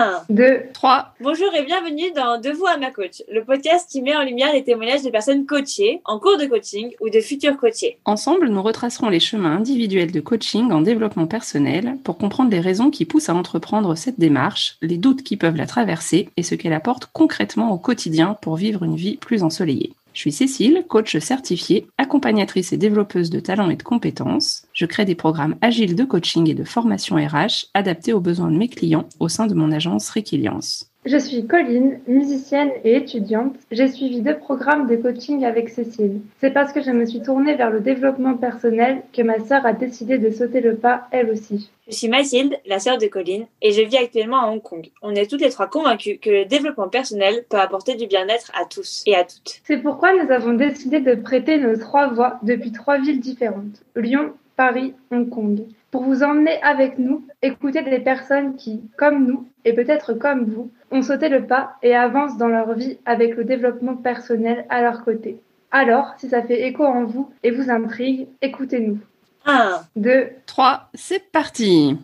1, 0.00 0.22
2, 0.30 0.62
3. 0.72 1.14
Bonjour 1.20 1.54
et 1.54 1.62
bienvenue 1.62 2.10
dans 2.16 2.40
De 2.40 2.48
vous 2.48 2.64
à 2.64 2.78
ma 2.78 2.90
coach, 2.90 3.22
le 3.30 3.44
podcast 3.44 3.86
qui 3.90 4.00
met 4.00 4.16
en 4.16 4.24
lumière 4.24 4.50
les 4.50 4.64
témoignages 4.64 5.02
de 5.02 5.10
personnes 5.10 5.44
coachées, 5.44 6.00
en 6.06 6.18
cours 6.18 6.38
de 6.38 6.46
coaching 6.46 6.94
ou 7.02 7.10
de 7.10 7.20
futurs 7.20 7.58
coachés. 7.58 7.98
Ensemble, 8.06 8.48
nous 8.48 8.62
retracerons 8.62 9.10
les 9.10 9.20
chemins 9.20 9.58
individuels 9.58 10.10
de 10.10 10.20
coaching 10.20 10.72
en 10.72 10.80
développement 10.80 11.26
personnel 11.26 11.98
pour 12.02 12.16
comprendre 12.16 12.50
les 12.50 12.60
raisons 12.60 12.90
qui 12.90 13.04
poussent 13.04 13.28
à 13.28 13.34
entreprendre 13.34 13.94
cette 13.94 14.18
démarche, 14.18 14.78
les 14.80 14.96
doutes 14.96 15.22
qui 15.22 15.36
peuvent 15.36 15.56
la 15.56 15.66
traverser 15.66 16.30
et 16.38 16.42
ce 16.42 16.54
qu'elle 16.54 16.72
apporte 16.72 17.10
concrètement 17.12 17.70
au 17.70 17.76
quotidien 17.76 18.38
pour 18.40 18.56
vivre 18.56 18.84
une 18.84 18.96
vie 18.96 19.18
plus 19.18 19.42
ensoleillée. 19.42 19.92
Je 20.20 20.24
suis 20.24 20.32
Cécile, 20.32 20.84
coach 20.86 21.16
certifiée, 21.16 21.86
accompagnatrice 21.96 22.74
et 22.74 22.76
développeuse 22.76 23.30
de 23.30 23.40
talents 23.40 23.70
et 23.70 23.76
de 23.76 23.82
compétences. 23.82 24.66
Je 24.74 24.84
crée 24.84 25.06
des 25.06 25.14
programmes 25.14 25.56
agiles 25.62 25.96
de 25.96 26.04
coaching 26.04 26.46
et 26.46 26.52
de 26.52 26.62
formation 26.62 27.16
RH 27.16 27.68
adaptés 27.72 28.12
aux 28.12 28.20
besoins 28.20 28.50
de 28.50 28.58
mes 28.58 28.68
clients 28.68 29.08
au 29.18 29.30
sein 29.30 29.46
de 29.46 29.54
mon 29.54 29.72
agence 29.72 30.10
Requiliance. 30.10 30.89
Je 31.06 31.16
suis 31.16 31.46
Colline, 31.46 31.98
musicienne 32.06 32.72
et 32.84 32.94
étudiante. 32.94 33.56
J'ai 33.70 33.88
suivi 33.88 34.20
deux 34.20 34.36
programmes 34.36 34.86
de 34.86 34.96
coaching 34.96 35.46
avec 35.46 35.70
Cécile. 35.70 36.20
C'est 36.42 36.50
parce 36.50 36.74
que 36.74 36.82
je 36.82 36.90
me 36.90 37.06
suis 37.06 37.22
tournée 37.22 37.54
vers 37.54 37.70
le 37.70 37.80
développement 37.80 38.34
personnel 38.34 39.00
que 39.10 39.22
ma 39.22 39.40
sœur 39.40 39.64
a 39.64 39.72
décidé 39.72 40.18
de 40.18 40.30
sauter 40.30 40.60
le 40.60 40.76
pas, 40.76 41.08
elle 41.10 41.30
aussi. 41.30 41.70
Je 41.88 41.94
suis 41.94 42.08
Mathilde, 42.08 42.54
la 42.66 42.78
sœur 42.80 42.98
de 42.98 43.06
Colline, 43.06 43.46
et 43.62 43.72
je 43.72 43.80
vis 43.80 43.96
actuellement 43.96 44.42
à 44.42 44.50
Hong 44.50 44.60
Kong. 44.60 44.90
On 45.00 45.14
est 45.14 45.26
toutes 45.26 45.40
les 45.40 45.48
trois 45.48 45.68
convaincus 45.68 46.18
que 46.20 46.28
le 46.28 46.44
développement 46.44 46.88
personnel 46.90 47.44
peut 47.48 47.56
apporter 47.56 47.94
du 47.94 48.06
bien-être 48.06 48.52
à 48.54 48.66
tous 48.66 49.02
et 49.06 49.16
à 49.16 49.24
toutes. 49.24 49.62
C'est 49.64 49.78
pourquoi 49.78 50.12
nous 50.12 50.30
avons 50.30 50.52
décidé 50.52 51.00
de 51.00 51.14
prêter 51.14 51.56
nos 51.56 51.78
trois 51.78 52.08
voix 52.08 52.38
depuis 52.42 52.72
trois 52.72 52.98
villes 52.98 53.20
différentes. 53.20 53.82
Lyon, 53.96 54.34
Paris, 54.60 54.92
Hong 55.10 55.30
Kong 55.30 55.64
pour 55.90 56.02
vous 56.02 56.22
emmener 56.22 56.60
avec 56.62 56.98
nous, 56.98 57.26
écouter 57.40 57.82
des 57.82 57.98
personnes 57.98 58.56
qui, 58.56 58.82
comme 58.98 59.26
nous, 59.26 59.48
et 59.64 59.72
peut-être 59.72 60.12
comme 60.12 60.44
vous, 60.44 60.70
ont 60.90 61.00
sauté 61.00 61.30
le 61.30 61.46
pas 61.46 61.78
et 61.82 61.96
avancent 61.96 62.36
dans 62.36 62.46
leur 62.48 62.74
vie 62.74 62.98
avec 63.06 63.36
le 63.36 63.44
développement 63.44 63.96
personnel 63.96 64.66
à 64.68 64.82
leur 64.82 65.02
côté. 65.02 65.40
Alors, 65.70 66.12
si 66.18 66.28
ça 66.28 66.42
fait 66.42 66.68
écho 66.68 66.84
en 66.84 67.04
vous 67.06 67.30
et 67.42 67.50
vous 67.50 67.70
intrigue, 67.70 68.28
écoutez-nous. 68.42 68.98
1, 69.46 69.80
2, 69.96 70.28
3, 70.44 70.90
c'est 70.92 71.32
parti 71.32 71.96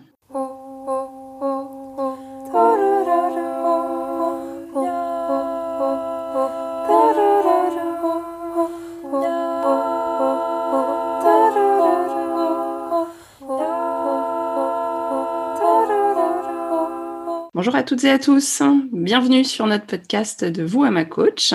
Bonjour 17.66 17.80
à 17.80 17.82
toutes 17.82 18.04
et 18.04 18.10
à 18.10 18.20
tous, 18.20 18.62
bienvenue 18.92 19.42
sur 19.42 19.66
notre 19.66 19.86
podcast 19.86 20.44
de 20.44 20.62
Vous 20.62 20.84
à 20.84 20.92
ma 20.92 21.04
coach, 21.04 21.52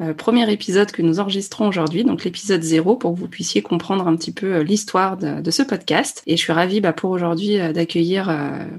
euh, 0.00 0.14
premier 0.14 0.48
épisode 0.52 0.92
que 0.92 1.02
nous 1.02 1.18
enregistrons 1.18 1.66
aujourd'hui, 1.66 2.04
donc 2.04 2.22
l'épisode 2.22 2.62
0 2.62 2.94
pour 2.94 3.12
que 3.12 3.18
vous 3.18 3.26
puissiez 3.26 3.60
comprendre 3.60 4.06
un 4.06 4.14
petit 4.14 4.30
peu 4.30 4.54
euh, 4.54 4.62
l'histoire 4.62 5.16
de, 5.16 5.50
ce 5.50 5.64
podcast. 5.64 6.22
Et 6.28 6.36
je 6.36 6.42
suis 6.42 6.52
ravie 6.52 6.80
bah, 6.80 6.92
pour 6.92 7.10
aujourd'hui 7.10 7.58
euh, 7.58 7.72
d'accueillir 7.72 8.32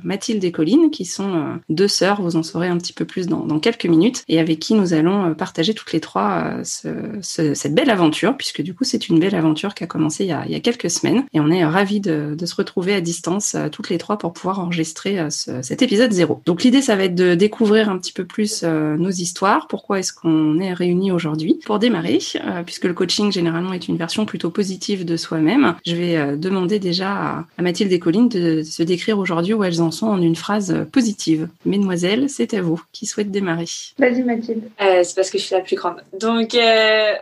Mathilde 0.05 0.41
et 0.45 0.53
Colline 0.53 0.89
qui 0.89 1.03
sont 1.03 1.59
deux 1.67 1.89
sœurs, 1.89 2.21
vous 2.21 2.37
en 2.37 2.43
saurez 2.43 2.69
un 2.69 2.77
petit 2.77 2.93
peu 2.93 3.03
plus 3.03 3.27
dans, 3.27 3.59
quelques 3.59 3.85
minutes, 3.85 4.23
et 4.29 4.39
avec 4.39 4.59
qui 4.59 4.73
nous 4.73 4.93
allons 4.93 5.33
partager 5.35 5.73
toutes 5.73 5.91
les 5.91 5.99
trois 5.99 6.59
ce, 6.63 6.87
ce, 7.21 7.55
cette 7.55 7.75
belle 7.75 7.89
aventure, 7.89 8.37
puisque 8.37 8.61
du 8.61 8.73
coup 8.73 8.85
c'est 8.85 9.09
une 9.09 9.19
belle 9.19 9.35
aventure 9.35 9.73
qui 9.73 9.83
a 9.83 9.87
commencé 9.87 10.23
il 10.23 10.29
y 10.29 10.55
a, 10.55 10.59
quelques 10.61 10.89
semaines, 10.89 11.25
et 11.33 11.41
on 11.41 11.51
est 11.51 11.65
ravis 11.65 11.99
de, 11.99 12.37
se 12.45 12.55
retrouver 12.55 12.93
à 12.93 13.01
distance 13.01 13.57
toutes 13.73 13.89
les 13.89 13.97
trois 13.97 14.17
pour 14.17 14.31
pouvoir 14.31 14.59
enregistrer 14.59 15.29
ce, 15.29 15.61
cet 15.61 15.81
épisode 15.81 16.13
0. 16.13 16.41
Donc 16.45 16.68
l'idée, 16.69 16.83
ça 16.83 16.95
va 16.95 17.05
être 17.05 17.15
de 17.15 17.33
découvrir 17.33 17.89
un 17.89 17.97
petit 17.97 18.13
peu 18.13 18.25
plus 18.25 18.61
euh, 18.63 18.95
nos 18.95 19.09
histoires, 19.09 19.67
pourquoi 19.67 19.97
est-ce 19.97 20.13
qu'on 20.13 20.59
est 20.59 20.71
réunis 20.71 21.11
aujourd'hui. 21.11 21.59
Pour 21.65 21.79
démarrer, 21.79 22.19
euh, 22.35 22.61
puisque 22.63 22.85
le 22.85 22.93
coaching 22.93 23.31
généralement 23.31 23.73
est 23.73 23.87
une 23.87 23.97
version 23.97 24.27
plutôt 24.27 24.51
positive 24.51 25.03
de 25.03 25.17
soi-même, 25.17 25.73
je 25.83 25.95
vais 25.95 26.15
euh, 26.15 26.35
demander 26.35 26.77
déjà 26.77 27.11
à, 27.11 27.45
à, 27.57 27.61
Mathilde 27.63 27.91
et 27.91 27.97
Colline 27.97 28.29
de, 28.29 28.57
de 28.57 28.61
se 28.61 28.83
décrire 28.83 29.17
aujourd'hui 29.17 29.55
où 29.55 29.63
elles 29.63 29.81
en 29.81 29.89
sont 29.89 30.05
en 30.05 30.21
une 30.21 30.35
phrase 30.35 30.85
positive. 30.91 31.49
Mesdemoiselles, 31.65 32.29
c'est 32.29 32.53
à 32.53 32.61
vous. 32.61 32.79
Qui 32.91 33.07
souhaite 33.07 33.31
démarrer 33.31 33.65
Vas-y 33.97 34.21
Mathilde. 34.21 34.61
c'est 34.77 35.15
parce 35.15 35.31
que 35.31 35.39
je 35.39 35.43
suis 35.45 35.55
la 35.55 35.61
plus 35.61 35.75
grande. 35.75 36.03
Donc 36.19 36.53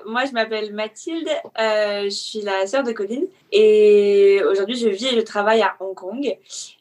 moi, 0.06 0.26
je 0.26 0.34
m'appelle 0.34 0.74
Mathilde, 0.74 1.30
je 1.58 2.10
suis 2.10 2.42
la 2.42 2.68
sœur 2.68 2.84
de 2.84 2.92
Colline 2.92 3.24
et 3.54 4.42
aujourd'hui, 4.52 4.76
je 4.76 4.90
vis 4.90 5.08
et 5.08 5.16
je 5.16 5.22
travaille 5.22 5.62
à 5.62 5.76
Hong 5.80 5.96
Kong. 5.96 6.36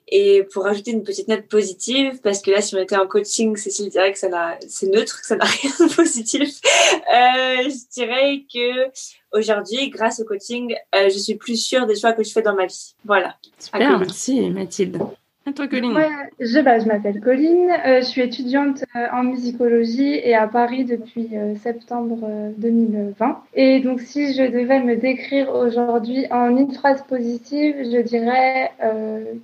Et 0.09 0.45
pour 0.53 0.65
rajouter 0.65 0.93
une 0.93 1.03
petite 1.03 1.27
note 1.27 1.49
positive, 1.49 2.21
parce 2.23 2.41
que 2.41 2.53
là, 2.53 2.61
si 2.61 2.77
on 2.77 2.79
était 2.79 2.97
en 2.97 3.09
coaching, 3.09 3.57
Cécile 3.57 3.91
dirait 3.91 4.13
que 4.13 4.19
ça 4.19 4.29
n'a, 4.29 4.57
c'est 4.69 4.87
neutre, 4.87 5.21
que 5.21 5.27
ça 5.27 5.37
n'a 5.37 5.45
rien 5.63 5.71
de 5.81 5.95
positif. 5.95 6.61
Euh, 6.93 7.69
je 7.69 7.93
dirais 7.93 8.45
que 8.53 8.91
aujourd'hui, 9.37 9.91
grâce 9.91 10.21
au 10.21 10.25
coaching, 10.25 10.75
euh, 10.95 11.09
je 11.09 11.19
suis 11.19 11.35
plus 11.35 11.57
sûre 11.57 11.87
des 11.87 11.97
choix 11.97 12.13
que 12.13 12.23
je 12.23 12.31
fais 12.31 12.43
dans 12.43 12.55
ma 12.55 12.67
vie. 12.67 12.95
Voilà. 13.05 13.37
Super, 13.59 13.99
merci 13.99 14.49
Mathilde. 14.51 15.03
Et 15.49 15.53
toi, 15.53 15.69
Colline 15.69 15.93
ouais, 15.93 16.09
Je, 16.41 16.59
bah, 16.61 16.81
je 16.81 16.87
m'appelle 16.87 17.21
Colline, 17.21 17.71
euh, 17.87 18.01
je 18.01 18.07
suis 18.07 18.21
étudiante 18.21 18.85
euh, 18.97 19.07
en 19.13 19.23
musicologie 19.23 20.15
et 20.15 20.35
à 20.35 20.49
Paris 20.49 20.85
depuis 20.85 21.29
euh, 21.35 21.55
septembre 21.57 22.29
2020. 22.59 23.43
Et 23.55 23.79
donc, 23.81 24.01
si 24.01 24.35
je 24.35 24.43
devais 24.43 24.83
me 24.83 24.97
décrire 24.97 25.55
aujourd'hui 25.55 26.27
en 26.33 26.57
une 26.57 26.73
phrase 26.73 27.05
positive, 27.09 27.77
je 27.79 28.01
dirais 28.01 28.73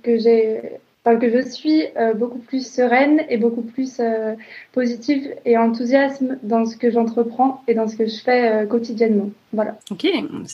que 0.03 0.17
j'ai 0.17 0.79
Enfin, 1.05 1.19
que 1.19 1.29
je 1.29 1.41
suis 1.49 1.83
euh, 1.97 2.13
beaucoup 2.13 2.39
plus 2.39 2.65
sereine 2.65 3.23
et 3.27 3.35
beaucoup 3.35 3.61
plus 3.61 3.99
euh, 3.99 4.35
positive 4.73 5.29
et 5.45 5.57
enthousiasme 5.57 6.37
dans 6.43 6.65
ce 6.65 6.75
que 6.75 6.91
j'entreprends 6.91 7.63
et 7.67 7.73
dans 7.73 7.87
ce 7.87 7.95
que 7.95 8.07
je 8.07 8.15
fais 8.15 8.51
euh, 8.51 8.65
quotidiennement. 8.65 9.29
Voilà. 9.53 9.77
Ok, 9.91 10.07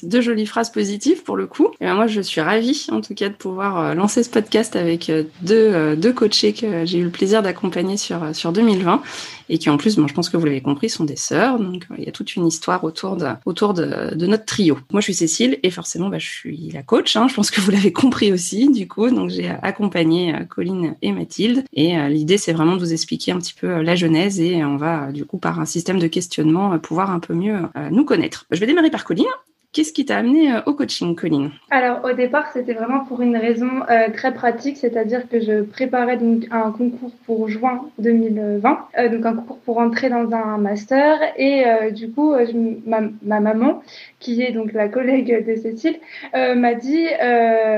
deux 0.04 0.20
jolies 0.20 0.46
phrases 0.46 0.72
positives 0.72 1.24
pour 1.24 1.38
le 1.38 1.48
coup. 1.48 1.70
Et 1.80 1.86
ben 1.86 1.96
moi, 1.96 2.08
je 2.08 2.20
suis 2.20 2.42
ravie 2.42 2.88
en 2.92 3.00
tout 3.00 3.14
cas 3.14 3.30
de 3.30 3.34
pouvoir 3.34 3.96
lancer 3.96 4.24
ce 4.24 4.30
podcast 4.30 4.76
avec 4.76 5.10
deux, 5.42 5.96
deux 5.96 6.12
coachés 6.12 6.52
que 6.52 6.86
j'ai 6.86 6.98
eu 6.98 7.06
le 7.06 7.10
plaisir 7.10 7.42
d'accompagner 7.42 7.96
sur, 7.96 8.36
sur 8.36 8.52
2020 8.52 9.02
et 9.50 9.58
qui 9.58 9.70
en 9.70 9.78
plus, 9.78 9.96
bon, 9.96 10.08
je 10.08 10.14
pense 10.14 10.30
que 10.30 10.38
vous 10.38 10.46
l'avez 10.46 10.62
compris, 10.62 10.90
sont 10.90 11.06
des 11.06 11.16
sœurs. 11.16 11.60
Donc 11.60 11.88
il 11.98 12.04
y 12.04 12.10
a 12.10 12.12
toute 12.12 12.36
une 12.36 12.46
histoire 12.46 12.84
autour 12.84 13.16
de, 13.16 13.28
autour 13.46 13.74
de, 13.74 14.14
de 14.16 14.28
notre 14.28 14.46
trio. 14.46 14.78
Moi, 14.92 15.00
je 15.02 15.06
suis 15.06 15.14
Cécile 15.14 15.60
et 15.64 15.72
forcément, 15.72 16.10
bah, 16.10 16.20
je 16.20 16.28
suis 16.28 16.70
la 16.74 16.84
coach. 16.84 17.16
Hein. 17.16 17.28
Je 17.30 17.34
pense 17.34 17.52
que 17.52 17.62
vous 17.62 17.72
l'avez 17.72 17.94
compris 17.94 18.32
aussi. 18.32 18.70
Du 18.70 18.88
coup, 18.88 19.10
donc 19.10 19.30
j'ai 19.30 19.50
accompagné 19.62 20.34
Colline 20.50 20.96
et 21.02 21.12
Mathilde. 21.12 21.64
Et 21.74 21.98
euh, 21.98 22.08
l'idée, 22.10 22.38
c'est 22.38 22.54
vraiment 22.54 22.76
de 22.76 22.80
vous 22.80 22.94
expliquer 22.94 23.32
un 23.32 23.40
petit 23.40 23.54
peu 23.54 23.68
euh, 23.68 23.84
la 23.84 23.96
et 24.16 24.64
on 24.64 24.78
va, 24.78 25.12
du 25.12 25.26
coup, 25.26 25.38
par 25.38 25.60
un 25.60 25.66
système 25.66 26.00
de 26.00 26.08
questionnement, 26.08 26.74
euh, 26.74 26.78
pouvoir 26.78 27.12
un 27.12 27.20
peu 27.20 27.34
mieux 27.34 27.60
nous 27.92 28.06
connaître. 28.06 28.46
Je 28.52 28.60
vais 28.60 28.66
démarrer 28.66 28.90
par 28.90 29.04
Colline. 29.04 29.26
Qu'est-ce 29.72 29.94
qui 29.94 30.04
t'a 30.04 30.18
amené 30.18 30.52
au 30.66 30.74
coaching, 30.74 31.16
Colline? 31.16 31.52
Alors 31.70 32.04
au 32.04 32.14
départ, 32.14 32.52
c'était 32.52 32.74
vraiment 32.74 33.06
pour 33.06 33.22
une 33.22 33.38
raison 33.38 33.70
euh, 33.88 34.10
très 34.12 34.34
pratique, 34.34 34.78
c'est-à-dire 34.78 35.30
que 35.30 35.40
je 35.40 35.62
préparais 35.62 36.18
donc 36.18 36.48
un 36.50 36.72
concours 36.72 37.12
pour 37.28 37.48
juin 37.50 37.82
2020, 38.00 38.80
euh, 38.98 39.10
donc 39.10 39.26
un 39.28 39.36
concours 39.36 39.60
pour 39.60 39.78
entrer 39.78 40.10
dans 40.10 40.32
un 40.32 40.58
master, 40.58 41.20
et 41.38 41.68
euh, 41.68 41.92
du 41.92 42.10
coup, 42.10 42.34
ma, 42.88 43.02
ma, 43.22 43.40
maman, 43.40 43.84
qui 44.20 44.42
est 44.42 44.52
donc 44.52 44.74
la 44.74 44.88
collègue 44.90 45.46
de 45.48 45.56
Cécile, 45.56 45.98
m'a 46.34 46.74
dit, 46.74 47.06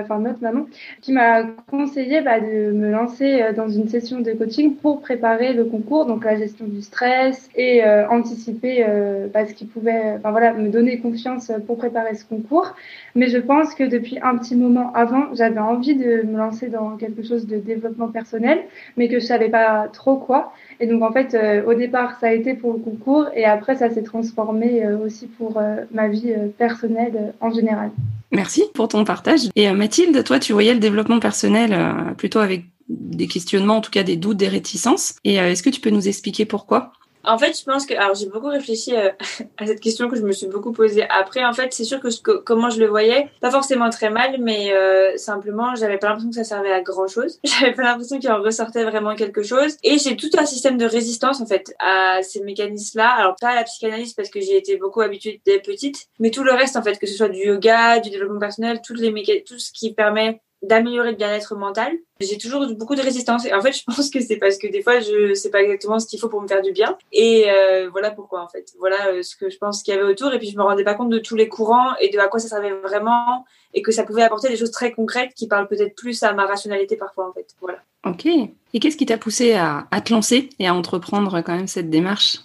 enfin 0.01 0.19
notre 0.19 0.41
maman, 0.41 0.65
qui 1.01 1.11
m'a 1.11 1.43
conseillé 1.69 2.21
bah, 2.21 2.39
de 2.39 2.71
me 2.71 2.91
lancer 2.91 3.43
dans 3.55 3.69
une 3.69 3.87
session 3.87 4.19
de 4.19 4.31
coaching 4.33 4.75
pour 4.75 5.01
préparer 5.01 5.53
le 5.53 5.65
concours, 5.65 6.05
donc 6.05 6.25
la 6.25 6.37
gestion 6.37 6.65
du 6.65 6.81
stress 6.81 7.49
et 7.55 7.83
anticiper 8.09 8.85
bah, 9.33 9.45
ce 9.45 9.53
qui 9.53 9.65
pouvait, 9.65 10.15
enfin 10.17 10.31
voilà, 10.31 10.53
me 10.53 10.69
donner 10.69 10.99
confiance 10.99 11.51
pour 11.67 11.77
préparer 11.77 12.15
ce 12.15 12.25
concours. 12.25 12.75
Mais 13.15 13.29
je 13.29 13.37
pense 13.37 13.75
que 13.75 13.83
depuis 13.83 14.17
un 14.21 14.37
petit 14.37 14.55
moment 14.55 14.91
avant, 14.93 15.33
j'avais 15.33 15.59
envie 15.59 15.95
de 15.95 16.23
me 16.23 16.37
lancer 16.37 16.67
dans 16.67 16.97
quelque 16.97 17.23
chose 17.23 17.45
de 17.47 17.57
développement 17.57 18.07
personnel, 18.07 18.63
mais 18.97 19.09
que 19.09 19.19
je 19.19 19.25
savais 19.25 19.49
pas 19.49 19.87
trop 19.91 20.15
quoi. 20.17 20.53
Et 20.79 20.87
donc 20.87 21.01
en 21.03 21.11
fait, 21.11 21.33
euh, 21.33 21.63
au 21.65 21.73
départ, 21.73 22.19
ça 22.19 22.27
a 22.27 22.31
été 22.31 22.53
pour 22.53 22.73
le 22.73 22.79
concours, 22.79 23.25
et 23.35 23.45
après, 23.45 23.75
ça 23.75 23.89
s'est 23.89 24.03
transformé 24.03 24.83
euh, 24.83 24.97
aussi 24.97 25.27
pour 25.27 25.57
euh, 25.57 25.77
ma 25.91 26.07
vie 26.07 26.33
personnelle 26.57 27.33
en 27.41 27.51
général. 27.51 27.91
Merci 28.31 28.63
pour 28.73 28.87
ton 28.87 29.03
partage. 29.03 29.49
Et 29.55 29.69
Mathilde, 29.73 30.23
toi, 30.23 30.39
tu 30.39 30.53
voyais 30.53 30.73
le 30.73 30.79
développement 30.79 31.19
personnel 31.19 31.75
plutôt 32.17 32.39
avec 32.39 32.63
des 32.87 33.27
questionnements, 33.27 33.77
en 33.77 33.81
tout 33.81 33.91
cas 33.91 34.03
des 34.03 34.15
doutes, 34.15 34.37
des 34.37 34.47
réticences. 34.47 35.15
Et 35.25 35.35
est-ce 35.35 35.61
que 35.61 35.69
tu 35.69 35.81
peux 35.81 35.89
nous 35.89 36.07
expliquer 36.07 36.45
pourquoi? 36.45 36.93
En 37.23 37.37
fait, 37.37 37.57
je 37.57 37.63
pense 37.63 37.85
que 37.85 37.93
alors 37.93 38.15
j'ai 38.15 38.27
beaucoup 38.27 38.47
réfléchi 38.47 38.95
euh, 38.95 39.09
à 39.57 39.65
cette 39.65 39.79
question 39.79 40.09
que 40.09 40.15
je 40.15 40.21
me 40.21 40.31
suis 40.31 40.47
beaucoup 40.47 40.71
posée. 40.71 41.03
Après, 41.09 41.43
en 41.43 41.53
fait, 41.53 41.73
c'est 41.73 41.83
sûr 41.83 41.99
que, 41.99 42.09
ce 42.09 42.21
que, 42.21 42.31
comment 42.31 42.69
je 42.69 42.79
le 42.79 42.87
voyais, 42.87 43.29
pas 43.41 43.51
forcément 43.51 43.89
très 43.89 44.09
mal, 44.09 44.37
mais 44.39 44.73
euh, 44.73 45.15
simplement, 45.17 45.75
j'avais 45.75 45.97
pas 45.97 46.07
l'impression 46.07 46.29
que 46.29 46.35
ça 46.35 46.43
servait 46.43 46.71
à 46.71 46.81
grand 46.81 47.07
chose. 47.07 47.39
J'avais 47.43 47.73
pas 47.73 47.83
l'impression 47.83 48.19
qu'il 48.19 48.31
en 48.31 48.41
ressortait 48.41 48.83
vraiment 48.83 49.15
quelque 49.15 49.43
chose. 49.43 49.77
Et 49.83 49.97
j'ai 49.97 50.15
tout 50.15 50.29
un 50.37 50.45
système 50.45 50.77
de 50.77 50.85
résistance 50.85 51.41
en 51.41 51.45
fait 51.45 51.73
à 51.79 52.19
ces 52.23 52.41
mécanismes-là. 52.41 53.09
Alors 53.09 53.35
pas 53.39 53.49
à 53.49 53.55
la 53.55 53.63
psychanalyse 53.63 54.13
parce 54.13 54.29
que 54.29 54.39
j'ai 54.39 54.57
été 54.57 54.77
beaucoup 54.77 55.01
habituée 55.01 55.41
dès 55.45 55.59
petite, 55.59 56.07
mais 56.19 56.31
tout 56.31 56.43
le 56.43 56.51
reste 56.53 56.75
en 56.75 56.83
fait, 56.83 56.97
que 56.97 57.07
ce 57.07 57.13
soit 57.13 57.29
du 57.29 57.39
yoga, 57.39 57.99
du 57.99 58.09
développement 58.09 58.39
personnel, 58.39 58.81
toutes 58.83 58.99
les 58.99 59.11
tout 59.45 59.59
ce 59.59 59.71
qui 59.71 59.93
permet 59.93 60.41
d'améliorer 60.61 61.11
le 61.11 61.17
bien-être 61.17 61.55
mental. 61.55 61.91
J'ai 62.19 62.37
toujours 62.37 62.65
beaucoup 62.75 62.95
de 62.95 63.01
résistance. 63.01 63.45
Et 63.45 63.53
en 63.53 63.61
fait, 63.61 63.73
je 63.73 63.83
pense 63.83 64.09
que 64.09 64.21
c'est 64.21 64.37
parce 64.37 64.57
que 64.57 64.67
des 64.67 64.81
fois, 64.81 64.99
je 64.99 65.33
sais 65.33 65.49
pas 65.49 65.61
exactement 65.61 65.99
ce 65.99 66.05
qu'il 66.05 66.19
faut 66.19 66.29
pour 66.29 66.41
me 66.41 66.47
faire 66.47 66.61
du 66.61 66.71
bien. 66.71 66.97
Et 67.11 67.49
euh, 67.49 67.89
voilà 67.89 68.11
pourquoi, 68.11 68.43
en 68.43 68.47
fait. 68.47 68.71
Voilà 68.79 69.07
euh, 69.07 69.23
ce 69.23 69.35
que 69.35 69.49
je 69.49 69.57
pense 69.57 69.81
qu'il 69.81 69.93
y 69.93 69.97
avait 69.97 70.07
autour. 70.07 70.31
Et 70.33 70.37
puis, 70.37 70.49
je 70.49 70.57
me 70.57 70.63
rendais 70.63 70.83
pas 70.83 70.93
compte 70.93 71.09
de 71.09 71.19
tous 71.19 71.35
les 71.35 71.47
courants 71.47 71.95
et 71.99 72.09
de 72.09 72.19
à 72.19 72.27
quoi 72.27 72.39
ça 72.39 72.47
servait 72.47 72.73
vraiment. 72.73 73.45
Et 73.73 73.81
que 73.81 73.91
ça 73.91 74.03
pouvait 74.03 74.23
apporter 74.23 74.49
des 74.49 74.57
choses 74.57 74.71
très 74.71 74.91
concrètes 74.91 75.33
qui 75.33 75.47
parlent 75.47 75.67
peut-être 75.67 75.95
plus 75.95 76.21
à 76.23 76.33
ma 76.33 76.45
rationalité 76.45 76.95
parfois, 76.95 77.29
en 77.29 77.33
fait. 77.33 77.47
Voilà. 77.59 77.79
Ok. 78.05 78.25
Et 78.25 78.79
qu'est-ce 78.79 78.97
qui 78.97 79.05
t'a 79.05 79.17
poussé 79.17 79.53
à, 79.53 79.87
à 79.89 80.01
te 80.01 80.13
lancer 80.13 80.49
et 80.59 80.67
à 80.67 80.73
entreprendre 80.75 81.41
quand 81.41 81.55
même 81.55 81.67
cette 81.67 81.89
démarche? 81.89 82.39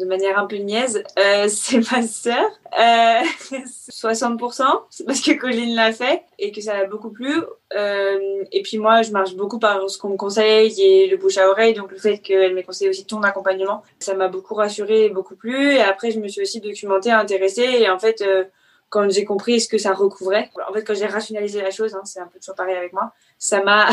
De 0.00 0.06
manière 0.06 0.38
un 0.38 0.46
peu 0.46 0.56
niaise, 0.56 1.04
euh, 1.18 1.46
c'est 1.48 1.78
ma 1.92 2.02
sœur. 2.02 2.50
Euh, 2.78 3.20
60%, 3.90 4.62
c'est 4.88 5.04
parce 5.04 5.20
que 5.20 5.32
Colline 5.32 5.74
l'a 5.74 5.92
fait 5.92 6.22
et 6.38 6.52
que 6.52 6.60
ça 6.60 6.74
l'a 6.74 6.86
beaucoup 6.86 7.10
plu. 7.10 7.32
Euh, 7.76 8.44
et 8.50 8.62
puis 8.62 8.78
moi, 8.78 9.02
je 9.02 9.12
marche 9.12 9.34
beaucoup 9.34 9.58
par 9.58 9.88
ce 9.88 9.98
qu'on 9.98 10.10
me 10.10 10.16
conseille 10.16 10.80
et 10.80 11.06
le 11.06 11.16
bouche 11.16 11.38
à 11.38 11.48
oreille. 11.48 11.74
Donc 11.74 11.92
le 11.92 11.98
fait 11.98 12.18
qu'elle 12.18 12.54
m'ait 12.54 12.62
conseillé 12.62 12.88
aussi 12.88 13.04
ton 13.04 13.22
accompagnement, 13.22 13.82
ça 13.98 14.14
m'a 14.14 14.28
beaucoup 14.28 14.54
rassurée 14.54 15.06
et 15.06 15.10
beaucoup 15.10 15.36
plu. 15.36 15.74
Et 15.74 15.80
après, 15.80 16.10
je 16.10 16.18
me 16.18 16.28
suis 16.28 16.42
aussi 16.42 16.60
documentée, 16.60 17.10
intéressée. 17.10 17.68
Et 17.78 17.90
en 17.90 17.98
fait, 17.98 18.22
euh, 18.22 18.44
quand 18.88 19.08
j'ai 19.10 19.24
compris 19.24 19.60
ce 19.60 19.68
que 19.68 19.78
ça 19.78 19.92
recouvrait, 19.92 20.50
en 20.68 20.72
fait, 20.72 20.82
quand 20.82 20.94
j'ai 20.94 21.06
rationalisé 21.06 21.60
la 21.60 21.70
chose, 21.70 21.94
hein, 21.94 22.02
c'est 22.04 22.20
un 22.20 22.26
peu 22.26 22.38
toujours 22.38 22.56
pareil 22.56 22.76
avec 22.76 22.92
moi, 22.92 23.12
ça 23.38 23.62
m'a, 23.62 23.88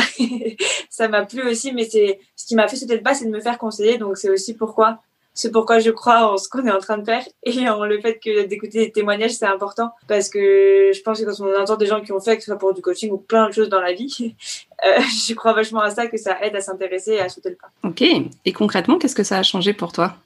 ça 0.90 1.08
m'a 1.08 1.24
plu 1.26 1.46
aussi. 1.48 1.72
Mais 1.72 1.84
c'est 1.84 2.18
ce 2.34 2.46
qui 2.46 2.56
m'a 2.56 2.66
fait 2.66 2.76
sauter 2.76 2.96
le 2.96 3.02
pas, 3.02 3.14
c'est 3.14 3.26
de 3.26 3.30
me 3.30 3.40
faire 3.40 3.58
conseiller. 3.58 3.98
Donc 3.98 4.16
c'est 4.16 4.30
aussi 4.30 4.54
pourquoi 4.54 5.00
c'est 5.38 5.52
pourquoi 5.52 5.78
je 5.78 5.90
crois 5.92 6.32
en 6.32 6.36
ce 6.36 6.48
qu'on 6.48 6.66
est 6.66 6.70
en 6.70 6.80
train 6.80 6.98
de 6.98 7.04
faire 7.04 7.24
et 7.44 7.68
en 7.68 7.84
le 7.84 8.00
fait 8.00 8.18
que 8.18 8.46
d'écouter 8.46 8.86
des 8.86 8.90
témoignages, 8.90 9.30
c'est 9.30 9.46
important 9.46 9.92
parce 10.08 10.28
que 10.28 10.90
je 10.92 11.00
pense 11.02 11.20
que 11.20 11.26
quand 11.26 11.44
on 11.44 11.62
entend 11.62 11.76
des 11.76 11.86
gens 11.86 12.00
qui 12.00 12.10
ont 12.10 12.18
fait, 12.18 12.36
que 12.36 12.42
ce 12.42 12.46
soit 12.46 12.58
pour 12.58 12.74
du 12.74 12.82
coaching 12.82 13.12
ou 13.12 13.18
plein 13.18 13.48
de 13.48 13.54
choses 13.54 13.68
dans 13.68 13.80
la 13.80 13.92
vie, 13.92 14.34
euh, 14.84 15.00
je 15.00 15.34
crois 15.34 15.52
vachement 15.52 15.80
à 15.80 15.90
ça, 15.90 16.08
que 16.08 16.16
ça 16.16 16.42
aide 16.42 16.56
à 16.56 16.60
s'intéresser 16.60 17.12
et 17.12 17.20
à 17.20 17.28
sauter 17.28 17.50
le 17.50 17.54
pas. 17.54 17.68
Ok. 17.84 18.02
Et 18.44 18.52
concrètement, 18.52 18.98
qu'est-ce 18.98 19.14
que 19.14 19.22
ça 19.22 19.38
a 19.38 19.44
changé 19.44 19.72
pour 19.72 19.92
toi? 19.92 20.16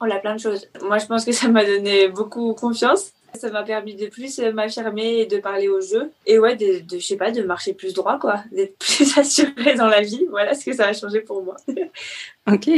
On 0.00 0.10
a 0.10 0.18
plein 0.18 0.34
de 0.34 0.40
choses. 0.40 0.66
Moi, 0.82 0.98
je 0.98 1.06
pense 1.06 1.24
que 1.24 1.30
ça 1.30 1.46
m'a 1.46 1.64
donné 1.64 2.08
beaucoup 2.08 2.52
confiance. 2.54 3.12
Ça 3.34 3.50
m'a 3.52 3.62
permis 3.62 3.94
de 3.94 4.08
plus 4.08 4.40
m'affirmer 4.40 5.20
et 5.20 5.26
de 5.26 5.38
parler 5.38 5.68
au 5.68 5.80
jeu. 5.80 6.10
Et 6.26 6.40
ouais, 6.40 6.56
de, 6.56 6.80
de, 6.80 6.98
je 6.98 7.06
sais 7.06 7.16
pas, 7.16 7.30
de 7.30 7.42
marcher 7.42 7.72
plus 7.72 7.94
droit, 7.94 8.18
quoi. 8.18 8.42
D'être 8.50 8.76
plus 8.80 9.16
assuré 9.16 9.76
dans 9.76 9.86
la 9.86 10.00
vie. 10.00 10.26
Voilà 10.28 10.54
ce 10.54 10.64
que 10.64 10.72
ça 10.72 10.88
a 10.88 10.92
changé 10.92 11.20
pour 11.20 11.44
moi. 11.44 11.54
ok. 12.52 12.68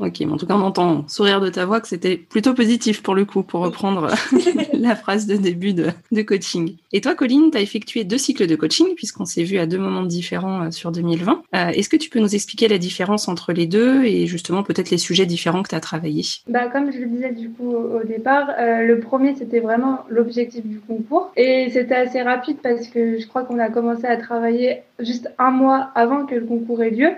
Ok, 0.00 0.20
mais 0.20 0.32
en 0.32 0.36
tout 0.38 0.46
cas, 0.46 0.54
on 0.54 0.62
entend 0.62 1.06
sourire 1.08 1.40
de 1.40 1.50
ta 1.50 1.66
voix 1.66 1.80
que 1.80 1.86
c'était 1.86 2.16
plutôt 2.16 2.54
positif 2.54 3.02
pour 3.02 3.14
le 3.14 3.26
coup, 3.26 3.42
pour 3.42 3.60
reprendre 3.60 4.08
la 4.72 4.96
phrase 4.96 5.26
de 5.26 5.36
début 5.36 5.74
de, 5.74 5.88
de 6.10 6.22
coaching. 6.22 6.76
Et 6.92 7.00
toi, 7.00 7.14
Colline, 7.14 7.50
tu 7.50 7.58
as 7.58 7.60
effectué 7.60 8.04
deux 8.04 8.16
cycles 8.18 8.46
de 8.46 8.56
coaching, 8.56 8.94
puisqu'on 8.96 9.26
s'est 9.26 9.42
vu 9.42 9.58
à 9.58 9.66
deux 9.66 9.78
moments 9.78 10.02
différents 10.02 10.62
euh, 10.62 10.70
sur 10.70 10.90
2020. 10.90 11.42
Euh, 11.54 11.68
Est-ce 11.68 11.88
que 11.88 11.96
tu 11.96 12.08
peux 12.08 12.18
nous 12.18 12.34
expliquer 12.34 12.66
la 12.66 12.78
différence 12.78 13.28
entre 13.28 13.52
les 13.52 13.66
deux 13.66 14.04
et 14.04 14.26
justement 14.26 14.62
peut-être 14.62 14.90
les 14.90 14.98
sujets 14.98 15.26
différents 15.26 15.62
que 15.62 15.68
tu 15.68 15.74
as 15.74 15.80
travaillés? 15.80 16.24
Bah, 16.48 16.68
Comme 16.68 16.90
je 16.90 16.98
le 16.98 17.06
disais 17.06 17.32
du 17.32 17.50
coup 17.50 17.70
au 17.70 18.02
départ, 18.04 18.50
euh, 18.58 18.86
le 18.86 19.00
premier, 19.00 19.34
c'était 19.34 19.60
vraiment 19.60 20.00
l'objectif 20.08 20.64
du 20.64 20.80
concours. 20.80 21.30
Et 21.36 21.68
c'était 21.70 21.94
assez 21.94 22.22
rapide 22.22 22.56
parce 22.62 22.88
que 22.88 23.18
je 23.18 23.26
crois 23.26 23.42
qu'on 23.42 23.58
a 23.58 23.68
commencé 23.68 24.06
à 24.06 24.16
travailler 24.16 24.82
juste 24.98 25.28
un 25.38 25.50
mois 25.50 25.90
avant 25.94 26.24
que 26.24 26.34
le 26.34 26.46
concours 26.46 26.82
ait 26.82 26.90
lieu. 26.90 27.10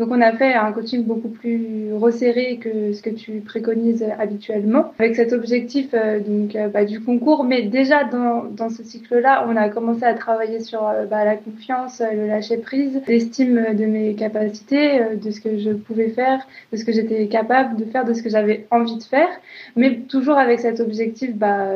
Donc 0.00 0.08
on 0.12 0.20
a 0.22 0.32
fait 0.32 0.54
un 0.54 0.72
coaching 0.72 1.04
beaucoup 1.04 1.28
plus 1.28 1.92
resserré 1.92 2.56
que 2.56 2.94
ce 2.94 3.02
que 3.02 3.10
tu 3.10 3.32
préconises 3.40 4.02
habituellement, 4.18 4.94
avec 4.98 5.14
cet 5.14 5.34
objectif 5.34 5.90
euh, 5.92 6.20
donc 6.20 6.56
euh, 6.56 6.68
bah, 6.68 6.86
du 6.86 7.00
concours. 7.00 7.44
Mais 7.44 7.64
déjà 7.64 8.04
dans, 8.04 8.44
dans 8.44 8.70
ce 8.70 8.82
cycle-là, 8.82 9.44
on 9.46 9.56
a 9.56 9.68
commencé 9.68 10.04
à 10.04 10.14
travailler 10.14 10.60
sur 10.60 10.88
euh, 10.88 11.04
bah, 11.04 11.26
la 11.26 11.36
confiance, 11.36 12.00
le 12.00 12.26
lâcher 12.26 12.56
prise, 12.56 13.02
l'estime 13.08 13.74
de 13.74 13.84
mes 13.84 14.14
capacités, 14.14 15.00
de 15.22 15.30
ce 15.30 15.38
que 15.38 15.58
je 15.58 15.72
pouvais 15.72 16.08
faire, 16.08 16.46
de 16.72 16.78
ce 16.78 16.86
que 16.86 16.92
j'étais 16.92 17.26
capable 17.26 17.76
de 17.76 17.84
faire, 17.84 18.06
de 18.06 18.14
ce 18.14 18.22
que 18.22 18.30
j'avais 18.30 18.66
envie 18.70 18.96
de 18.96 19.02
faire, 19.02 19.28
mais 19.76 19.96
toujours 19.96 20.38
avec 20.38 20.60
cet 20.60 20.80
objectif 20.80 21.36
bah, 21.36 21.68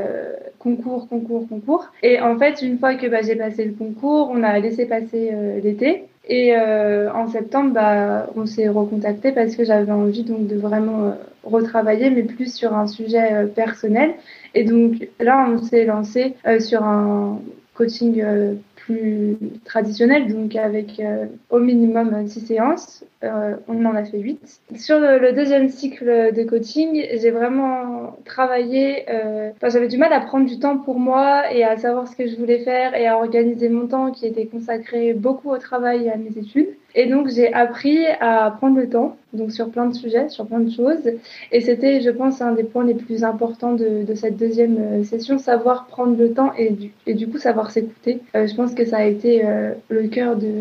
concours, 0.59 1.11
concours, 1.11 1.47
concours. 1.47 1.93
Et 2.03 2.23
en 2.23 2.39
fait, 2.39 2.63
une 2.63 2.79
fois 2.79 2.95
que 2.95 3.07
bah, 3.07 3.21
j'ai 3.21 3.37
passé 3.37 3.67
le 3.67 3.73
concours, 3.73 4.31
on 4.33 4.43
a 4.43 4.59
laissé 4.61 4.87
passer 4.87 5.31
l'été. 5.63 6.05
Et 6.27 6.57
euh, 6.57 7.13
en 7.13 7.29
septembre, 7.29 7.73
bah, 7.75 8.31
on 8.35 8.47
s'est 8.47 8.69
recontacté 8.69 9.33
parce 9.33 9.57
que 9.57 9.65
j'avais 9.65 9.93
envie 9.93 10.25
donc 10.25 10.47
de 10.47 10.57
vraiment 10.57 11.05
euh, 11.09 11.11
retravailler, 11.43 12.09
mais 12.11 12.23
plus 12.23 12.55
sur 12.55 12.75
un 12.75 12.87
sujet 12.87 13.33
euh, 13.33 13.47
personnel. 13.47 14.15
Et 14.55 14.65
donc 14.65 15.09
là, 15.21 15.47
on 15.51 15.59
s'est 15.63 15.85
lancé 15.85 16.35
euh, 16.47 16.61
sur 16.61 16.83
un 16.83 17.41
coaching 17.75 18.23
euh, 18.23 18.55
plus 18.77 19.37
traditionnel, 19.65 20.33
donc 20.33 20.57
avec 20.57 20.99
euh, 21.01 21.27
au 21.51 21.59
minimum 21.59 22.27
6 22.27 22.47
séances. 22.47 23.05
Euh, 23.25 23.57
on 23.69 23.85
en 23.85 23.95
a 23.95 24.05
fait 24.05 24.19
8. 24.19 24.61
Sur 24.77 25.01
le, 25.01 25.33
deuxième 25.33 25.69
cycle 25.69 26.33
de 26.35 26.43
coaching, 26.45 27.07
j'ai 27.15 27.31
vraiment 27.31 28.17
travaillé, 28.25 29.05
euh, 29.09 29.51
j'avais 29.63 29.89
du 29.89 29.97
mal 29.97 30.13
à 30.13 30.21
prendre 30.21 30.47
du 30.47 30.59
temps 30.59 30.79
pour 30.79 30.99
moi 30.99 31.53
et 31.53 31.65
à 31.65 31.77
savoir 31.77 32.07
ce 32.07 32.17
que 32.17 32.27
je 32.29 32.37
voulais 32.37 32.59
faire 32.59 32.95
et 32.95 33.07
à 33.07 33.17
organiser 33.17 33.69
mon 33.69 33.87
temps 33.87 34.11
qui 34.11 34.27
était 34.27 34.47
consacré 34.47 35.15
beaucoup 35.15 35.51
au 35.51 35.59
travail 35.59 36.05
et 36.05 36.11
à 36.11 36.17
mes 36.17 36.39
études. 36.39 36.69
Et 36.97 37.07
donc, 37.07 37.29
j'ai 37.29 37.53
appris 37.53 38.07
à 38.21 38.55
prendre 38.57 38.77
le 38.77 38.89
temps, 38.89 39.17
donc 39.33 39.51
sur 39.51 39.69
plein 39.71 39.87
de 39.87 39.95
sujets, 39.95 40.29
sur 40.29 40.47
plein 40.47 40.61
de 40.61 40.71
choses. 40.71 41.11
Et 41.51 41.61
c'était, 41.61 42.01
je 42.01 42.11
pense, 42.11 42.41
un 42.41 42.53
des 42.53 42.63
points 42.63 42.85
les 42.85 42.95
plus 42.95 43.25
importants 43.25 43.73
de, 43.73 44.05
cette 44.15 44.37
deuxième 44.37 44.77
euh, 44.79 45.03
session, 45.03 45.39
savoir 45.39 45.87
prendre 45.87 46.17
le 46.17 46.33
temps 46.33 46.53
et 46.57 46.71
du, 46.71 46.93
et 47.09 47.15
du 47.15 47.27
coup 47.27 47.39
savoir 47.39 47.73
s'écouter. 47.73 48.21
Je 48.35 48.55
pense 48.55 48.75
que 48.75 48.85
ça 48.85 48.99
a 48.99 49.05
été 49.05 49.43
le 49.89 50.07
cœur 50.07 50.37
de, 50.37 50.53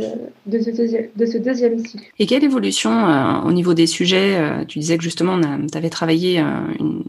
de, 0.47 0.59
ce 0.59 0.71
deuxième, 0.71 1.05
de 1.15 1.25
ce 1.27 1.37
deuxième 1.37 1.77
cycle. 1.79 2.05
Évolution 2.53 3.07
euh, 3.07 3.41
au 3.41 3.51
niveau 3.51 3.73
des 3.73 3.87
sujets 3.87 4.65
Tu 4.67 4.79
disais 4.79 4.97
que 4.97 5.03
justement, 5.03 5.39
tu 5.39 5.77
avais 5.77 5.89
travaillé 5.89 6.39
une 6.39 7.03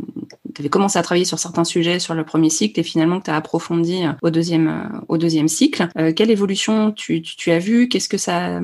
tu 0.54 0.62
avais 0.62 0.68
commencé 0.68 0.98
à 0.98 1.02
travailler 1.02 1.24
sur 1.24 1.38
certains 1.38 1.64
sujets 1.64 1.98
sur 1.98 2.14
le 2.14 2.24
premier 2.24 2.50
cycle 2.50 2.78
et 2.80 2.82
finalement 2.82 3.18
que 3.20 3.24
tu 3.24 3.30
as 3.30 3.36
approfondi 3.36 4.04
au 4.22 4.30
deuxième, 4.30 5.02
au 5.08 5.18
deuxième 5.18 5.48
cycle. 5.48 5.88
Euh, 5.98 6.12
quelle 6.12 6.30
évolution 6.30 6.92
tu, 6.92 7.22
tu, 7.22 7.36
tu 7.36 7.50
as 7.50 7.58
vu 7.58 7.88
Qu'est-ce 7.88 8.08
que 8.08 8.18
ça, 8.18 8.60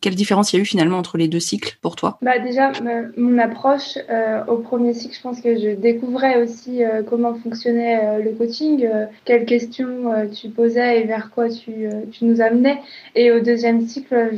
quelle 0.00 0.14
différence 0.14 0.52
il 0.52 0.56
y 0.56 0.58
a 0.58 0.62
eu 0.62 0.66
finalement 0.66 0.98
entre 0.98 1.18
les 1.18 1.28
deux 1.28 1.40
cycles 1.40 1.76
pour 1.82 1.96
toi? 1.96 2.18
Bah 2.22 2.38
déjà, 2.38 2.72
mon 3.16 3.38
approche 3.38 3.98
euh, 4.10 4.44
au 4.46 4.56
premier 4.56 4.94
cycle, 4.94 5.14
je 5.14 5.20
pense 5.20 5.40
que 5.40 5.58
je 5.58 5.74
découvrais 5.74 6.42
aussi 6.42 6.84
euh, 6.84 7.02
comment 7.02 7.34
fonctionnait 7.34 8.00
euh, 8.02 8.22
le 8.22 8.30
coaching, 8.32 8.84
euh, 8.84 9.06
quelles 9.24 9.44
questions 9.44 10.12
euh, 10.12 10.26
tu 10.28 10.48
posais 10.48 11.00
et 11.00 11.04
vers 11.04 11.30
quoi 11.30 11.48
tu, 11.48 11.72
tu 12.12 12.24
nous 12.24 12.40
amenais. 12.40 12.80
Et 13.14 13.30
au 13.30 13.40
deuxième 13.40 13.86
cycle, 13.86 14.30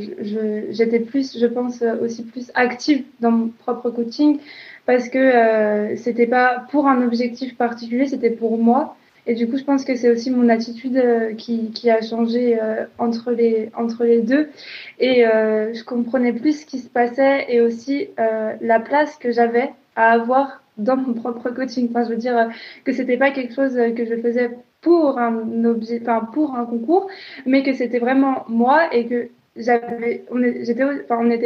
j'étais 0.71 0.99
plus, 0.99 1.37
je 1.39 1.45
pense, 1.45 1.83
aussi 2.01 2.23
plus 2.23 2.51
active 2.55 3.03
dans 3.19 3.31
mon 3.31 3.47
propre 3.49 3.89
coaching 3.89 4.39
parce 4.89 5.07
que 5.07 5.19
euh, 5.19 5.95
c'était 5.97 6.25
pas 6.25 6.65
pour 6.71 6.87
un 6.87 7.03
objectif 7.03 7.55
particulier, 7.55 8.07
c'était 8.07 8.31
pour 8.31 8.57
moi. 8.57 8.95
Et 9.27 9.35
du 9.35 9.47
coup, 9.47 9.55
je 9.55 9.63
pense 9.63 9.85
que 9.85 9.93
c'est 9.95 10.09
aussi 10.09 10.31
mon 10.31 10.49
attitude 10.49 10.97
euh, 10.97 11.35
qui, 11.35 11.69
qui, 11.69 11.91
a 11.91 12.01
changé 12.01 12.59
euh, 12.59 12.85
entre, 12.97 13.29
les, 13.29 13.69
entre 13.77 14.03
les 14.03 14.23
deux. 14.23 14.49
Et 14.97 15.27
euh, 15.27 15.75
je 15.75 15.83
comprenais 15.83 16.33
plus 16.33 16.61
ce 16.61 16.65
qui 16.65 16.79
se 16.79 16.89
passait 16.89 17.45
et 17.49 17.61
aussi 17.61 18.07
euh, 18.17 18.55
la 18.61 18.79
place 18.79 19.15
que 19.17 19.31
j'avais 19.31 19.69
à 19.95 20.09
avoir 20.09 20.63
dans 20.79 20.97
mon 20.97 21.13
propre 21.13 21.51
coaching. 21.51 21.87
Enfin, 21.91 22.05
je 22.05 22.09
veux 22.09 22.17
dire 22.17 22.49
que 22.83 22.91
c'était 22.91 23.17
pas 23.17 23.29
quelque 23.29 23.53
chose 23.53 23.75
que 23.95 24.05
je 24.07 24.15
faisais 24.15 24.57
pour 24.81 25.19
un 25.19 25.65
objet, 25.65 25.99
enfin 26.01 26.27
pour 26.33 26.55
un 26.55 26.65
concours, 26.65 27.07
mais 27.45 27.61
que 27.61 27.73
c'était 27.73 27.99
vraiment 27.99 28.43
moi 28.47 28.91
et 28.91 29.05
que 29.05 29.29
j'avais 29.55 30.23
on 30.31 30.39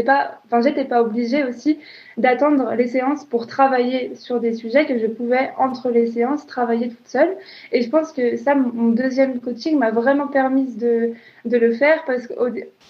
pas 0.05 0.41
enfin 0.45 0.61
j'étais 0.61 0.85
pas 0.85 1.01
obligée 1.01 1.43
aussi 1.43 1.79
d'attendre 2.17 2.73
les 2.75 2.87
séances 2.87 3.25
pour 3.25 3.47
travailler 3.47 4.15
sur 4.15 4.39
des 4.39 4.53
sujets 4.53 4.85
que 4.85 4.99
je 4.99 5.07
pouvais 5.07 5.51
entre 5.57 5.89
les 5.89 6.07
séances 6.07 6.45
travailler 6.45 6.89
toute 6.89 7.07
seule. 7.07 7.35
Et 7.71 7.81
je 7.81 7.89
pense 7.89 8.11
que 8.11 8.35
ça 8.37 8.55
mon 8.55 8.89
deuxième 8.89 9.39
coaching 9.39 9.77
m'a 9.77 9.91
vraiment 9.91 10.27
permis 10.27 10.75
de 10.75 11.13
de 11.45 11.57
le 11.57 11.73
faire 11.73 12.03
parce 12.05 12.27
que 12.27 12.33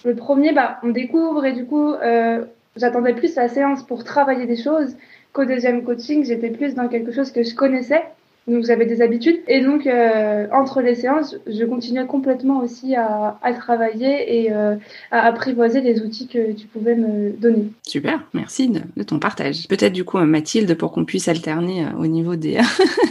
le 0.04 0.14
premier 0.14 0.52
bah 0.52 0.78
on 0.82 0.88
découvre 0.88 1.44
et 1.44 1.52
du 1.52 1.64
coup 1.64 1.92
euh, 1.92 2.44
j'attendais 2.76 3.14
plus 3.14 3.34
la 3.36 3.48
séance 3.48 3.82
pour 3.82 4.04
travailler 4.04 4.46
des 4.46 4.56
choses 4.56 4.96
qu'au 5.32 5.44
deuxième 5.44 5.84
coaching. 5.84 6.24
J'étais 6.24 6.50
plus 6.50 6.74
dans 6.74 6.88
quelque 6.88 7.12
chose 7.12 7.30
que 7.30 7.42
je 7.42 7.54
connaissais 7.54 8.02
donc 8.46 8.64
j'avais 8.66 8.84
des 8.84 9.00
habitudes 9.00 9.40
et 9.48 9.62
donc 9.62 9.86
euh, 9.86 10.46
entre 10.52 10.82
les 10.82 10.94
séances, 10.94 11.36
je 11.46 11.64
continuais 11.64 12.06
complètement 12.06 12.60
aussi 12.60 12.94
à, 12.94 13.38
travailler 13.58 14.44
et 14.44 14.52
euh, 14.52 14.76
à 15.10 15.26
apprivoiser 15.26 15.80
les 15.80 16.02
outils 16.02 16.28
que 16.28 16.52
tu 16.52 16.66
pouvais 16.66 16.94
me 16.94 17.30
donner. 17.30 17.68
Super, 17.86 18.22
merci 18.34 18.68
de, 18.68 19.02
ton 19.02 19.18
partage. 19.18 19.66
Peut-être 19.68 19.92
du 19.92 20.04
coup 20.04 20.18
Mathilde 20.18 20.74
pour 20.76 20.92
qu'on 20.92 21.04
puisse 21.04 21.28
alterner 21.28 21.86
euh, 21.86 21.98
au 21.98 22.06
niveau 22.06 22.36
des 22.36 22.58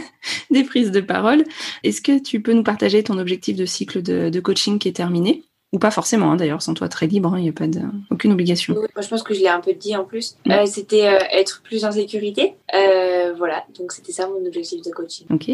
des 0.50 0.62
prises 0.62 0.92
de 0.92 1.00
parole. 1.00 1.42
Est-ce 1.82 2.00
que 2.00 2.20
tu 2.20 2.40
peux 2.40 2.52
nous 2.52 2.62
partager 2.62 3.02
ton 3.02 3.18
objectif 3.18 3.56
de 3.56 3.66
cycle 3.66 4.02
de 4.02 4.40
coaching 4.40 4.78
qui 4.78 4.88
est 4.88 4.92
terminé? 4.92 5.42
Ou 5.74 5.78
pas 5.78 5.90
forcément 5.90 6.30
hein, 6.30 6.36
d'ailleurs, 6.36 6.62
sans 6.62 6.72
toi 6.72 6.88
très 6.88 7.06
libre, 7.06 7.34
il 7.34 7.40
hein, 7.40 7.42
n'y 7.42 7.48
a 7.48 7.52
pas 7.52 7.66
de, 7.66 7.80
aucune 8.10 8.32
obligation. 8.32 8.74
Oui, 8.74 8.86
moi, 8.94 9.02
je 9.02 9.08
pense 9.08 9.22
que 9.22 9.34
je 9.34 9.40
l'ai 9.40 9.48
un 9.48 9.60
peu 9.60 9.74
dit 9.74 9.96
en 9.96 10.04
plus. 10.04 10.36
Ouais. 10.46 10.60
Euh, 10.60 10.66
c'était 10.66 11.06
euh, 11.06 11.18
être 11.32 11.62
plus 11.62 11.84
en 11.84 11.90
sécurité. 11.90 12.54
Euh, 12.74 13.34
voilà, 13.36 13.64
donc 13.78 13.92
c'était 13.92 14.12
ça 14.12 14.28
mon 14.28 14.46
objectif 14.46 14.82
de 14.82 14.90
coaching. 14.90 15.26
Ok. 15.30 15.48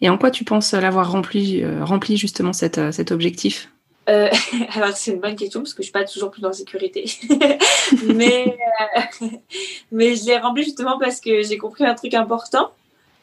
Et 0.00 0.08
en 0.10 0.18
quoi 0.18 0.30
tu 0.30 0.44
penses 0.44 0.72
l'avoir 0.72 1.10
rempli, 1.10 1.64
rempli 1.82 2.16
justement 2.16 2.52
cet, 2.52 2.80
cet 2.92 3.12
objectif? 3.12 3.70
Euh, 4.08 4.28
alors 4.74 4.96
c'est 4.96 5.12
une 5.12 5.20
bonne 5.20 5.36
question 5.36 5.60
parce 5.60 5.74
que 5.74 5.82
je 5.82 5.84
suis 5.84 5.92
pas 5.92 6.04
toujours 6.04 6.30
plus 6.30 6.44
en 6.44 6.52
sécurité, 6.52 7.04
mais 8.14 8.56
euh, 8.96 9.26
mais 9.92 10.14
je 10.14 10.26
l'ai 10.26 10.38
rempli 10.38 10.62
justement 10.64 10.98
parce 10.98 11.20
que 11.20 11.42
j'ai 11.42 11.56
compris 11.56 11.84
un 11.84 11.94
truc 11.94 12.14
important, 12.14 12.72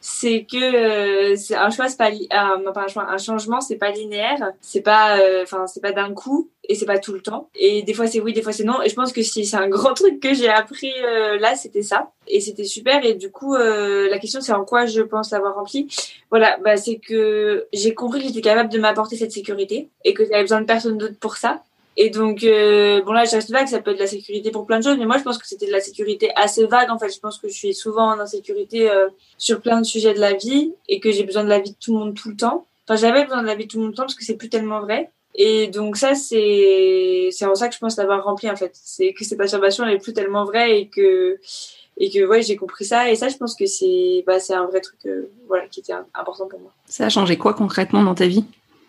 c'est 0.04 0.44
que 0.50 0.56
euh, 0.56 1.36
un 1.56 1.70
choix, 1.70 1.88
c'est 1.88 1.96
pas 1.96 2.10
non 2.10 2.72
pas 2.72 2.82
un 2.82 2.88
choix, 2.88 3.06
un 3.08 3.18
changement, 3.18 3.60
c'est 3.60 3.76
pas 3.76 3.92
linéaire, 3.92 4.52
c'est 4.60 4.80
pas 4.80 5.16
enfin 5.42 5.68
c'est 5.68 5.80
pas 5.80 5.92
d'un 5.92 6.12
coup 6.12 6.50
et 6.68 6.74
c'est 6.74 6.86
pas 6.86 6.98
tout 6.98 7.12
le 7.12 7.20
temps. 7.20 7.48
Et 7.54 7.84
des 7.84 7.94
fois 7.94 8.08
c'est 8.08 8.20
oui, 8.20 8.32
des 8.32 8.42
fois 8.42 8.52
c'est 8.52 8.64
non. 8.64 8.82
Et 8.82 8.88
je 8.88 8.94
pense 8.96 9.12
que 9.12 9.22
si 9.22 9.46
c'est 9.46 9.56
un 9.56 9.68
grand 9.68 9.94
truc 9.94 10.18
que 10.18 10.34
j'ai 10.34 10.48
appris 10.48 10.92
là, 11.38 11.54
c'était 11.54 11.82
ça 11.82 12.10
et 12.26 12.40
c'était 12.40 12.64
super. 12.64 13.04
Et 13.04 13.14
du 13.14 13.30
coup 13.30 13.54
la 13.54 14.18
question 14.18 14.40
c'est 14.40 14.52
en 14.52 14.64
quoi 14.64 14.86
je 14.86 15.02
pense 15.02 15.30
l'avoir 15.30 15.54
rempli. 15.54 15.88
Voilà, 16.30 16.58
bah 16.64 16.76
c'est 16.76 16.96
que 16.96 17.68
j'ai 17.72 17.94
compris 17.94 18.20
que 18.20 18.26
j'étais 18.26 18.40
capable 18.40 18.70
de 18.70 18.80
m'apporter 18.80 19.16
cette 19.16 19.32
sécurité 19.32 19.88
et 20.04 20.14
que 20.14 20.24
j'avais 20.24 20.42
besoin 20.42 20.60
de 20.60 20.66
personne 20.66 20.98
d'autre 20.98 21.18
pour 21.20 21.36
ça. 21.36 21.62
Et 21.96 22.08
donc, 22.10 22.42
euh, 22.42 23.02
bon 23.02 23.12
là, 23.12 23.24
je 23.24 23.32
reste 23.32 23.50
vague, 23.50 23.66
ça 23.66 23.80
peut 23.80 23.90
être 23.90 23.98
de 23.98 24.02
la 24.02 24.08
sécurité 24.08 24.50
pour 24.50 24.64
plein 24.64 24.78
de 24.78 24.84
choses, 24.84 24.96
mais 24.98 25.04
moi, 25.04 25.18
je 25.18 25.22
pense 25.24 25.36
que 25.36 25.46
c'était 25.46 25.66
de 25.66 25.72
la 25.72 25.80
sécurité 25.80 26.30
assez 26.36 26.66
vague. 26.66 26.90
En 26.90 26.98
fait, 26.98 27.10
je 27.14 27.20
pense 27.20 27.38
que 27.38 27.48
je 27.48 27.54
suis 27.54 27.74
souvent 27.74 28.06
en 28.06 28.18
insécurité 28.18 28.90
euh, 28.90 29.08
sur 29.36 29.60
plein 29.60 29.80
de 29.80 29.84
sujets 29.86 30.14
de 30.14 30.20
la 30.20 30.32
vie 30.32 30.72
et 30.88 31.00
que 31.00 31.10
j'ai 31.10 31.24
besoin 31.24 31.44
de 31.44 31.50
la 31.50 31.60
vie 31.60 31.72
de 31.72 31.76
tout 31.78 31.92
le 31.92 31.98
monde 31.98 32.14
tout 32.14 32.30
le 32.30 32.36
temps. 32.36 32.66
Enfin, 32.88 32.96
j'avais 32.96 33.24
besoin 33.24 33.42
de 33.42 33.46
la 33.46 33.54
vie 33.54 33.66
de 33.66 33.70
tout 33.70 33.76
le 33.78 33.84
monde 33.84 33.92
tout 33.92 33.96
le 33.96 33.96
temps 33.98 34.02
parce 34.04 34.14
que 34.14 34.24
c'est 34.24 34.36
plus 34.36 34.48
tellement 34.48 34.80
vrai. 34.80 35.10
Et 35.34 35.68
donc 35.68 35.96
ça, 35.96 36.14
c'est 36.14 37.28
c'est 37.30 37.46
en 37.46 37.54
ça 37.54 37.68
que 37.68 37.74
je 37.74 37.78
pense 37.78 37.96
l'avoir 37.96 38.22
rempli 38.24 38.50
en 38.50 38.56
fait. 38.56 38.72
C'est 38.74 39.14
que 39.14 39.24
cette 39.24 39.40
affirmation 39.40 39.84
elle 39.84 39.94
est 39.94 39.98
plus 39.98 40.12
tellement 40.12 40.44
vraie 40.44 40.78
et 40.78 40.88
que 40.88 41.38
et 41.98 42.10
que 42.10 42.26
ouais, 42.26 42.42
j'ai 42.42 42.56
compris 42.56 42.84
ça. 42.84 43.10
Et 43.10 43.16
ça, 43.16 43.28
je 43.28 43.36
pense 43.36 43.54
que 43.54 43.64
c'est 43.66 44.24
bah, 44.26 44.40
c'est 44.40 44.54
un 44.54 44.66
vrai 44.66 44.80
truc 44.80 44.98
euh, 45.06 45.30
voilà 45.48 45.66
qui 45.68 45.80
était 45.80 45.94
important 46.14 46.48
pour 46.48 46.60
moi. 46.60 46.70
Ça 46.86 47.06
a 47.06 47.08
changé 47.08 47.38
quoi 47.38 47.54
concrètement 47.54 48.02
dans 48.02 48.14
ta 48.14 48.26
vie? 48.26 48.44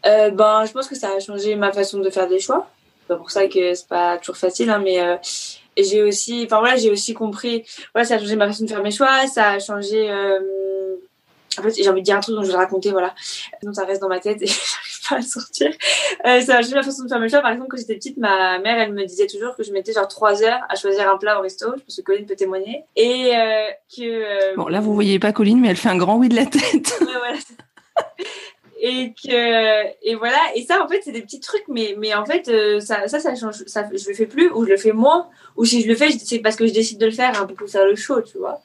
Euh, 0.06 0.32
Ben, 0.32 0.66
je 0.66 0.74
pense 0.74 0.88
que 0.88 0.96
ça 0.96 1.12
a 1.16 1.20
changé 1.20 1.56
ma 1.56 1.72
façon 1.72 2.00
de 2.00 2.10
faire 2.10 2.28
des 2.28 2.40
choix 2.40 2.68
c'est 3.08 3.18
pour 3.18 3.32
ça 3.32 3.48
que 3.48 3.74
c'est 3.74 3.88
pas 3.88 4.18
toujours 4.18 4.38
facile, 4.38 4.70
hein, 4.70 4.82
mais 4.84 5.02
euh, 5.02 5.18
j'ai 5.78 6.04
aussi, 6.04 6.44
enfin 6.46 6.60
voilà, 6.60 6.76
j'ai 6.78 6.92
aussi 6.92 7.14
compris, 7.14 7.64
voilà, 7.94 8.06
ça 8.06 8.16
a 8.16 8.20
changé 8.20 8.36
ma 8.36 8.48
façon 8.48 8.66
de 8.66 8.70
faire 8.70 8.84
mes 8.84 8.92
choix, 8.92 9.28
ça 9.28 9.52
a 9.52 9.60
changé. 9.60 10.10
Euh, 10.10 10.40
en 11.60 11.62
fait, 11.62 11.76
j'ai 11.76 11.88
envie 11.88 12.02
de 12.02 12.06
dire 12.06 12.16
un 12.16 12.20
truc 12.20 12.36
dont 12.36 12.44
je 12.44 12.50
vais 12.50 12.58
raconter, 12.58 12.92
voilà. 12.92 13.14
Donc 13.62 13.76
ça 13.76 13.86
reste 13.86 14.02
dans 14.02 14.10
ma 14.10 14.20
tête 14.20 14.42
et 14.42 14.48
j'arrive 14.48 15.08
pas 15.08 15.16
à 15.16 15.18
le 15.20 15.24
sortir. 15.24 15.72
Euh, 16.26 16.42
ça 16.42 16.58
a 16.58 16.62
changé 16.62 16.76
ma 16.76 16.84
façon 16.84 17.04
de 17.04 17.10
faire 17.10 17.20
mes 17.20 17.30
choix. 17.30 17.42
Par 17.42 17.52
exemple, 17.52 17.70
quand 17.70 17.78
j'étais 17.78 17.96
petite, 17.96 18.18
ma 18.18 18.60
mère, 18.60 18.80
elle 18.80 18.94
me 18.94 19.06
disait 19.06 19.28
toujours 19.28 19.56
que 19.56 19.64
je 19.64 19.72
mettais 19.72 19.94
genre 19.94 20.08
trois 20.08 20.42
heures 20.44 20.62
à 20.70 20.76
choisir 20.76 21.10
un 21.10 21.18
plat 21.18 21.38
au 21.38 21.42
resto. 21.42 21.68
Je 21.78 21.84
pense 21.84 21.96
que 21.96 22.02
Colline 22.02 22.26
peut 22.26 22.36
témoigner. 22.36 22.84
Et 22.96 23.36
euh, 23.36 23.70
que. 23.96 24.56
Bon, 24.56 24.68
là, 24.68 24.80
vous 24.80 24.94
voyez 24.94 25.20
pas 25.20 25.32
Colline, 25.32 25.60
mais 25.60 25.70
elle 25.70 25.78
fait 25.78 25.90
un 25.90 25.98
grand 25.98 26.18
oui 26.18 26.30
de 26.30 26.36
la 26.36 26.46
tête. 26.46 26.94
ouais, 27.02 27.08
voilà 27.08 27.38
et 28.86 29.14
que 29.14 29.86
et 30.06 30.16
voilà. 30.16 30.38
Et 30.56 30.64
ça 30.64 30.84
en 30.84 30.90
fait 30.90 31.02
c'est 31.04 31.14
des 31.14 31.22
petits 31.22 31.40
trucs 31.40 31.64
mais 31.70 31.96
mais 31.98 32.14
en 32.14 32.26
fait 32.26 32.50
euh, 32.50 32.82
ça 32.82 33.08
ça 33.08 33.18
ça 33.22 33.34
change 33.34 33.64
ça 33.66 33.88
je 33.94 34.10
le 34.10 34.14
fais 34.14 34.26
plus 34.26 34.52
ou 34.52 34.66
je 34.66 34.72
le 34.72 34.78
fais 34.78 34.92
moins. 34.92 35.30
Ou 35.56 35.64
si 35.64 35.82
je 35.82 35.88
le 35.88 35.96
fais 35.96 36.12
c'est 36.12 36.40
parce 36.40 36.58
que 36.58 36.68
je 36.68 36.74
décide 36.74 37.00
de 37.00 37.06
le 37.06 37.14
faire 37.14 37.42
un 37.42 37.46
peu 37.46 37.54
pour 37.54 37.70
faire 37.70 37.86
le 37.86 37.96
show 37.96 38.22
tu 38.22 38.38
vois. 38.38 38.60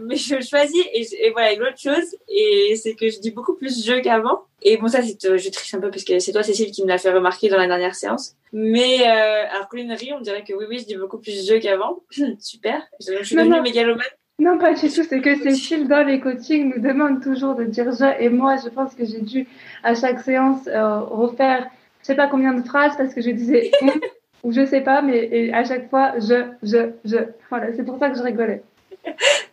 Mais 0.00 0.14
je 0.14 0.40
choisis 0.40 0.84
et, 0.94 1.26
et 1.26 1.30
voilà 1.32 1.52
l'autre 1.56 1.78
chose 1.78 2.16
et 2.28 2.76
c'est 2.76 2.94
que 2.94 3.10
je 3.10 3.18
dis 3.18 3.32
beaucoup 3.32 3.54
plus 3.54 3.84
je 3.84 3.94
qu'avant. 4.00 4.42
Et 4.62 4.76
bon 4.76 4.86
ça 4.86 5.02
c'est 5.02 5.24
euh, 5.24 5.36
je 5.36 5.50
triche 5.50 5.74
un 5.74 5.80
peu 5.80 5.90
parce 5.90 6.04
que 6.04 6.20
c'est 6.20 6.30
toi 6.30 6.44
Cécile 6.44 6.70
qui 6.70 6.84
me 6.84 6.88
l'a 6.88 6.98
fait 6.98 7.10
remarquer 7.10 7.48
dans 7.48 7.58
la 7.58 7.66
dernière 7.66 7.96
séance. 7.96 8.36
Mais 8.52 9.00
euh, 9.00 9.48
alors 9.50 9.68
Colline 9.68 9.92
rit 9.92 10.12
on 10.12 10.20
dirait 10.20 10.44
que 10.44 10.54
oui 10.54 10.66
oui 10.68 10.78
je 10.78 10.84
dis 10.84 10.96
beaucoup 10.96 11.18
plus 11.18 11.44
je 11.44 11.54
qu'avant. 11.54 12.04
Super. 12.38 12.86
Je, 13.00 13.24
suis 13.24 13.34
devenue 13.34 13.60
mégalomane 13.62 14.04
non, 14.38 14.58
pas 14.58 14.74
du 14.74 14.88
tout. 14.88 15.02
C'est 15.08 15.20
que 15.20 15.34
Cécile, 15.42 15.88
dans 15.88 16.06
les 16.06 16.20
coachings, 16.20 16.74
nous 16.74 16.82
demande 16.82 17.22
toujours 17.22 17.54
de 17.54 17.64
dire 17.64 17.90
je. 17.92 18.22
Et 18.22 18.28
moi, 18.28 18.56
je 18.62 18.68
pense 18.68 18.94
que 18.94 19.04
j'ai 19.04 19.20
dû, 19.20 19.46
à 19.82 19.94
chaque 19.94 20.20
séance, 20.20 20.66
euh, 20.66 21.00
refaire 21.00 21.70
je 22.06 22.12
sais 22.12 22.16
pas 22.16 22.28
combien 22.28 22.54
de 22.54 22.62
phrases 22.64 22.96
parce 22.96 23.12
que 23.14 23.20
je 23.20 23.30
disais 23.30 23.72
ou 24.44 24.52
je 24.52 24.64
sais 24.64 24.80
pas, 24.80 25.02
mais 25.02 25.52
à 25.52 25.64
chaque 25.64 25.90
fois, 25.90 26.12
je, 26.20 26.44
je, 26.62 26.92
je. 27.04 27.16
Voilà, 27.50 27.74
c'est 27.74 27.84
pour 27.84 27.98
ça 27.98 28.10
que 28.10 28.16
je 28.16 28.22
rigolais. 28.22 28.62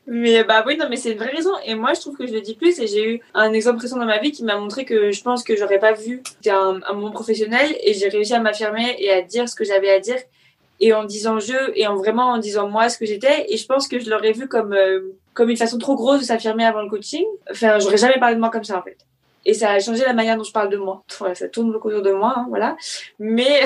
Mais 0.05 0.43
bah 0.43 0.63
oui, 0.67 0.77
non, 0.77 0.85
mais 0.87 0.97
c'est 0.97 1.13
une 1.13 1.17
vraie 1.17 1.31
raison. 1.31 1.49
Et 1.65 1.73
moi, 1.73 1.93
je 1.93 2.01
trouve 2.01 2.15
que 2.15 2.27
je 2.27 2.33
le 2.33 2.41
dis 2.41 2.53
plus. 2.53 2.79
Et 2.79 2.85
j'ai 2.85 3.15
eu 3.15 3.21
un 3.33 3.53
exemple 3.53 3.79
récent 3.79 3.97
dans 3.97 4.05
ma 4.05 4.19
vie 4.19 4.31
qui 4.31 4.43
m'a 4.43 4.55
montré 4.57 4.85
que 4.85 5.11
je 5.11 5.23
pense 5.23 5.43
que 5.43 5.55
j'aurais 5.55 5.79
pas 5.79 5.93
vu. 5.93 6.21
Un, 6.47 6.79
un 6.87 6.93
moment 6.93 7.09
professionnel 7.09 7.75
et 7.81 7.93
j'ai 7.93 8.09
réussi 8.09 8.35
à 8.35 8.39
m'affirmer 8.39 8.95
et 8.99 9.11
à 9.11 9.23
dire 9.23 9.49
ce 9.49 9.55
que 9.55 9.63
j'avais 9.63 9.89
à 9.89 9.99
dire 9.99 10.17
et 10.83 10.93
en 10.93 11.05
disant 11.05 11.39
je 11.39 11.71
et 11.75 11.87
en 11.87 11.95
vraiment 11.95 12.31
en 12.33 12.37
disant 12.37 12.67
moi 12.67 12.89
ce 12.89 12.97
que 12.97 13.05
j'étais. 13.05 13.45
Et 13.49 13.55
je 13.55 13.65
pense 13.65 13.87
que 13.87 13.99
je 13.99 14.09
l'aurais 14.09 14.33
vu 14.33 14.49
comme 14.49 14.73
euh, 14.73 15.15
comme 15.33 15.49
une 15.49 15.57
façon 15.57 15.77
trop 15.77 15.95
grosse 15.95 16.19
de 16.19 16.25
s'affirmer 16.25 16.65
avant 16.65 16.81
le 16.81 16.89
coaching. 16.89 17.25
Enfin 17.49 17.79
j'aurais 17.79 17.97
jamais 17.97 18.19
parlé 18.19 18.35
de 18.35 18.41
moi 18.41 18.49
comme 18.49 18.65
ça 18.65 18.77
en 18.77 18.81
fait 18.81 18.97
et 19.45 19.53
ça 19.53 19.71
a 19.71 19.79
changé 19.79 20.03
la 20.05 20.13
manière 20.13 20.38
dont 20.38 20.43
je 20.43 20.51
parle 20.51 20.69
de 20.69 20.77
moi. 20.77 21.03
Voilà, 21.19 21.35
ça 21.35 21.50
tourne 21.50 21.75
autour 21.75 22.01
de 22.01 22.12
moi, 22.12 22.33
hein, 22.38 22.45
voilà. 22.50 22.77
Mais, 23.19 23.62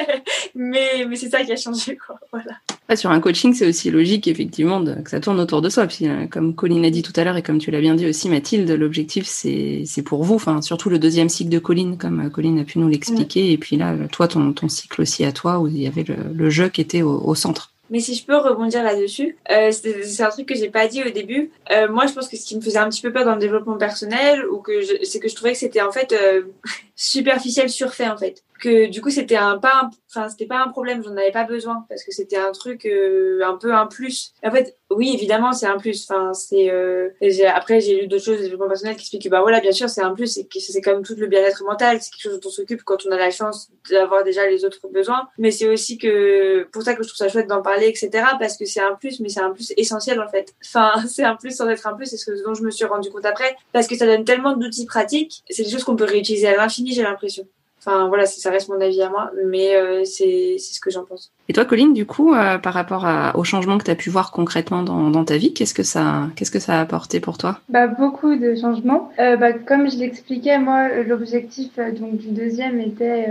mais, 0.54 1.06
mais 1.08 1.16
c'est 1.16 1.30
ça 1.30 1.42
qui 1.42 1.52
a 1.52 1.56
changé, 1.56 1.96
quoi. 1.96 2.18
Voilà. 2.30 2.96
sur 2.96 3.10
un 3.10 3.20
coaching, 3.20 3.54
c'est 3.54 3.66
aussi 3.66 3.90
logique, 3.90 4.28
effectivement, 4.28 4.80
de, 4.80 4.94
que 4.94 5.10
ça 5.10 5.20
tourne 5.20 5.40
autour 5.40 5.62
de 5.62 5.70
soi. 5.70 5.86
Puis, 5.86 6.08
euh, 6.08 6.26
comme 6.26 6.54
Colline 6.54 6.84
a 6.84 6.90
dit 6.90 7.02
tout 7.02 7.12
à 7.16 7.24
l'heure 7.24 7.36
et 7.36 7.42
comme 7.42 7.58
tu 7.58 7.70
l'as 7.70 7.80
bien 7.80 7.94
dit 7.94 8.06
aussi, 8.06 8.28
Mathilde, 8.28 8.70
l'objectif, 8.70 9.24
c'est, 9.26 9.82
c'est 9.86 10.02
pour 10.02 10.24
vous. 10.24 10.34
Enfin, 10.34 10.60
surtout 10.60 10.90
le 10.90 10.98
deuxième 10.98 11.28
cycle 11.28 11.50
de 11.50 11.58
Colline, 11.58 11.96
comme 11.96 12.26
euh, 12.26 12.30
Colline 12.30 12.58
a 12.58 12.64
pu 12.64 12.78
nous 12.78 12.88
l'expliquer. 12.88 13.52
Et 13.52 13.58
puis 13.58 13.76
là, 13.76 13.96
toi, 14.12 14.28
ton, 14.28 14.52
ton 14.52 14.68
cycle 14.68 15.00
aussi 15.00 15.24
à 15.24 15.32
toi, 15.32 15.58
où 15.58 15.68
il 15.68 15.80
y 15.80 15.86
avait 15.86 16.04
le, 16.04 16.16
le 16.34 16.50
jeu 16.50 16.68
qui 16.68 16.80
était 16.80 17.02
au, 17.02 17.20
au 17.24 17.34
centre. 17.34 17.73
Mais 17.90 18.00
si 18.00 18.14
je 18.14 18.24
peux 18.24 18.36
rebondir 18.36 18.82
là-dessus, 18.82 19.36
euh, 19.50 19.70
c'est 19.70 20.22
un 20.22 20.30
truc 20.30 20.46
que 20.46 20.54
j'ai 20.54 20.70
pas 20.70 20.88
dit 20.88 21.02
au 21.02 21.10
début. 21.10 21.50
Euh, 21.70 21.88
moi, 21.88 22.06
je 22.06 22.14
pense 22.14 22.28
que 22.28 22.36
ce 22.36 22.46
qui 22.46 22.56
me 22.56 22.62
faisait 22.62 22.78
un 22.78 22.88
petit 22.88 23.02
peu 23.02 23.12
peur 23.12 23.24
dans 23.24 23.34
le 23.34 23.40
développement 23.40 23.76
personnel, 23.76 24.46
ou 24.48 24.58
que 24.58 24.72
c'est 25.04 25.20
que 25.20 25.28
je 25.28 25.34
trouvais 25.34 25.52
que 25.52 25.58
c'était 25.58 25.82
en 25.82 25.92
fait 25.92 26.12
euh, 26.12 26.44
superficiel, 26.96 27.68
surfait 27.70 28.08
en 28.08 28.16
fait. 28.16 28.42
Que 28.60 28.86
du 28.86 29.02
coup 29.02 29.10
c'était 29.10 29.36
un 29.36 29.58
pas 29.58 29.90
enfin 30.08 30.28
c'était 30.28 30.46
pas 30.46 30.62
un 30.62 30.68
problème 30.68 31.02
j'en 31.04 31.16
avais 31.16 31.32
pas 31.32 31.44
besoin 31.44 31.84
parce 31.88 32.04
que 32.04 32.12
c'était 32.12 32.36
un 32.36 32.52
truc 32.52 32.86
euh, 32.86 33.40
un 33.44 33.56
peu 33.56 33.74
un 33.74 33.86
plus. 33.86 34.32
En 34.44 34.50
fait 34.52 34.76
oui 34.90 35.10
évidemment 35.12 35.52
c'est 35.52 35.66
un 35.66 35.76
plus. 35.76 36.06
Enfin 36.08 36.32
c'est 36.32 36.70
euh, 36.70 37.10
après 37.52 37.80
j'ai 37.80 38.00
lu 38.00 38.06
d'autres 38.06 38.24
choses 38.24 38.36
des 38.38 38.44
développement 38.44 38.68
personnel 38.68 38.94
qui 38.94 39.02
expliquent 39.02 39.24
que 39.24 39.28
bah 39.28 39.40
voilà 39.42 39.60
bien 39.60 39.72
sûr 39.72 39.90
c'est 39.90 40.02
un 40.02 40.14
plus 40.14 40.38
que 40.50 40.60
c'est 40.60 40.80
comme 40.80 41.02
tout 41.02 41.16
le 41.16 41.26
bien-être 41.26 41.64
mental 41.64 42.00
c'est 42.00 42.10
quelque 42.12 42.22
chose 42.22 42.40
dont 42.40 42.48
on 42.48 42.52
s'occupe 42.52 42.84
quand 42.84 43.04
on 43.06 43.10
a 43.10 43.16
la 43.16 43.30
chance 43.30 43.70
d'avoir 43.90 44.22
déjà 44.22 44.48
les 44.48 44.64
autres 44.64 44.88
besoins. 44.88 45.28
Mais 45.36 45.50
c'est 45.50 45.68
aussi 45.68 45.98
que 45.98 46.62
pour 46.72 46.82
ça 46.82 46.94
que 46.94 47.02
je 47.02 47.08
trouve 47.08 47.18
ça 47.18 47.28
chouette 47.28 47.48
d'en 47.48 47.60
parler 47.60 47.88
etc 47.88 48.24
parce 48.38 48.56
que 48.56 48.64
c'est 48.64 48.80
un 48.80 48.94
plus 48.94 49.18
mais 49.18 49.28
c'est 49.28 49.40
un 49.40 49.50
plus 49.50 49.74
essentiel 49.76 50.20
en 50.20 50.28
fait. 50.28 50.54
Enfin 50.64 50.92
c'est 51.08 51.24
un 51.24 51.34
plus 51.34 51.56
sans 51.56 51.68
être 51.68 51.86
un 51.88 51.94
plus 51.94 52.06
c'est 52.06 52.16
ce 52.16 52.30
dont 52.44 52.54
je 52.54 52.62
me 52.62 52.70
suis 52.70 52.84
rendu 52.84 53.10
compte 53.10 53.26
après 53.26 53.56
parce 53.72 53.88
que 53.88 53.96
ça 53.96 54.06
donne 54.06 54.24
tellement 54.24 54.56
d'outils 54.56 54.86
pratiques 54.86 55.42
c'est 55.50 55.64
des 55.64 55.70
choses 55.70 55.84
qu'on 55.84 55.96
peut 55.96 56.04
réutiliser 56.04 56.46
à 56.46 56.56
l'infini 56.56 56.83
j'ai 56.92 57.02
l'impression 57.02 57.46
Enfin 57.86 58.08
voilà, 58.08 58.24
ça 58.24 58.50
reste 58.50 58.68
mon 58.70 58.80
avis 58.80 59.02
à 59.02 59.10
moi, 59.10 59.30
mais 59.44 59.76
euh, 59.76 60.04
c'est 60.04 60.56
ce 60.58 60.80
que 60.80 60.90
j'en 60.90 61.04
pense. 61.04 61.30
Et 61.48 61.52
toi, 61.52 61.64
Colline, 61.64 61.92
du 61.92 62.06
coup, 62.06 62.32
euh, 62.32 62.56
par 62.58 62.72
rapport 62.72 63.04
à, 63.04 63.36
au 63.36 63.44
changement 63.44 63.76
que 63.76 63.84
tu 63.84 63.90
as 63.90 63.94
pu 63.94 64.08
voir 64.08 64.32
concrètement 64.32 64.82
dans, 64.82 65.10
dans 65.10 65.24
ta 65.24 65.36
vie, 65.36 65.52
qu'est-ce 65.52 65.74
que 65.74 65.82
ça, 65.82 66.28
qu'est-ce 66.36 66.50
que 66.50 66.58
ça 66.58 66.78
a 66.78 66.80
apporté 66.80 67.20
pour 67.20 67.36
toi? 67.36 67.60
Bah, 67.68 67.86
Beaucoup 67.86 68.34
de 68.34 68.54
changements. 68.54 69.10
Euh, 69.18 69.36
bah, 69.36 69.52
comme 69.52 69.90
je 69.90 69.98
l'expliquais, 69.98 70.58
moi, 70.58 70.88
l'objectif 71.02 71.78
donc 71.98 72.16
du 72.16 72.28
deuxième 72.28 72.80
était 72.80 73.28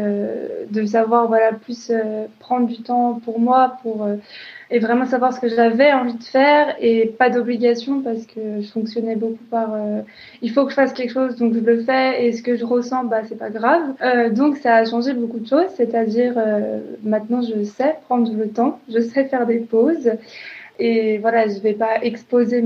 de 0.69 0.85
savoir 0.85 1.27
voilà 1.27 1.53
plus 1.53 1.91
prendre 2.39 2.67
du 2.67 2.81
temps 2.81 3.19
pour 3.23 3.39
moi, 3.39 3.77
pour 3.81 4.07
et 4.73 4.79
vraiment 4.79 5.05
savoir 5.05 5.33
ce 5.33 5.39
que 5.39 5.49
j'avais 5.49 5.93
envie 5.93 6.15
de 6.15 6.23
faire 6.23 6.75
et 6.79 7.05
pas 7.05 7.29
d'obligation 7.29 8.01
parce 8.01 8.25
que 8.25 8.61
je 8.61 8.67
fonctionnais 8.67 9.15
beaucoup 9.15 9.43
par 9.51 9.71
euh, 9.73 10.01
il 10.41 10.51
faut 10.51 10.63
que 10.63 10.71
je 10.71 10.75
fasse 10.75 10.93
quelque 10.93 11.13
chose 11.13 11.35
donc 11.35 11.53
je 11.53 11.59
le 11.59 11.83
fais 11.83 12.25
et 12.25 12.31
ce 12.31 12.41
que 12.41 12.55
je 12.55 12.65
ressens 12.65 13.03
bah 13.03 13.21
c'est 13.29 13.37
pas 13.37 13.51
grave. 13.51 13.93
Euh, 14.01 14.31
donc 14.31 14.57
ça 14.57 14.77
a 14.77 14.85
changé 14.85 15.13
beaucoup 15.13 15.39
de 15.39 15.47
choses. 15.47 15.69
C'est-à-dire 15.75 16.33
euh, 16.37 16.79
maintenant 17.03 17.41
je 17.43 17.63
sais 17.63 17.97
prendre 18.05 18.31
le 18.33 18.49
temps. 18.49 18.79
Je 18.89 18.99
sais 18.99 19.25
faire 19.25 19.45
des 19.45 19.59
pauses. 19.59 20.11
Et 20.79 21.19
voilà 21.19 21.47
je 21.47 21.59
vais 21.59 21.73
pas 21.73 22.03
exposer 22.03 22.63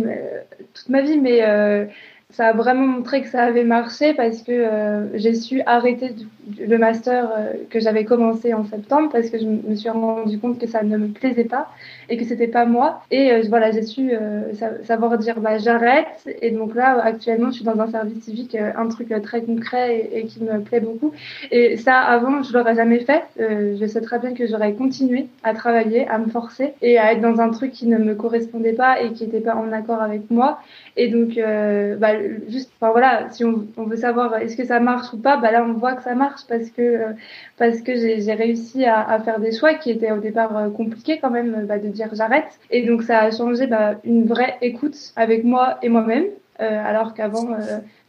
toute 0.74 0.90
ma 0.90 1.02
vie 1.02 1.20
mais 1.20 1.42
ça 2.30 2.48
a 2.48 2.54
vraiment 2.54 2.86
montré 2.86 3.22
que 3.22 3.30
ça 3.30 3.44
avait 3.44 3.64
marché 3.64 4.14
parce 4.14 4.42
que 4.42 4.52
euh, 4.52 5.18
j'ai 5.18 5.34
su 5.34 5.62
arrêter 5.66 6.14
le 6.60 6.78
master 6.78 7.30
euh, 7.32 7.54
que 7.70 7.80
j'avais 7.80 8.04
commencé 8.04 8.54
en 8.54 8.66
septembre 8.66 9.10
parce 9.14 9.30
que 9.30 9.40
je 9.40 9.46
me 9.46 9.76
suis 9.76 9.90
rendu 9.90 10.38
compte 10.38 10.60
que 10.60 10.68
ça 10.68 10.84
ne 10.84 10.98
me 10.98 11.08
plaisait 11.08 11.46
pas 11.46 11.70
et 12.10 12.18
que 12.18 12.26
c'était 12.26 12.48
pas 12.48 12.66
moi. 12.66 13.02
Et 13.12 13.32
euh, 13.32 13.44
voilà 13.48 13.72
j'ai 13.72 13.84
su 13.84 14.12
savoir 14.84 15.18
dire 15.18 15.40
bah 15.40 15.58
j'arrête. 15.58 16.28
Et 16.42 16.52
donc 16.52 16.76
là 16.76 17.00
actuellement 17.02 17.50
je 17.50 17.56
suis 17.56 17.64
dans 17.64 17.80
un 17.80 17.90
service 17.90 18.26
civique 18.26 18.56
un 18.56 18.88
truc 18.90 19.08
très 19.24 19.42
concret 19.42 20.10
et, 20.12 20.26
qui 20.26 20.44
me 20.44 20.60
plaît 20.60 20.82
beaucoup. 20.82 21.14
Et 21.52 21.78
ça 21.78 21.98
avant 21.98 22.44
je 22.44 22.52
l'aurais 22.52 22.76
jamais 22.76 23.00
fait. 23.00 23.24
Je 23.40 23.86
sais 23.88 24.02
très 24.02 24.20
bien 24.20 24.34
que 24.34 24.46
j'aurais 24.48 24.74
continué 24.74 25.28
à 25.44 25.54
travailler 25.54 26.06
à 26.10 26.18
me 26.18 26.28
forcer 26.28 26.74
et 26.82 26.98
à 26.98 27.14
être 27.14 27.22
dans 27.22 27.40
un 27.40 27.52
truc 27.52 27.72
qui 27.72 27.88
ne 27.88 27.98
me 27.98 28.16
correspondait 28.16 28.74
pas 28.74 29.02
et 29.02 29.14
qui 29.14 29.24
n'était 29.24 29.40
pas 29.40 29.56
en 29.56 29.72
accord 29.72 30.02
avec 30.02 30.30
moi. 30.30 30.60
Et 30.98 31.08
donc 31.08 31.40
bah, 32.00 32.17
juste, 32.48 32.72
enfin 32.80 32.92
voilà, 32.92 33.30
si 33.32 33.44
on, 33.44 33.68
veut 33.78 33.98
savoir 33.98 34.36
est-ce 34.38 34.58
que 34.58 34.66
ça 34.66 34.80
marche 34.80 35.14
ou 35.14 35.18
pas, 35.18 35.38
bah 35.38 35.52
là 35.52 35.64
on 35.64 35.74
voit 35.74 35.94
que 35.94 36.04
ça 36.04 36.16
marche 36.16 36.42
parce 36.48 36.70
que 36.70 36.82
euh, 36.82 37.14
parce 37.58 37.82
que 37.82 37.96
j'ai 37.96 38.34
réussi 38.34 38.86
à, 38.86 39.20
faire 39.20 39.40
des 39.40 39.52
choix 39.52 39.74
qui 39.76 39.92
étaient 39.92 40.12
au 40.12 40.20
départ 40.20 40.56
euh, 40.58 40.70
compliqués 40.70 41.20
quand 41.20 41.32
même, 41.32 41.66
bah, 41.66 41.80
de 41.80 41.88
dire 41.88 42.10
j'arrête. 42.14 42.60
Et 42.72 42.86
donc 42.86 43.04
ça 43.04 43.20
a 43.20 43.32
changé 43.32 43.68
bah, 43.68 43.96
une 44.04 44.26
vraie 44.26 44.58
écoute 44.62 44.98
avec 45.16 45.44
moi 45.44 45.78
et 45.82 45.90
moi-même, 45.90 46.26
euh, 46.62 46.84
alors 46.86 47.14
qu'avant 47.14 47.58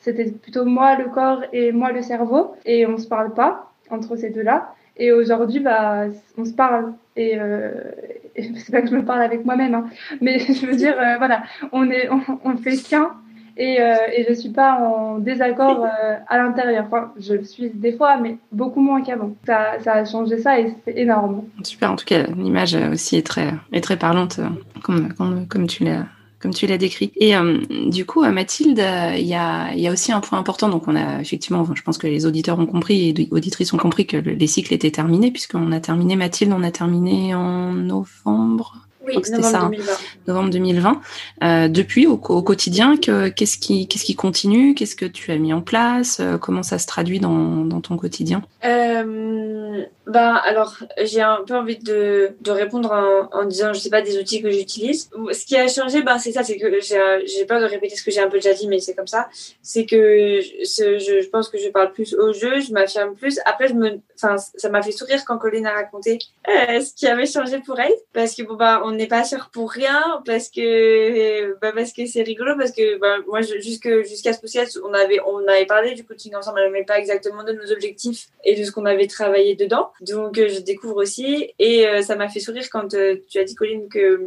c'était 0.00 0.30
plutôt 0.30 0.64
moi 0.64 0.96
le 0.96 1.06
corps 1.06 1.42
et 1.52 1.72
moi 1.72 1.92
le 1.92 2.02
cerveau 2.02 2.54
et 2.64 2.86
on 2.86 2.98
se 2.98 3.08
parle 3.08 3.34
pas 3.34 3.72
entre 3.90 4.16
ces 4.16 4.30
deux-là. 4.30 4.74
Et 4.98 5.12
aujourd'hui, 5.12 5.60
bah, 5.60 6.06
on 6.36 6.44
se 6.44 6.52
parle. 6.52 6.92
Et, 7.16 7.38
euh, 7.38 7.70
c'est 8.36 8.72
pas 8.72 8.82
que 8.82 8.88
je 8.88 8.96
me 8.96 9.04
parle 9.04 9.22
avec 9.22 9.44
moi-même, 9.44 9.74
hein, 9.74 9.86
mais 10.20 10.38
je 10.40 10.66
veux 10.66 10.76
dire, 10.76 10.98
euh, 10.98 11.16
voilà, 11.18 11.44
on 11.72 11.90
est, 11.90 12.08
on 12.44 12.56
fait 12.56 12.76
qu'un. 12.76 13.12
Et, 13.58 13.80
euh, 13.80 13.96
et, 14.14 14.24
je 14.28 14.34
suis 14.34 14.50
pas 14.50 14.78
en 14.78 15.18
désaccord 15.18 15.84
euh, 15.84 16.14
à 16.28 16.38
l'intérieur. 16.38 16.84
Enfin, 16.86 17.12
je 17.18 17.34
le 17.34 17.44
suis 17.44 17.70
des 17.70 17.92
fois, 17.92 18.16
mais 18.16 18.38
beaucoup 18.52 18.80
moins 18.80 19.02
qu'avant. 19.02 19.34
Ça, 19.44 19.78
a 19.84 20.04
changé 20.04 20.38
ça 20.38 20.60
et 20.60 20.74
c'est 20.84 20.96
énorme. 20.96 21.42
Super. 21.64 21.90
En 21.90 21.96
tout 21.96 22.04
cas, 22.04 22.22
l'image 22.36 22.76
aussi 22.92 23.16
est 23.16 23.26
très, 23.26 23.52
est 23.72 23.80
très 23.80 23.96
parlante, 23.96 24.38
comme, 24.82 25.12
comme, 25.12 25.46
comme 25.48 25.66
tu 25.66 25.84
l'as 25.84 26.04
comme 26.40 26.54
tu 26.54 26.68
l'as 26.68 26.78
décrit. 26.78 27.10
Et 27.16 27.36
euh, 27.36 27.58
du 27.88 28.06
coup, 28.06 28.22
Mathilde, 28.22 28.80
il 29.16 29.26
y 29.26 29.34
a, 29.34 29.74
y 29.74 29.88
a 29.88 29.90
aussi 29.90 30.12
un 30.12 30.20
point 30.20 30.38
important. 30.38 30.68
Donc, 30.68 30.86
on 30.86 30.94
a 30.94 31.20
effectivement, 31.20 31.66
je 31.74 31.82
pense 31.82 31.98
que 31.98 32.06
les 32.06 32.26
auditeurs 32.26 32.60
ont 32.60 32.66
compris 32.66 33.08
et 33.08 33.28
auditrices 33.32 33.72
ont 33.72 33.76
compris 33.76 34.06
que 34.06 34.16
les 34.16 34.46
cycles 34.46 34.72
étaient 34.72 34.92
terminés, 34.92 35.32
puisqu'on 35.32 35.72
a 35.72 35.80
terminé, 35.80 36.14
Mathilde, 36.14 36.52
on 36.56 36.62
a 36.62 36.70
terminé 36.70 37.34
en 37.34 37.72
novembre. 37.72 38.88
Oui, 39.08 39.22
novembre, 39.30 39.44
ça, 39.44 39.60
2020. 39.68 39.92
novembre 40.26 40.50
2020. 40.50 41.00
Euh, 41.42 41.68
depuis, 41.68 42.06
au, 42.06 42.14
au 42.14 42.42
quotidien, 42.42 42.96
qu'est-ce 42.96 43.58
qui, 43.58 43.86
qu'est-ce 43.88 44.04
qui 44.04 44.14
continue? 44.14 44.74
Qu'est-ce 44.74 44.96
que 44.96 45.06
tu 45.06 45.30
as 45.32 45.36
mis 45.36 45.52
en 45.52 45.60
place? 45.60 46.18
Euh, 46.20 46.38
Comment 46.38 46.62
ça 46.62 46.78
se 46.78 46.86
traduit 46.86 47.20
dans, 47.20 47.64
dans 47.64 47.80
ton 47.80 47.96
quotidien? 47.96 48.42
Euh, 48.64 49.82
bah, 50.08 50.36
alors, 50.36 50.74
j'ai 51.02 51.20
un 51.20 51.44
peu 51.46 51.54
envie 51.54 51.76
de, 51.76 52.30
de 52.40 52.50
répondre 52.50 52.90
en, 52.90 53.28
en, 53.38 53.44
disant, 53.44 53.74
je 53.74 53.78
sais 53.78 53.90
pas, 53.90 54.00
des 54.00 54.18
outils 54.18 54.40
que 54.40 54.50
j'utilise. 54.50 55.10
Ce 55.32 55.44
qui 55.44 55.54
a 55.54 55.68
changé, 55.68 56.00
bah, 56.00 56.18
c'est 56.18 56.32
ça, 56.32 56.42
c'est 56.42 56.56
que 56.56 56.80
j'ai 56.80 57.44
peur 57.44 57.60
de 57.60 57.66
répéter 57.66 57.94
ce 57.94 58.02
que 58.02 58.10
j'ai 58.10 58.20
un 58.20 58.30
peu 58.30 58.38
déjà 58.38 58.54
dit, 58.54 58.68
mais 58.68 58.80
c'est 58.80 58.94
comme 58.94 59.06
ça. 59.06 59.28
C'est 59.60 59.84
que 59.84 60.40
je, 60.40 60.98
je, 60.98 61.28
pense 61.28 61.50
que 61.50 61.58
je 61.58 61.68
parle 61.68 61.92
plus 61.92 62.14
au 62.14 62.32
jeu, 62.32 62.58
je 62.60 62.72
m'affirme 62.72 63.16
plus. 63.16 63.38
Après, 63.44 63.68
je 63.68 63.74
me, 63.74 64.00
enfin, 64.16 64.36
ça 64.38 64.70
m'a 64.70 64.80
fait 64.80 64.92
sourire 64.92 65.22
quand 65.26 65.36
Colline 65.36 65.66
a 65.66 65.74
raconté 65.74 66.18
euh, 66.48 66.80
ce 66.80 66.94
qui 66.94 67.06
avait 67.06 67.26
changé 67.26 67.58
pour 67.58 67.78
elle, 67.78 67.92
parce 68.14 68.34
que 68.34 68.42
bon 68.42 68.54
bah, 68.54 68.80
on 68.84 68.92
n'est 68.92 69.06
pas 69.08 69.24
sûr 69.24 69.50
pour 69.52 69.70
rien, 69.70 70.22
parce 70.24 70.48
que 70.48 71.52
bah, 71.60 71.72
parce 71.74 71.92
que 71.92 72.06
c'est 72.06 72.22
rigolo, 72.22 72.54
parce 72.56 72.72
que 72.72 72.98
bah, 72.98 73.16
moi, 73.26 73.42
jusque 73.42 73.88
jusqu'à 74.04 74.32
ce 74.32 74.40
podcast, 74.40 74.78
on 74.82 74.94
avait 74.94 75.20
on 75.26 75.46
avait 75.46 75.66
parlé 75.66 75.94
du 75.94 76.04
coaching 76.04 76.34
ensemble, 76.34 76.60
mais 76.72 76.84
pas 76.84 76.98
exactement 76.98 77.44
de 77.44 77.52
nos 77.52 77.70
objectifs 77.72 78.28
et 78.44 78.58
de 78.58 78.64
ce 78.64 78.72
qu'on 78.72 78.86
avait 78.86 79.06
travaillé 79.06 79.54
dedans. 79.54 79.90
Donc 80.00 80.38
euh, 80.38 80.48
je 80.48 80.60
découvre 80.60 80.96
aussi 80.96 81.52
et 81.58 81.86
euh, 81.86 82.02
ça 82.02 82.14
m'a 82.14 82.28
fait 82.28 82.38
sourire 82.38 82.64
quand 82.70 82.94
euh, 82.94 83.16
tu 83.28 83.38
as 83.38 83.44
dit 83.44 83.54
Colline 83.56 83.88
que 83.88 84.20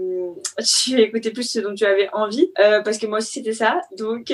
tu 0.63 0.99
écoutais 0.99 1.31
plus 1.31 1.49
ce 1.49 1.59
dont 1.59 1.73
tu 1.73 1.85
avais 1.85 2.09
envie 2.13 2.51
parce 2.55 2.97
que 2.97 3.07
moi 3.07 3.19
aussi 3.19 3.33
c'était 3.33 3.53
ça. 3.53 3.81
Donc 3.97 4.33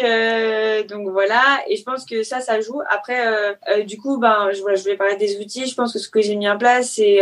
donc 0.89 1.09
voilà 1.09 1.61
et 1.67 1.75
je 1.75 1.83
pense 1.83 2.05
que 2.05 2.23
ça 2.23 2.39
ça 2.39 2.59
joue. 2.61 2.81
Après 2.89 3.55
du 3.85 3.97
coup 3.97 4.17
ben 4.17 4.49
je, 4.51 4.61
voilà, 4.61 4.75
je 4.75 4.83
voulais 4.83 4.97
parler 4.97 5.15
des 5.15 5.39
outils. 5.39 5.67
Je 5.67 5.75
pense 5.75 5.93
que 5.93 5.99
ce 5.99 6.09
que 6.09 6.21
j'ai 6.21 6.35
mis 6.35 6.49
en 6.49 6.57
place 6.57 6.93
c'est 6.93 7.17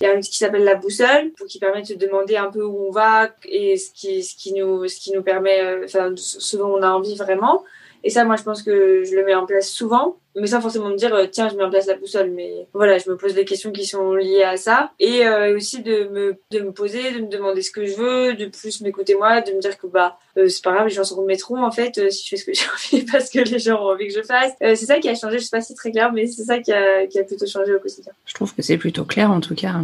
il 0.00 0.02
y 0.02 0.06
a 0.06 0.12
un 0.12 0.18
outil 0.18 0.30
qui 0.30 0.38
s'appelle 0.38 0.64
la 0.64 0.74
boussole 0.74 1.32
qui 1.48 1.58
permet 1.58 1.82
de 1.82 1.94
demander 1.94 2.36
un 2.36 2.50
peu 2.50 2.62
où 2.62 2.88
on 2.88 2.90
va 2.90 3.30
et 3.44 3.76
ce 3.76 3.90
qui 3.92 4.22
ce 4.22 4.34
qui 4.34 4.52
nous 4.54 4.88
ce 4.88 4.98
qui 4.98 5.12
nous 5.12 5.22
permet 5.22 5.84
enfin 5.84 6.12
ce 6.16 6.56
dont 6.56 6.74
on 6.74 6.82
a 6.82 6.90
envie 6.90 7.16
vraiment. 7.16 7.64
Et 8.04 8.10
ça 8.10 8.24
moi 8.24 8.36
je 8.36 8.44
pense 8.44 8.62
que 8.62 9.04
je 9.04 9.14
le 9.14 9.24
mets 9.24 9.34
en 9.34 9.44
place 9.44 9.68
souvent 9.68 10.18
mais 10.40 10.46
sans 10.46 10.60
forcément 10.60 10.88
me 10.88 10.96
dire 10.96 11.14
euh, 11.14 11.26
tiens 11.30 11.48
je 11.48 11.56
mets 11.56 11.64
en 11.64 11.70
place 11.70 11.86
la 11.86 11.96
boussole 11.96 12.30
mais 12.30 12.66
voilà 12.72 12.98
je 12.98 13.08
me 13.10 13.16
pose 13.16 13.34
des 13.34 13.44
questions 13.44 13.72
qui 13.72 13.86
sont 13.86 14.14
liées 14.14 14.42
à 14.42 14.56
ça. 14.56 14.92
Et 14.98 15.26
euh, 15.26 15.56
aussi 15.56 15.82
de 15.82 16.08
me 16.08 16.36
de 16.50 16.60
me 16.60 16.72
poser 16.72 17.12
de 17.12 17.20
me 17.20 17.28
demander 17.28 17.62
ce 17.62 17.70
que 17.70 17.84
je 17.84 17.94
veux 17.94 18.34
de 18.34 18.46
plus 18.46 18.80
m'écouter 18.80 19.14
moi 19.14 19.40
de 19.40 19.52
me 19.52 19.60
dire 19.60 19.76
que 19.78 19.86
bah 19.86 20.18
euh, 20.36 20.48
c'est 20.48 20.62
pas 20.62 20.72
grave 20.72 20.88
les 20.88 20.94
gens 20.94 21.04
s'en 21.04 21.16
remettront 21.16 21.62
en 21.62 21.70
fait 21.70 22.10
si 22.10 22.24
je 22.24 22.30
fais 22.30 22.36
ce 22.36 22.44
que 22.44 22.52
j'ai 22.54 22.96
envie 22.96 23.04
parce 23.10 23.30
que 23.30 23.40
les 23.40 23.58
gens 23.58 23.82
ont 23.82 23.90
envie 23.90 24.08
que 24.08 24.14
je 24.14 24.22
fasse. 24.22 24.52
C'est 24.60 24.76
ça 24.76 24.98
qui 24.98 25.08
a 25.08 25.14
changé 25.14 25.38
je 25.38 25.44
sais 25.44 25.50
pas 25.50 25.60
si 25.60 25.68
c'est 25.68 25.74
très 25.74 25.90
clair 25.90 26.12
mais 26.12 26.26
c'est 26.26 26.44
ça 26.44 26.58
qui 26.58 26.72
a, 26.72 27.06
qui 27.06 27.18
a 27.18 27.24
plutôt 27.24 27.46
changé 27.46 27.74
au 27.74 27.80
quotidien. 27.80 28.12
Je 28.24 28.34
trouve 28.34 28.54
que 28.54 28.62
c'est 28.62 28.78
plutôt 28.78 29.04
clair 29.04 29.30
en 29.30 29.40
tout 29.40 29.54
cas. 29.54 29.74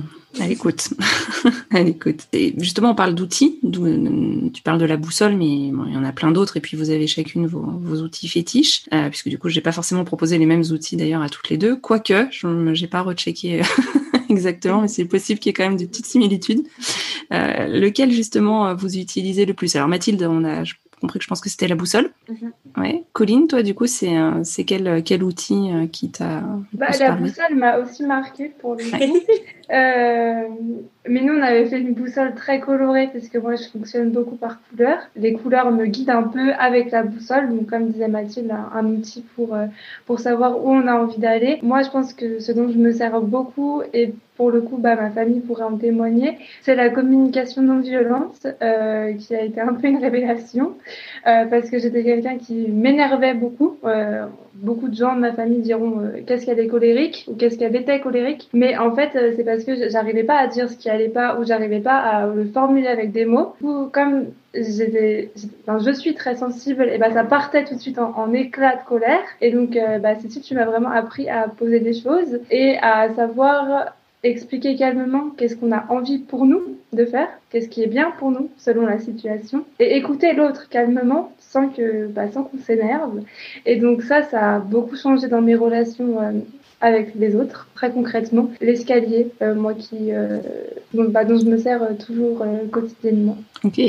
À 0.41 0.49
l'écoute. 0.49 0.89
À 1.71 1.83
l'écoute. 1.83 2.23
Et 2.33 2.55
justement 2.59 2.91
on 2.91 2.95
parle 2.95 3.15
d'outils 3.15 3.61
tu 3.63 4.63
parles 4.63 4.79
de 4.79 4.85
la 4.85 4.97
boussole 4.97 5.37
mais 5.37 5.47
il 5.47 5.93
y 5.93 5.97
en 5.97 6.05
a 6.05 6.13
plein 6.13 6.31
d'autres 6.31 6.57
et 6.57 6.61
puis 6.61 6.77
vous 6.77 6.91
avez 6.91 7.07
chacune 7.07 7.47
vos, 7.47 7.61
vos 7.61 8.03
outils 8.03 8.29
fétiches 8.29 8.85
puisque 9.11 9.29
du 9.29 9.39
coup 9.39 9.49
j'ai 9.49 9.61
pas 9.61 9.73
forcément 9.73 10.05
proposé 10.05 10.39
les 10.39 10.44
mêmes 10.47 10.65
outils 10.73 10.97
d'ailleurs 10.97 11.23
à 11.23 11.29
toutes 11.29 11.49
les 11.51 11.57
deux, 11.57 11.77
quoique 11.77 12.27
je 12.31 12.47
n'ai 12.47 12.89
pas 12.89 13.03
rechecké 13.03 13.63
exactement, 14.29 14.83
mais 14.83 14.89
c'est 14.89 15.05
possible 15.05 15.39
qu'il 15.39 15.51
y 15.51 15.53
ait 15.53 15.55
quand 15.55 15.69
même 15.69 15.77
des 15.77 15.87
petites 15.87 16.07
similitudes. 16.07 16.67
Euh, 17.33 17.67
lequel 17.67 18.11
justement 18.11 18.75
vous 18.75 18.99
utilisez 18.99 19.47
le 19.47 19.55
plus? 19.55 19.75
Alors 19.77 19.89
Mathilde, 19.89 20.23
on 20.23 20.45
a 20.45 20.63
compris 21.01 21.19
que 21.19 21.25
je 21.25 21.29
pense 21.29 21.41
que 21.41 21.51
c'était 21.51 21.69
la 21.69 21.75
boussole. 21.75 22.11
Mm 22.29 22.35
-hmm. 22.35 22.81
Ouais. 22.81 23.05
Colline, 23.13 23.47
toi 23.47 23.63
du 23.63 23.75
coup, 23.75 23.87
c'est 23.87 24.65
quel, 24.67 25.03
quel 25.05 25.23
outil 25.23 25.71
euh, 25.71 25.87
qui 25.87 26.11
t'a 26.11 26.43
bah, 26.73 26.87
La 26.99 27.07
parlé 27.09 27.23
boussole 27.23 27.55
m'a 27.57 27.79
aussi 27.79 28.03
marqué 28.05 28.45
pour 28.61 28.75
le. 28.77 28.85
euh, 29.71 30.49
mais 31.09 31.21
nous, 31.21 31.35
on 31.35 31.43
avait 31.43 31.67
fait 31.67 31.81
une 31.81 31.95
boussole 31.95 32.35
très 32.35 32.61
colorée 32.61 33.09
parce 33.13 33.29
que 33.29 33.39
moi, 33.39 33.57
je 33.57 33.65
fonctionne 33.69 34.11
beaucoup 34.11 34.37
par 34.37 34.61
couleur. 34.69 34.99
Les 35.17 35.35
couleurs 35.35 35.71
me 35.71 35.87
guident 35.87 36.11
un 36.11 36.25
peu 36.25 36.53
avec 36.59 36.91
la 36.91 37.03
boussole. 37.03 37.49
Donc, 37.49 37.71
comme 37.71 37.91
disait 37.91 38.09
Mathilde, 38.09 38.51
un, 38.51 38.87
outil 38.87 39.25
pour, 39.35 39.55
euh, 39.55 39.67
pour 40.07 40.21
savoir 40.21 40.65
où 40.65 40.71
on 40.71 40.87
a 40.87 40.95
envie 40.95 41.19
d'aller. 41.19 41.59
Moi, 41.63 41.83
je 41.83 41.91
pense 41.91 42.15
que 42.15 42.39
ce 42.39 42.53
dont 42.53 42.69
je 42.69 42.79
me 42.79 42.93
sers 42.93 43.21
beaucoup 43.21 43.83
et 43.93 44.15
pour 44.37 44.51
le 44.51 44.61
coup, 44.61 44.77
bah, 44.79 44.97
ma 44.97 45.11
famille 45.11 45.41
pourrait 45.41 45.65
en 45.65 45.77
témoigner, 45.77 46.39
c'est 46.63 46.75
la 46.75 46.91
communication 46.91 47.63
non 47.63 47.81
violente 47.81 48.47
euh, 48.63 49.13
qui 49.13 49.35
a 49.35 49.43
été 49.43 49.61
un 49.61 49.75
peu 49.75 49.87
une 49.87 49.99
révélation 49.99 50.75
euh, 51.27 51.45
parce 51.47 51.71
que 51.71 51.79
j'étais 51.79 52.03
quelqu'un 52.03 52.39
qui 52.39 52.67
m'énervait 52.69 53.35
beaucoup. 53.35 53.77
Euh, 53.85 54.27
beaucoup 54.55 54.89
de 54.89 54.95
gens 54.95 55.15
de 55.15 55.21
ma 55.21 55.33
famille 55.33 55.61
diront 55.61 56.01
euh, 56.01 56.21
qu'est-ce 56.27 56.47
qu'elle 56.47 56.59
est 56.59 56.69
colérique 56.69 57.25
ou 57.29 57.35
qu'est-ce 57.35 57.59
qu'elle 57.59 57.75
était 57.77 58.01
colérique, 58.01 58.49
mais 58.53 58.77
en 58.77 58.95
fait, 58.95 59.11
c'est 59.37 59.45
parce 59.55 59.65
que 59.65 59.89
j'arrivais 59.89 60.25
pas 60.25 60.39
à 60.39 60.47
dire 60.47 60.69
ce 60.69 60.77
qui 60.77 60.91
allait 60.91 61.09
pas 61.09 61.39
ou 61.39 61.45
j'arrivais 61.45 61.81
pas 61.81 61.99
à 61.99 62.27
le 62.27 62.45
formuler 62.47 62.89
avec 62.89 63.13
des 63.13 63.25
mots. 63.25 63.55
Ou 63.63 63.87
comme 63.93 64.27
j'étais, 64.55 65.31
je 65.37 65.93
suis 65.93 66.15
très 66.15 66.37
sensible, 66.37 66.89
et 66.93 66.99
ben 66.99 67.13
ça 67.13 67.25
partait 67.25 67.65
tout 67.65 67.75
de 67.75 67.81
suite 67.81 67.99
en, 67.99 68.33
éclat 68.33 68.77
de 68.77 68.85
colère. 68.87 69.23
Et 69.41 69.53
donc, 69.53 69.77
euh, 69.77 69.99
bah, 69.99 70.15
tu 70.17 70.55
m'as 70.55 70.65
vraiment 70.65 70.91
appris 70.91 71.29
à 71.29 71.49
poser 71.49 71.81
des 71.81 71.95
choses 71.95 72.41
et 72.51 72.77
à 72.83 73.13
savoir 73.15 73.95
expliquer 74.25 74.75
calmement 74.75 75.31
qu'est-ce 75.37 75.55
qu'on 75.55 75.71
a 75.71 75.85
envie 75.91 76.19
pour 76.19 76.47
nous 76.47 76.63
de 76.93 77.05
faire, 77.05 77.29
qu'est-ce 77.51 77.69
qui 77.69 77.83
est 77.83 77.89
bien 77.89 78.11
pour 78.13 78.31
nous 78.31 78.49
selon 78.57 78.87
la 78.87 78.99
situation, 78.99 79.65
et 79.79 79.97
écouter 79.97 80.33
l'autre 80.33 80.69
calmement 80.69 81.33
sans 81.39 81.69
que, 81.69 82.07
bah, 82.07 82.31
sans 82.33 82.45
qu'on 82.45 82.59
s'énerve. 82.59 83.21
Et 83.67 83.77
donc 83.77 84.03
ça, 84.03 84.23
ça 84.23 84.55
a 84.55 84.59
beaucoup 84.61 84.97
changé 84.97 85.29
dans 85.29 85.43
mes 85.43 85.55
relations 85.55 86.21
euh, 86.23 86.33
avec 86.85 87.15
les 87.15 87.35
autres, 87.35 87.69
très 87.75 87.91
concrètement. 87.91 88.51
L'escalier, 88.61 89.29
euh, 89.43 89.55
moi 89.55 89.75
qui, 89.75 90.13
euh, 90.13 90.39
bah, 90.93 91.25
dont 91.25 91.39
je 91.39 91.47
me 91.47 91.59
sers 91.59 91.81
toujours 92.05 92.45
quotidiennement. 92.71 93.39
Ok. 93.65 93.81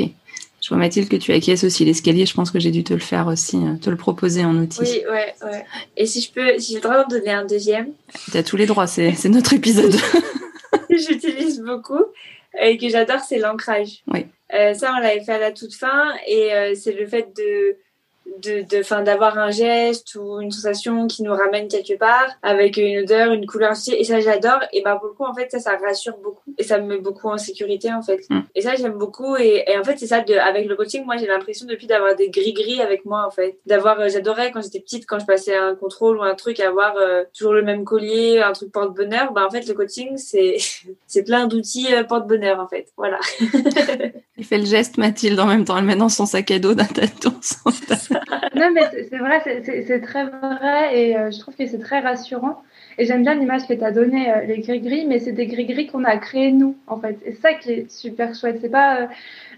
Je 0.62 0.68
vois 0.70 0.78
Mathilde 0.78 1.08
que 1.08 1.16
tu 1.16 1.32
acquiesces 1.32 1.62
aussi 1.62 1.84
l'escalier. 1.84 2.26
Je 2.26 2.34
pense 2.34 2.50
que 2.50 2.58
j'ai 2.58 2.72
dû 2.72 2.82
te 2.82 2.92
le 2.92 2.98
faire 2.98 3.28
aussi, 3.28 3.58
te 3.80 3.88
le 3.88 3.96
proposer 3.96 4.44
en 4.44 4.56
outil. 4.56 4.80
Oui, 4.80 5.02
ouais, 5.08 5.34
ouais. 5.44 5.64
Et 5.96 6.06
si 6.06 6.20
je 6.20 6.32
peux, 6.32 6.58
si 6.58 6.72
j'ai 6.72 6.78
le 6.78 6.82
droit 6.82 7.02
d'en 7.02 7.08
donner 7.08 7.30
un 7.30 7.44
deuxième? 7.44 7.88
Tu 8.32 8.36
as 8.36 8.42
tous 8.42 8.56
les 8.56 8.66
droits, 8.66 8.88
c'est 8.88 9.28
notre 9.28 9.52
épisode. 9.52 9.94
J'utilise 10.90 11.60
beaucoup 11.60 12.04
et 12.60 12.78
que 12.78 12.88
j'adore, 12.88 13.20
c'est 13.20 13.38
l'ancrage. 13.38 14.02
Oui. 14.08 14.26
Euh, 14.54 14.74
ça, 14.74 14.92
on 14.96 15.00
l'avait 15.00 15.22
fait 15.22 15.32
à 15.32 15.38
la 15.38 15.52
toute 15.52 15.74
fin 15.74 16.14
et 16.26 16.52
euh, 16.54 16.74
c'est 16.74 16.92
le 16.92 17.06
fait 17.06 17.28
de 17.36 17.76
de, 18.42 18.62
de 18.62 18.82
fin 18.82 19.02
d'avoir 19.02 19.38
un 19.38 19.50
geste 19.50 20.14
ou 20.16 20.40
une 20.40 20.50
sensation 20.50 21.06
qui 21.06 21.22
nous 21.22 21.32
ramène 21.32 21.68
quelque 21.68 21.96
part 21.98 22.28
avec 22.42 22.76
une 22.76 22.98
odeur 22.98 23.32
une 23.32 23.46
couleur 23.46 23.72
aussi 23.72 23.94
et 23.94 24.04
ça 24.04 24.20
j'adore. 24.20 24.60
Et 24.72 24.82
ben 24.82 24.96
pour 24.96 25.08
le 25.08 25.12
coup 25.14 25.24
en 25.24 25.34
fait 25.34 25.50
ça 25.50 25.58
ça 25.58 25.76
rassure 25.76 26.16
beaucoup 26.18 26.54
et 26.58 26.62
ça 26.62 26.78
me 26.78 26.86
met 26.86 26.98
beaucoup 26.98 27.28
en 27.28 27.38
sécurité 27.38 27.92
en 27.92 28.02
fait. 28.02 28.20
Mm. 28.30 28.40
et 28.54 28.60
ça 28.60 28.74
j'aime 28.74 28.98
beaucoup 28.98 29.36
et, 29.36 29.64
et, 29.66 29.78
en 29.78 29.84
fait 29.84 29.98
c'est 29.98 30.06
ça 30.06 30.20
de 30.20 30.34
avec 30.34 30.66
le 30.66 30.76
coaching 30.76 31.04
moi 31.04 31.16
j'ai 31.16 31.26
l'impression 31.26 31.66
depuis 31.66 31.86
d'avoir 31.86 32.14
des 32.16 32.30
gris 32.30 32.52
gris 32.52 32.80
avec 32.80 33.04
moi 33.04 33.24
en 33.26 33.30
fait. 33.30 33.58
D'avoir 33.66 34.00
euh, 34.00 34.08
j'adorais 34.08 34.50
quand 34.50 34.62
j'étais 34.62 34.80
petite 34.80 35.06
quand 35.06 35.18
je 35.18 35.26
passais 35.26 35.56
un 35.56 35.74
contrôle 35.74 36.18
ou 36.18 36.22
un 36.22 36.34
truc 36.34 36.60
avoir 36.60 36.96
euh, 36.96 37.24
toujours 37.36 37.52
le 37.52 37.62
même 37.62 37.84
collier 37.84 38.40
un 38.40 38.52
truc 38.52 38.72
porte 38.72 38.94
bonheur 38.94 39.32
ben 39.32 39.44
en 39.44 39.50
fait 39.50 39.66
le 39.66 39.74
coaching 39.74 40.16
c'est 40.16 40.56
c'est 41.06 41.22
plein 41.22 41.46
d'outils 41.46 41.94
euh, 41.94 42.04
porte 42.04 42.26
bonheur 42.26 42.60
en 42.60 42.68
fait. 42.68 42.88
Voilà 42.96 43.18
il 44.38 44.44
fait 44.44 44.58
le 44.58 44.66
geste 44.66 44.98
Mathilde 44.98 45.38
en 45.40 45.46
même 45.46 45.64
temps 45.64 45.78
elle 45.78 45.84
met 45.84 45.96
dans 45.96 46.08
son 46.08 46.26
sac 46.26 46.50
à 46.50 46.58
dos 46.58 46.74
d'un 46.74 46.84
tâton 46.84 47.32
non, 48.54 48.70
mais 48.72 49.06
c'est 49.08 49.18
vrai, 49.18 49.62
c'est 49.64 50.00
très 50.00 50.24
vrai 50.24 50.98
et 50.98 51.16
euh, 51.16 51.30
je 51.30 51.38
trouve 51.38 51.54
que 51.54 51.66
c'est 51.66 51.78
très 51.78 52.00
rassurant. 52.00 52.62
Et 52.98 53.04
j'aime 53.04 53.22
bien 53.22 53.34
l'image 53.34 53.66
que 53.66 53.74
tu 53.74 53.84
as 53.84 53.92
donnée, 53.92 54.32
euh, 54.32 54.44
les 54.44 54.60
gris-gris, 54.60 55.04
mais 55.06 55.18
c'est 55.18 55.32
des 55.32 55.46
gris-gris 55.46 55.86
qu'on 55.86 56.04
a 56.04 56.16
créés 56.16 56.52
nous, 56.52 56.76
en 56.86 56.98
fait. 56.98 57.18
Et 57.26 57.32
ça 57.32 57.52
qui 57.54 57.72
est 57.72 57.90
super 57.90 58.34
chouette. 58.34 58.58
C'est 58.60 58.70
pas, 58.70 59.02
euh, 59.02 59.06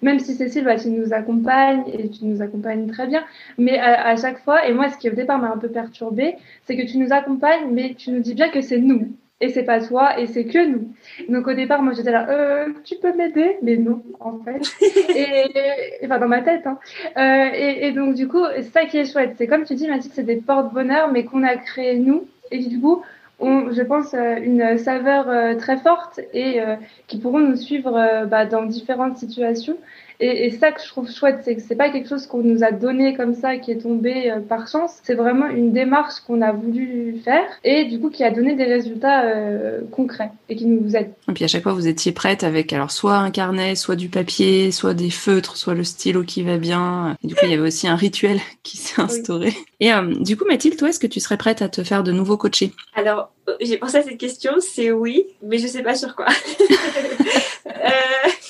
même 0.03 0.19
si 0.19 0.35
Cécile, 0.35 0.65
bah, 0.65 0.77
tu 0.77 0.89
nous 0.89 1.13
accompagnes 1.13 1.85
et 1.93 2.09
tu 2.11 2.25
nous 2.25 2.43
accompagnes 2.43 2.89
très 2.89 3.07
bien, 3.07 3.25
mais 3.57 3.79
à, 3.79 4.09
à 4.09 4.17
chaque 4.17 4.43
fois, 4.43 4.67
et 4.67 4.73
moi, 4.75 4.89
ce 4.89 4.99
qui 4.99 5.09
au 5.09 5.15
départ 5.15 5.39
m'a 5.39 5.53
un 5.53 5.59
peu 5.59 5.69
perturbée, 5.69 6.35
c'est 6.67 6.77
que 6.77 6.91
tu 6.91 6.99
nous 6.99 7.13
accompagnes, 7.13 7.71
mais 7.71 7.95
tu 7.95 8.11
nous 8.11 8.21
dis 8.21 8.35
bien 8.35 8.49
que 8.49 8.61
c'est 8.61 8.79
nous 8.79 9.13
et 9.41 9.51
c'est 9.51 9.63
pas 9.63 9.81
toi 9.81 10.19
et 10.19 10.27
c'est 10.27 10.45
que 10.45 10.67
nous. 10.67 10.93
Donc 11.29 11.47
au 11.47 11.55
départ, 11.55 11.83
moi 11.83 11.93
j'étais 11.93 12.11
là, 12.11 12.29
euh, 12.29 12.69
tu 12.85 12.97
peux 12.97 13.15
m'aider, 13.15 13.57
mais 13.63 13.77
non 13.77 14.03
en 14.21 14.39
fait. 14.39 14.63
et, 15.17 16.05
enfin 16.05 16.19
dans 16.19 16.29
ma 16.29 16.43
tête. 16.43 16.67
Hein. 16.67 16.79
Euh, 17.17 17.51
et, 17.55 17.87
et, 17.87 17.93
donc 17.93 18.15
du 18.15 18.27
coup, 18.27 18.45
c'est 18.57 18.63
ça 18.63 18.85
qui 18.87 18.99
est 18.99 19.11
chouette. 19.11 19.35
C'est 19.39 19.47
comme 19.47 19.65
tu 19.65 19.75
dis, 19.75 19.87
Mathilde, 19.87 20.15
c'est 20.15 20.25
des 20.25 20.37
porte-bonheur, 20.37 21.13
mais 21.13 21.25
qu'on 21.25 21.45
a 21.45 21.57
créé 21.57 21.99
nous. 21.99 22.27
Et 22.51 22.59
du 22.59 22.81
coup, 22.81 23.03
ont, 23.39 23.71
je 23.71 23.83
pense, 23.83 24.15
une 24.15 24.79
saveur 24.79 25.57
très 25.59 25.77
forte 25.77 26.19
et 26.35 26.61
qui 27.07 27.19
pourront 27.19 27.39
nous 27.39 27.57
suivre 27.57 28.27
bah, 28.27 28.47
dans 28.47 28.65
différentes 28.65 29.19
situations. 29.19 29.77
Et, 30.21 30.47
et, 30.47 30.51
ça 30.51 30.73
que 30.73 30.83
je 30.83 30.89
trouve 30.89 31.11
chouette, 31.11 31.41
c'est 31.45 31.55
que 31.55 31.63
c'est 31.63 31.77
pas 31.77 31.91
quelque 31.91 32.09
chose 32.09 32.27
qu'on 32.27 32.43
nous 32.43 32.65
a 32.65 32.73
donné 32.73 33.15
comme 33.15 33.35
ça, 33.35 33.57
qui 33.57 33.71
est 33.71 33.79
tombé 33.79 34.31
euh, 34.31 34.41
par 34.41 34.67
chance. 34.67 34.99
C'est 35.05 35.15
vraiment 35.15 35.47
une 35.47 35.73
démarche 35.73 36.15
qu'on 36.27 36.43
a 36.43 36.53
voulu 36.53 37.21
faire 37.25 37.47
et 37.63 37.85
du 37.85 38.01
coup 38.01 38.11
qui 38.11 38.25
a 38.25 38.31
donné 38.31 38.55
des 38.57 38.65
résultats 38.65 39.25
euh, 39.25 39.81
concrets 39.93 40.31
et 40.49 40.57
qui 40.57 40.67
nous 40.67 40.97
aide. 40.97 41.13
Et 41.29 41.33
puis 41.33 41.45
à 41.45 41.49
chaque 41.49 41.63
fois, 41.63 41.73
vous 41.73 41.87
étiez 41.87 42.13
prête 42.13 42.43
avec 42.43 42.73
alors 42.73 42.91
soit 42.91 43.17
un 43.17 43.31
carnet, 43.31 43.77
soit 43.77 43.97
du 43.97 44.09
papier, 44.09 44.73
soit 44.73 44.95
des 44.95 45.11
feutres, 45.11 45.57
soit 45.57 45.75
le 45.75 45.85
stylo 45.85 46.25
qui 46.25 46.43
va 46.43 46.59
bien. 46.59 47.17
Et 47.23 47.29
du 47.29 47.35
coup, 47.35 47.45
il 47.45 47.51
y 47.51 47.55
avait 47.55 47.67
aussi 47.67 47.87
un 47.87 47.97
rituel 47.97 48.41
qui 48.65 48.77
s'est 48.77 49.01
instauré. 49.01 49.55
Et 49.81 49.93
euh, 49.93 50.15
du 50.21 50.37
coup, 50.37 50.45
Mathilde, 50.47 50.77
toi, 50.77 50.89
est-ce 50.89 50.99
que 50.99 51.07
tu 51.07 51.21
serais 51.21 51.37
prête 51.37 51.63
à 51.63 51.69
te 51.69 51.85
faire 51.85 52.03
de 52.03 52.11
nouveaux 52.11 52.37
coachés? 52.37 52.73
Alors, 52.95 53.31
j'ai 53.61 53.77
pensé 53.77 53.99
à 53.99 54.03
cette 54.03 54.19
question, 54.19 54.53
c'est 54.59 54.91
oui, 54.91 55.27
mais 55.43 55.59
je 55.59 55.67
sais 55.69 55.83
pas 55.83 55.95
sur 55.95 56.17
quoi. 56.17 56.27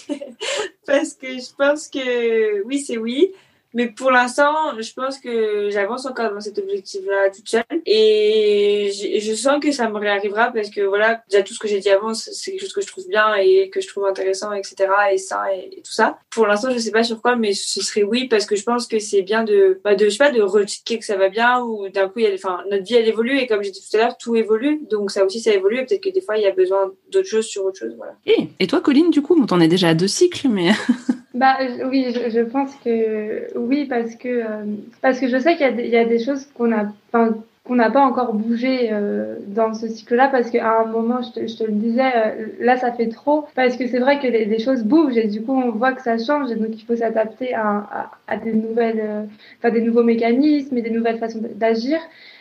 parce 0.87 1.15
que 1.15 1.27
je 1.39 1.55
pense 1.57 1.89
que 1.89 2.63
oui, 2.65 2.81
c'est 2.81 2.99
oui. 2.99 3.33
Mais 3.79 3.87
pour 3.87 4.11
l'instant, 4.11 4.77
je 4.77 4.93
pense 4.93 5.21
que 5.21 5.71
j'avance 5.71 6.05
encore 6.05 6.35
dans 6.35 6.41
cet 6.41 6.59
objectif-là 6.59 7.31
toute 7.31 7.49
seule. 7.49 7.63
Et 7.87 8.91
je, 9.23 9.35
sens 9.35 9.61
que 9.63 9.71
ça 9.71 9.89
me 9.89 9.97
réarrivera 9.97 10.51
parce 10.51 10.69
que 10.69 10.81
voilà, 10.81 11.23
déjà 11.31 11.45
tout 11.45 11.55
ce 11.55 11.61
que 11.61 11.69
j'ai 11.69 11.79
dit 11.79 11.89
avant, 11.89 12.13
c'est 12.13 12.51
quelque 12.51 12.63
chose 12.63 12.73
que 12.73 12.81
je 12.81 12.89
trouve 12.89 13.07
bien 13.07 13.37
et 13.37 13.71
que 13.71 13.81
je 13.81 13.87
trouve 13.87 14.07
intéressant, 14.07 14.53
etc. 14.53 14.75
Et 15.13 15.19
ça 15.19 15.45
et, 15.55 15.81
tout 15.81 15.93
ça. 15.93 16.19
Pour 16.29 16.49
l'instant, 16.49 16.73
je 16.73 16.79
sais 16.79 16.91
pas 16.91 17.05
sur 17.05 17.23
quoi, 17.23 17.37
mais 17.37 17.53
ce 17.53 17.81
serait 17.81 18.03
oui 18.03 18.27
parce 18.27 18.47
que 18.47 18.57
je 18.57 18.65
pense 18.65 18.89
que 18.89 18.99
c'est 18.99 19.23
bien 19.23 19.45
de, 19.45 19.81
bah 19.85 19.95
de, 19.95 20.07
je 20.07 20.11
sais 20.11 20.19
pas, 20.19 20.33
de 20.33 20.43
rechecker 20.43 20.99
que 20.99 21.05
ça 21.05 21.17
va 21.17 21.29
bien 21.29 21.61
ou 21.63 21.89
d'un 21.89 22.09
coup, 22.09 22.19
enfin, 22.35 22.65
notre 22.73 22.83
vie, 22.83 22.97
elle 22.97 23.07
évolue 23.07 23.39
et 23.39 23.47
comme 23.47 23.63
j'ai 23.63 23.71
dit 23.71 23.81
tout 23.89 23.97
à 23.97 24.01
l'heure, 24.01 24.19
tout 24.19 24.35
évolue. 24.35 24.81
Donc 24.91 25.13
ça 25.13 25.25
aussi, 25.25 25.39
ça 25.39 25.55
évolue 25.55 25.87
peut-être 25.87 26.03
que 26.03 26.11
des 26.11 26.21
fois, 26.21 26.37
il 26.37 26.43
y 26.43 26.47
a 26.47 26.53
besoin 26.53 26.91
d'autres 27.13 27.29
choses 27.29 27.47
sur 27.47 27.65
autre 27.65 27.79
chose, 27.79 27.95
voilà. 27.97 28.17
Et, 28.27 28.49
et 28.59 28.67
toi, 28.67 28.81
Colline, 28.81 29.11
du 29.11 29.23
coup, 29.23 29.41
on 29.41 29.47
t'en 29.47 29.61
est 29.61 29.69
déjà 29.69 29.91
à 29.91 29.95
deux 29.95 30.09
cycles, 30.09 30.49
mais. 30.49 30.73
Bah 31.39 31.57
oui, 31.85 32.07
je, 32.13 32.31
je, 32.31 32.41
pense 32.41 32.75
que 32.85 33.57
oui 33.57 33.85
parce 33.85 34.17
que 34.17 34.29
euh, 34.29 34.65
parce 35.03 35.21
que 35.21 35.29
je 35.29 35.39
sais 35.39 35.55
qu'il 35.57 35.81
y, 35.81 35.89
y, 35.91 35.97
a 35.97 36.05
des 36.05 36.19
choses 36.19 36.47
qu'on 36.47 36.73
a 36.73 36.87
qu'on 37.13 37.75
n'a 37.77 37.91
pas 37.91 38.01
encore 38.01 38.35
bougé 38.35 38.89
euh, 38.91 39.37
dans 39.47 39.73
ce 39.73 39.87
cycle-là 39.87 40.29
parce 40.33 40.51
qu'à 40.51 40.81
un 40.81 40.87
moment, 40.87 41.21
je 41.23 41.31
te, 41.33 41.47
je 41.47 41.57
te 41.57 41.63
le 41.63 41.73
disais, 41.73 42.11
euh, 42.17 42.47
là 42.59 42.77
ça 42.77 42.91
fait 42.93 43.09
trop 43.09 43.47
parce 43.55 43.77
que 43.77 43.87
c'est 43.87 44.01
vrai 44.01 44.19
que 44.19 44.27
les, 44.27 44.47
les, 44.47 44.59
choses 44.59 44.83
bougent 44.83 45.17
et 45.17 45.29
du 45.29 45.43
coup 45.43 45.53
on 45.53 45.71
voit 45.71 45.93
que 45.93 46.03
ça 46.03 46.19
change 46.19 46.51
et 46.51 46.57
donc 46.57 46.71
il 46.73 46.85
faut 46.85 46.97
s'adapter 46.97 47.55
à, 47.55 47.87
à, 47.93 48.11
à, 48.27 48.37
des 48.37 48.55
nouvelles, 48.55 49.29
enfin 49.59 49.71
des 49.73 49.83
nouveaux 49.83 50.03
mécanismes 50.03 50.77
et 50.77 50.83
des 50.83 50.91
nouvelles 50.91 51.19
façons 51.19 51.41
d'agir. 51.55 52.01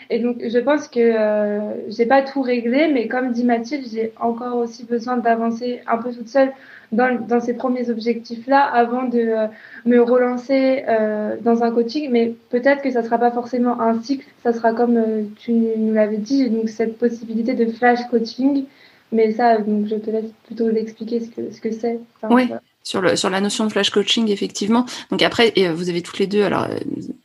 Et 0.09 0.19
donc, 0.19 0.37
je 0.41 0.59
pense 0.59 0.87
que 0.87 0.99
euh, 0.99 1.59
j'ai 1.89 2.05
pas 2.05 2.21
tout 2.21 2.41
réglé, 2.41 2.87
mais 2.93 3.07
comme 3.07 3.31
dit 3.31 3.43
Mathilde, 3.43 3.85
j'ai 3.91 4.13
encore 4.19 4.55
aussi 4.57 4.85
besoin 4.85 5.17
d'avancer 5.17 5.81
un 5.85 5.97
peu 5.97 6.13
toute 6.13 6.29
seule 6.29 6.51
dans, 6.91 7.19
dans 7.27 7.39
ces 7.39 7.53
premiers 7.53 7.89
objectifs-là 7.89 8.63
avant 8.63 9.03
de 9.03 9.19
euh, 9.19 9.47
me 9.85 9.99
relancer 10.01 10.83
euh, 10.87 11.35
dans 11.41 11.63
un 11.63 11.71
coaching. 11.71 12.09
Mais 12.11 12.35
peut-être 12.49 12.81
que 12.81 12.91
ça 12.91 13.03
sera 13.03 13.17
pas 13.17 13.31
forcément 13.31 13.79
un 13.81 14.01
cycle, 14.01 14.25
ça 14.43 14.53
sera 14.53 14.73
comme 14.73 14.97
euh, 14.97 15.23
tu 15.37 15.51
nous 15.51 15.93
l'avais 15.93 16.17
dit, 16.17 16.49
donc 16.49 16.69
cette 16.69 16.97
possibilité 16.97 17.53
de 17.53 17.71
flash 17.71 18.07
coaching. 18.09 18.65
Mais 19.11 19.31
ça, 19.31 19.57
donc 19.59 19.87
je 19.87 19.95
te 19.95 20.09
laisse 20.09 20.31
plutôt 20.45 20.69
l'expliquer 20.69 21.21
ce 21.21 21.29
que 21.29 21.51
ce 21.51 21.61
que 21.61 21.71
c'est. 21.71 21.99
Enfin, 22.21 22.33
oui 22.33 22.51
sur, 22.87 23.29
la 23.29 23.41
notion 23.41 23.65
de 23.65 23.71
flash 23.71 23.89
coaching, 23.89 24.29
effectivement. 24.29 24.85
Donc 25.11 25.21
après, 25.21 25.51
et 25.55 25.67
euh, 25.67 25.73
vous 25.73 25.89
avez 25.89 26.01
toutes 26.01 26.19
les 26.19 26.27
deux. 26.27 26.43
Alors, 26.43 26.63
euh, 26.63 26.77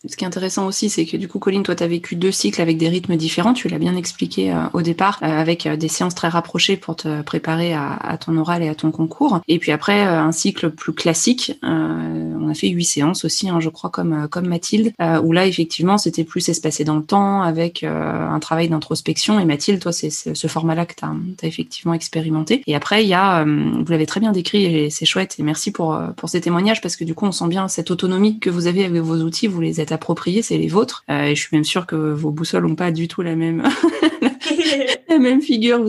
ce 0.08 0.16
qui 0.16 0.24
est 0.24 0.26
intéressant 0.26 0.66
aussi, 0.66 0.90
c'est 0.90 1.06
que 1.06 1.16
du 1.16 1.28
coup, 1.28 1.38
Colline, 1.38 1.62
toi, 1.62 1.76
tu 1.76 1.84
as 1.84 1.86
vécu 1.86 2.16
deux 2.16 2.32
cycles 2.32 2.60
avec 2.60 2.78
des 2.78 2.88
rythmes 2.88 3.16
différents. 3.16 3.54
Tu 3.54 3.68
l'as 3.68 3.78
bien 3.78 3.96
expliqué 3.96 4.52
euh, 4.52 4.56
au 4.72 4.82
départ, 4.82 5.18
avec 5.22 5.68
des 5.68 5.88
séances 5.88 6.14
très 6.14 6.28
rapprochées 6.28 6.76
pour 6.76 6.96
te 6.96 7.22
préparer 7.22 7.74
à, 7.74 8.18
ton 8.18 8.36
oral 8.36 8.62
et 8.62 8.68
à 8.68 8.74
ton 8.74 8.90
concours. 8.90 9.40
Et 9.46 9.58
puis 9.58 9.70
après, 9.70 10.00
un 10.02 10.32
cycle 10.32 10.70
plus 10.70 10.92
classique. 10.92 11.52
on 11.62 12.48
a 12.48 12.54
fait 12.54 12.68
huit 12.68 12.84
séances 12.84 13.24
aussi, 13.24 13.48
hein, 13.48 13.60
je 13.60 13.68
crois, 13.68 13.90
comme, 13.90 14.28
comme 14.28 14.48
Mathilde, 14.48 14.92
où 15.22 15.32
là, 15.32 15.46
effectivement, 15.46 15.98
c'était 15.98 16.24
plus 16.24 16.48
espacé 16.48 16.84
dans 16.84 16.96
le 16.96 17.04
temps, 17.04 17.42
avec 17.42 17.84
un 17.84 18.38
travail 18.40 18.68
d'introspection. 18.68 19.38
Et 19.38 19.44
Mathilde, 19.44 19.80
toi, 19.80 19.92
c'est 19.92 20.10
ce 20.10 20.46
format-là 20.46 20.86
que 20.86 20.94
tu 20.94 21.04
as, 21.04 21.46
effectivement 21.46 21.94
expérimenté. 21.94 22.62
Et 22.66 22.74
après, 22.74 23.04
il 23.04 23.08
y 23.08 23.14
a, 23.14 23.44
vous 23.44 23.90
l'avez 23.90 24.06
très 24.06 24.20
bien 24.20 24.32
décrit, 24.32 24.64
et 24.64 24.90
c'est 24.90 25.06
chouette. 25.06 25.36
Et 25.38 25.42
merci 25.52 25.70
pour, 25.70 25.94
euh, 25.94 26.08
pour 26.16 26.30
ces 26.30 26.40
témoignages 26.40 26.80
parce 26.80 26.96
que 26.96 27.04
du 27.04 27.14
coup, 27.14 27.26
on 27.26 27.32
sent 27.32 27.46
bien 27.46 27.68
cette 27.68 27.90
autonomie 27.90 28.38
que 28.38 28.48
vous 28.48 28.66
avez 28.66 28.86
avec 28.86 29.02
vos 29.02 29.18
outils, 29.18 29.48
vous 29.48 29.60
les 29.60 29.82
êtes 29.82 29.92
appropriés, 29.92 30.40
c'est 30.40 30.56
les 30.56 30.66
vôtres. 30.66 31.04
Euh, 31.10 31.24
et 31.24 31.34
je 31.34 31.42
suis 31.42 31.54
même 31.54 31.64
sûre 31.64 31.86
que 31.86 31.94
vos 31.94 32.30
boussoles 32.30 32.66
n'ont 32.66 32.74
pas 32.74 32.90
du 32.90 33.06
tout 33.06 33.20
la 33.20 33.36
même 33.36 33.62
la 35.08 35.18
même 35.18 35.40
figure 35.40 35.84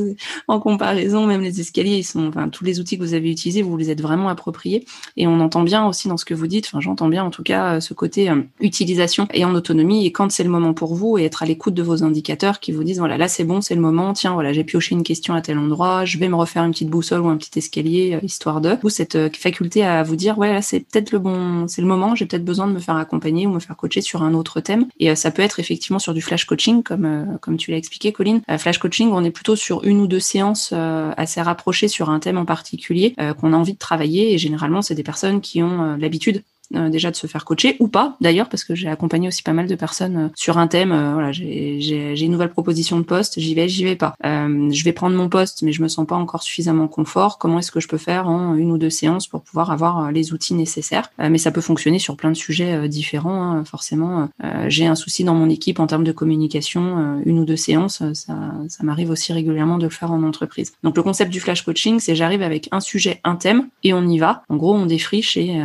en 0.48 0.60
comparaison. 0.60 1.26
Même 1.26 1.42
les 1.42 1.60
escaliers, 1.60 1.98
ils 1.98 2.04
sont, 2.04 2.28
enfin, 2.28 2.50
tous 2.50 2.63
les 2.63 2.80
outils 2.80 2.98
que 2.98 3.04
vous 3.04 3.13
avez 3.13 3.32
utilisés, 3.32 3.62
vous 3.62 3.76
les 3.78 3.92
êtes 3.92 4.02
vraiment 4.02 4.30
appropriés. 4.30 4.86
Et 5.18 5.28
on 5.28 5.39
entend 5.39 5.63
bien 5.63 5.86
aussi 5.86 6.08
dans 6.08 6.18
ce 6.18 6.26
que 6.26 6.34
vous 6.34 6.48
dites. 6.48 6.68
Enfin, 6.68 6.80
j'entends 6.80 7.08
bien 7.08 7.24
en 7.24 7.30
tout 7.30 7.44
cas 7.44 7.80
ce 7.80 7.94
côté 7.94 8.30
euh, 8.30 8.42
utilisation 8.60 9.28
et 9.34 9.46
en 9.46 9.54
autonomie. 9.56 10.06
Et 10.06 10.12
quand 10.12 10.32
c'est 10.32 10.44
le 10.44 10.50
moment 10.50 10.74
pour 10.74 10.96
vous, 10.96 11.18
et 11.18 11.24
être 11.26 11.44
à 11.44 11.46
l'écoute 11.46 11.74
de 11.74 11.84
vos 11.84 12.04
indicateurs 12.04 12.60
qui 12.60 12.72
vous 12.72 12.84
disent 12.84 13.00
voilà, 13.00 13.18
là 13.18 13.28
c'est 13.28 13.44
bon, 13.44 13.62
c'est 13.62 13.76
le 13.76 13.82
moment. 13.82 14.13
Tiens, 14.13 14.34
voilà, 14.34 14.54
j'ai 14.54 14.63
pioché 14.63 14.96
une 14.96 15.04
question 15.04 15.34
à 15.34 15.42
tel 15.42 15.58
endroit. 15.58 16.06
Je 16.06 16.18
vais 16.18 16.30
me 16.30 16.36
refaire 16.36 16.63
une 16.63 16.72
petite 16.72 16.89
boussole 16.89 17.22
ou 17.22 17.28
un 17.28 17.38
petit 17.38 17.60
escalier 17.60 18.20
histoire 18.24 18.62
de. 18.62 18.78
Vous 18.82 18.89
cette 18.89 19.36
faculté 19.38 19.84
à 19.84 20.04
vous 20.04 20.16
dire 20.16 20.38
ouais 20.38 20.52
là 20.52 20.62
c'est 20.62 20.80
peut-être 20.80 21.12
le 21.12 21.20
bon 21.20 21.68
c'est 21.68 21.82
le 21.82 21.88
moment 21.88 22.16
j'ai 22.16 22.26
peut-être 22.26 22.46
besoin 22.46 22.68
de 22.68 22.74
me 22.74 22.80
faire 22.80 22.96
accompagner 22.96 23.48
ou 23.48 23.52
me 23.52 23.60
faire 23.60 23.76
coacher 23.76 24.02
sur 24.02 24.24
un 24.24 24.34
autre 24.34 24.62
thème 24.62 24.88
et 25.00 25.10
euh, 25.10 25.16
ça 25.16 25.32
peut 25.32 25.42
être 25.42 25.60
effectivement 25.60 26.00
sur 26.00 26.13
du 26.13 26.22
flash 26.22 26.46
coaching 26.46 26.84
comme 26.84 27.06
euh, 27.06 27.26
comme 27.42 27.58
tu 27.58 27.72
l'as 27.72 27.78
expliqué 27.78 28.12
Colline 28.12 28.38
euh, 28.38 28.43
flash 28.58 28.78
coaching 28.78 29.12
on 29.12 29.24
est 29.24 29.32
plutôt 29.32 29.56
sur 29.56 29.84
une 29.84 30.02
ou 30.02 30.08
deux 30.08 30.20
séances 30.20 30.74
assez 30.74 31.42
rapprochées 31.42 31.88
sur 31.88 32.10
un 32.10 32.20
thème 32.20 32.38
en 32.38 32.46
particulier 32.46 33.16
qu'on 33.40 33.54
a 33.54 33.56
envie 33.56 33.74
de 33.74 33.78
travailler. 33.78 34.34
Et 34.34 34.38
généralement 34.38 34.82
c'est 34.82 34.96
des 34.96 35.04
personnes 35.04 35.42
qui 35.42 35.62
ont 35.62 35.96
l'habitude 35.98 36.44
euh, 36.76 36.90
déjà 36.90 37.12
de 37.12 37.16
se 37.16 37.28
faire 37.28 37.46
coacher 37.46 37.76
ou 37.80 37.88
pas 37.88 38.16
d'ailleurs 38.22 38.50
parce 38.50 38.64
que 38.64 38.76
j'ai 38.76 38.88
accompagné 38.88 39.28
aussi 39.28 39.44
pas 39.44 39.54
mal 39.54 39.68
de 39.68 39.76
personnes 39.76 40.18
euh, 40.18 40.28
sur 40.36 40.58
un 40.58 40.68
thème 40.68 40.92
euh, 40.92 41.14
voilà 41.14 41.32
j'ai 41.32 42.20
une 42.20 42.32
nouvelle 42.32 42.50
proposition 42.50 42.98
de 42.98 43.04
poste 43.04 43.40
j'y 43.40 43.54
vais 43.54 43.68
j'y 43.68 43.84
vais 43.84 43.96
pas. 43.96 44.16
Je 44.24 44.84
vais 44.84 44.94
prendre 44.94 45.16
mon 45.16 45.30
poste 45.30 45.62
mais 45.62 45.72
je 45.72 45.82
me 45.82 45.88
sens 45.88 46.06
pas 46.08 46.16
encore 46.16 46.44
suffisamment 46.44 46.88
confort. 46.88 47.38
Comment 47.38 47.60
est-ce 47.60 47.72
que 47.72 47.80
je 47.80 47.88
peux 47.88 47.98
faire 47.98 48.28
en 48.28 48.56
une 48.56 48.72
ou 48.72 48.78
deux 48.78 48.90
séances 48.90 49.28
pour 49.28 49.42
pouvoir 49.42 49.72
avoir 49.72 50.12
les 50.12 50.34
outils 50.34 50.54
nécessaires? 50.54 51.10
Mais 51.20 51.38
ça 51.38 51.52
peut 51.52 51.62
fonctionner 51.62 52.00
sur 52.00 52.16
plein 52.16 52.32
de 52.32 52.36
sujets 52.36 52.88
différents 52.88 53.44
hein. 53.44 53.66
forcément. 53.66 54.30
J'ai 54.68 54.86
un 54.86 54.96
souci 54.96 55.24
dans 55.24 55.36
mon 55.36 55.50
équipe 55.50 55.80
en 55.80 55.88
termes 55.88 56.04
de 56.04 56.12
communication 56.12 57.22
une 57.26 57.40
ou 57.40 57.46
deux 57.46 57.56
séances 57.56 58.04
ça, 58.14 58.36
ça 58.68 58.84
m'arrive 58.84 59.10
aussi 59.10 59.34
régulièrement 59.34 59.78
de 59.78 59.84
le 59.84 59.90
faire 59.90 60.12
en 60.12 60.24
entreprise. 60.24 60.74
Donc 60.84 60.98
le 60.98 61.04
concept 61.04 61.32
du 61.32 61.40
flash 61.40 61.64
coaching 61.64 62.00
c'est 62.00 62.16
j'arrive 62.16 62.42
avec 62.42 62.70
un 62.72 62.80
sujet 62.80 63.20
un 63.24 63.36
thème 63.36 63.68
et 63.84 63.94
on 63.94 64.06
y 64.08 64.18
va. 64.18 64.44
En 64.50 64.58
gros 64.58 64.74
on 64.74 64.86
défriche 64.86 65.38
et 65.38 65.62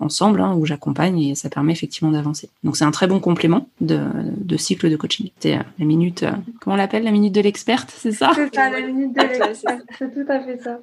ensemble 0.00 0.35
Hein, 0.40 0.54
où 0.56 0.66
j'accompagne 0.66 1.20
et 1.20 1.34
ça 1.34 1.48
permet 1.48 1.72
effectivement 1.72 2.10
d'avancer. 2.10 2.48
Donc 2.64 2.76
c'est 2.76 2.84
un 2.84 2.90
très 2.90 3.06
bon 3.06 3.20
complément 3.20 3.68
de, 3.80 4.00
de 4.36 4.56
cycle 4.56 4.90
de 4.90 4.96
coaching. 4.96 5.30
C'est 5.40 5.54
euh, 5.54 5.62
la 5.78 5.84
minute, 5.84 6.22
euh, 6.22 6.32
comment 6.60 6.74
on 6.74 6.76
l'appelle, 6.76 7.04
la 7.04 7.10
minute 7.10 7.34
de 7.34 7.40
l'experte, 7.40 7.92
c'est 7.96 8.12
ça? 8.12 8.32
C'est 8.34 8.54
ça, 8.54 8.70
la 8.70 8.80
minute 8.80 9.14
de 9.14 9.20
l'experte, 9.44 9.84
c'est 9.98 10.12
tout 10.12 10.30
à 10.30 10.40
fait 10.40 10.58
ça. 10.62 10.80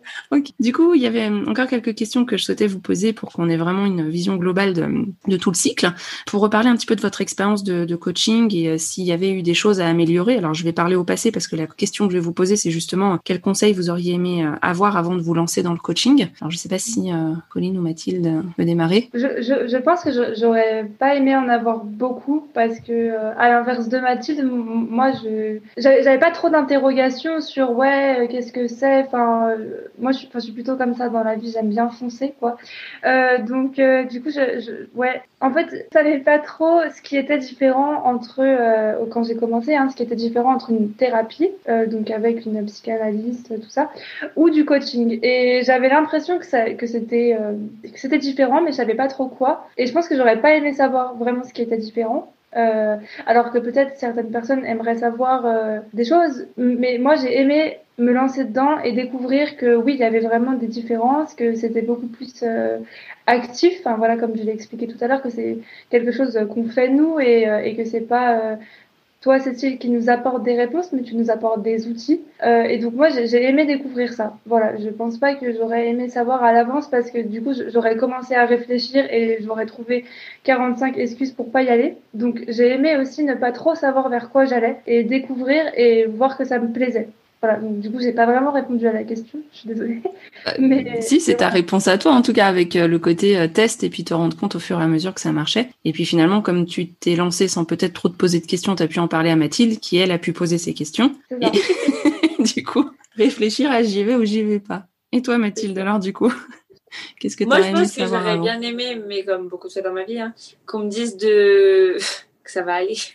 Du 0.59 0.73
coup, 0.73 0.93
il 0.93 1.01
y 1.01 1.07
avait 1.07 1.27
encore 1.47 1.67
quelques 1.67 1.95
questions 1.95 2.25
que 2.25 2.37
je 2.37 2.43
souhaitais 2.43 2.67
vous 2.67 2.79
poser 2.79 3.13
pour 3.13 3.31
qu'on 3.31 3.49
ait 3.49 3.57
vraiment 3.57 3.85
une 3.85 4.09
vision 4.09 4.35
globale 4.35 4.73
de, 4.73 4.87
de, 5.27 5.37
tout 5.37 5.51
le 5.51 5.55
cycle. 5.55 5.91
Pour 6.27 6.41
reparler 6.41 6.69
un 6.69 6.75
petit 6.75 6.85
peu 6.85 6.95
de 6.95 7.01
votre 7.01 7.21
expérience 7.21 7.63
de, 7.63 7.85
de, 7.85 7.95
coaching 7.95 8.53
et 8.55 8.69
euh, 8.69 8.77
s'il 8.77 9.05
y 9.05 9.11
avait 9.11 9.31
eu 9.31 9.41
des 9.41 9.53
choses 9.53 9.81
à 9.81 9.87
améliorer. 9.87 10.37
Alors 10.37 10.53
je 10.53 10.63
vais 10.63 10.73
parler 10.73 10.95
au 10.95 11.03
passé 11.03 11.31
parce 11.31 11.47
que 11.47 11.55
la 11.55 11.67
question 11.67 12.07
que 12.07 12.13
je 12.13 12.17
vais 12.17 12.23
vous 12.23 12.33
poser, 12.33 12.55
c'est 12.55 12.71
justement 12.71 13.17
quels 13.23 13.41
conseils 13.41 13.73
vous 13.73 13.89
auriez 13.89 14.13
aimé 14.13 14.47
avoir 14.61 14.97
avant 14.97 15.15
de 15.15 15.21
vous 15.21 15.33
lancer 15.33 15.63
dans 15.63 15.73
le 15.73 15.79
coaching? 15.79 16.27
Alors 16.41 16.51
je 16.51 16.57
sais 16.57 16.69
pas 16.69 16.79
si 16.79 17.11
Colline 17.49 17.77
ou 17.77 17.81
Mathilde 17.81 18.43
veut 18.57 18.65
démarrer 18.65 19.09
je, 19.13 19.42
je, 19.43 19.77
pense 19.77 20.03
que 20.03 20.11
j'aurais 20.35 20.85
pas 20.99 21.15
aimé 21.15 21.35
en 21.35 21.47
avoir 21.49 21.83
beaucoup 21.83 22.47
parce 22.53 22.79
que, 22.79 22.91
euh, 22.91 23.31
à 23.37 23.49
l'inverse 23.49 23.89
de 23.89 23.99
Mathilde, 23.99 24.43
moi, 24.43 25.11
je 25.11 25.59
j'avais 25.77 26.19
pas 26.19 26.31
trop 26.31 26.49
d'interrogations 26.49 27.41
sur 27.41 27.71
ouais, 27.71 28.19
euh, 28.19 28.27
qu'est-ce 28.27 28.51
que 28.51 28.67
c'est. 28.67 28.99
Enfin, 28.99 29.49
euh, 29.49 29.87
moi, 29.99 30.11
je, 30.11 30.25
je, 30.33 30.39
suis 30.39 30.51
plutôt 30.51 30.75
comme 30.75 30.95
ça 30.95 31.09
dans 31.09 31.23
la 31.23 31.35
vie. 31.35 31.51
J'aime 31.51 31.69
bien 31.69 31.89
foncer, 31.89 32.33
quoi. 32.39 32.57
donc, 33.39 33.79
du 34.09 34.21
coup, 34.21 34.29
je, 34.29 34.85
ouais. 34.95 35.21
En 35.41 35.51
fait, 35.51 35.69
ça 35.91 35.99
savais 35.99 36.19
pas 36.19 36.39
trop 36.39 36.79
ce 36.95 37.01
qui 37.01 37.17
était 37.17 37.37
différent 37.37 38.05
entre 38.05 38.41
quand 39.11 39.23
j'ai 39.23 39.35
commencé, 39.35 39.75
hein, 39.75 39.89
ce 39.89 39.95
qui 39.95 40.03
était 40.03 40.15
différent 40.15 40.53
entre 40.53 40.69
une 40.69 40.91
thérapie, 40.91 41.49
donc 41.87 42.09
avec 42.11 42.45
une 42.45 42.65
psychanalyste, 42.65 43.53
tout 43.61 43.69
ça, 43.69 43.89
ou 44.37 44.49
du 44.49 44.63
coaching. 44.63 45.19
Et 45.21 45.61
j'avais 45.65 45.89
l'impression 45.89 46.39
que 46.39 46.45
c'était 46.45 46.75
que 46.75 47.99
c'était 47.99 48.17
différent, 48.17 48.61
mais 48.61 48.71
je 48.71 48.77
savais 48.77 48.95
pas 48.95 49.07
trop 49.07 49.22
quoi. 49.27 49.67
Et 49.77 49.85
je 49.85 49.93
pense 49.93 50.07
que 50.07 50.15
j'aurais 50.15 50.41
pas 50.41 50.55
aimé 50.55 50.73
savoir 50.73 51.15
vraiment 51.15 51.43
ce 51.43 51.53
qui 51.53 51.61
était 51.61 51.77
différent. 51.77 52.33
Euh, 52.55 52.97
alors 53.25 53.51
que 53.51 53.57
peut-être 53.57 53.97
certaines 53.97 54.29
personnes 54.29 54.63
aimeraient 54.65 54.97
savoir 54.97 55.45
euh, 55.45 55.79
des 55.93 56.05
choses, 56.05 56.45
mais 56.55 56.99
moi 56.99 57.15
j'ai 57.15 57.39
aimé 57.39 57.77
me 57.97 58.11
lancer 58.11 58.43
dedans 58.45 58.79
et 58.79 58.91
découvrir 58.91 59.57
que 59.57 59.75
oui, 59.75 59.93
il 59.93 59.99
y 59.99 60.03
avait 60.03 60.19
vraiment 60.19 60.53
des 60.53 60.67
différences, 60.67 61.33
que 61.33 61.55
c'était 61.55 61.81
beaucoup 61.81 62.07
plus 62.07 62.43
euh, 62.43 62.77
actif. 63.25 63.73
Enfin 63.79 63.95
voilà, 63.97 64.17
comme 64.17 64.35
je 64.37 64.43
l'ai 64.43 64.51
expliqué 64.51 64.87
tout 64.87 64.97
à 65.01 65.07
l'heure, 65.07 65.23
que 65.23 65.29
c'est 65.29 65.57
quelque 65.89 66.11
chose 66.11 66.39
qu'on 66.53 66.65
fait 66.65 66.89
nous 66.89 67.19
et, 67.19 67.47
et 67.63 67.75
que 67.75 67.85
c'est 67.85 68.01
pas 68.01 68.57
toi, 69.23 69.39
Cécile, 69.39 69.77
qui 69.77 69.89
nous 69.89 70.09
apporte 70.09 70.43
des 70.43 70.53
réponses, 70.53 70.91
mais 70.91 71.01
tu 71.01 71.15
nous 71.15 71.31
apportes 71.31 71.61
des 71.61 71.87
outils. 71.87 72.19
Euh, 72.45 72.63
et 72.63 72.77
donc 72.77 72.93
moi, 72.93 73.07
j'ai 73.07 73.45
aimé 73.45 73.65
découvrir 73.65 74.11
ça. 74.11 74.37
Voilà, 74.45 74.75
je 74.77 74.89
pense 74.89 75.17
pas 75.17 75.33
que 75.33 75.53
j'aurais 75.53 75.87
aimé 75.87 76.09
savoir 76.09 76.43
à 76.43 76.51
l'avance 76.51 76.89
parce 76.89 77.09
que 77.09 77.19
du 77.19 77.41
coup, 77.41 77.53
j'aurais 77.69 77.95
commencé 77.95 78.35
à 78.35 78.45
réfléchir 78.45 79.05
et 79.09 79.37
j'aurais 79.41 79.65
trouvé 79.65 80.03
45 80.43 80.97
excuses 80.97 81.31
pour 81.31 81.51
pas 81.51 81.63
y 81.63 81.69
aller. 81.69 81.95
Donc 82.13 82.43
j'ai 82.49 82.73
aimé 82.73 82.97
aussi 82.97 83.23
ne 83.23 83.35
pas 83.35 83.53
trop 83.53 83.75
savoir 83.75 84.09
vers 84.09 84.29
quoi 84.29 84.43
j'allais 84.43 84.81
et 84.87 85.05
découvrir 85.05 85.71
et 85.77 86.05
voir 86.05 86.37
que 86.37 86.43
ça 86.43 86.59
me 86.59 86.73
plaisait. 86.73 87.07
Voilà, 87.43 87.59
donc 87.59 87.81
du 87.81 87.91
coup, 87.91 87.99
j'ai 87.99 88.13
pas 88.13 88.25
vraiment 88.25 88.53
répondu 88.53 88.87
à 88.87 88.93
la 88.93 89.03
question, 89.03 89.39
je 89.51 89.57
suis 89.57 89.67
désolée. 89.67 90.01
Euh, 90.47 90.51
mais, 90.59 91.01
si, 91.01 91.19
c'est 91.19 91.35
ta 91.35 91.49
réponse 91.49 91.89
à 91.89 91.97
toi, 91.97 92.13
en 92.13 92.21
tout 92.21 92.31
cas, 92.31 92.47
avec 92.47 92.77
euh, 92.77 92.87
le 92.87 92.99
côté 92.99 93.37
euh, 93.37 93.49
test 93.49 93.83
et 93.83 93.89
puis 93.89 94.05
te 94.05 94.13
rendre 94.13 94.37
compte 94.37 94.55
au 94.55 94.59
fur 94.59 94.79
et 94.79 94.83
à 94.83 94.87
mesure 94.87 95.13
que 95.13 95.19
ça 95.19 95.33
marchait. 95.33 95.67
Et 95.83 95.91
puis 95.91 96.05
finalement, 96.05 96.41
comme 96.41 96.65
tu 96.65 96.87
t'es 96.87 97.17
lancé 97.17 97.49
sans 97.49 97.65
peut-être 97.65 97.91
trop 97.91 98.07
te 98.07 98.15
poser 98.15 98.39
de 98.39 98.45
questions, 98.45 98.77
tu 98.77 98.83
as 98.83 98.87
pu 98.87 98.99
en 98.99 99.09
parler 99.09 99.29
à 99.29 99.35
Mathilde, 99.35 99.81
qui 99.81 99.97
elle 99.97 100.13
a 100.13 100.19
pu 100.19 100.31
poser 100.31 100.57
ses 100.57 100.73
questions. 100.73 101.11
Et 101.41 102.43
du 102.55 102.63
coup, 102.63 102.89
réfléchir 103.17 103.69
à 103.71 103.83
j'y 103.83 104.05
vais 104.05 104.15
ou 104.15 104.23
j'y 104.23 104.41
vais 104.41 104.61
pas. 104.61 104.85
Et 105.11 105.21
toi, 105.21 105.37
Mathilde, 105.37 105.77
alors 105.77 105.99
du 105.99 106.13
coup 106.13 106.33
Qu'est-ce 107.19 107.35
que 107.35 107.43
tu 107.43 107.49
Moi, 107.49 107.61
je 107.61 107.71
pense 107.73 107.93
que 107.93 108.05
j'aurais 108.05 108.37
bien 108.37 108.61
aimé, 108.61 109.01
mais 109.05 109.25
comme 109.25 109.49
beaucoup 109.49 109.67
de 109.67 109.73
fois 109.73 109.81
dans 109.81 109.91
ma 109.91 110.05
vie, 110.05 110.21
hein, 110.21 110.33
qu'on 110.65 110.79
me 110.79 110.89
dise 110.89 111.17
de 111.17 111.97
que 112.43 112.51
ça 112.51 112.61
va 112.61 112.75
aller. 112.75 112.97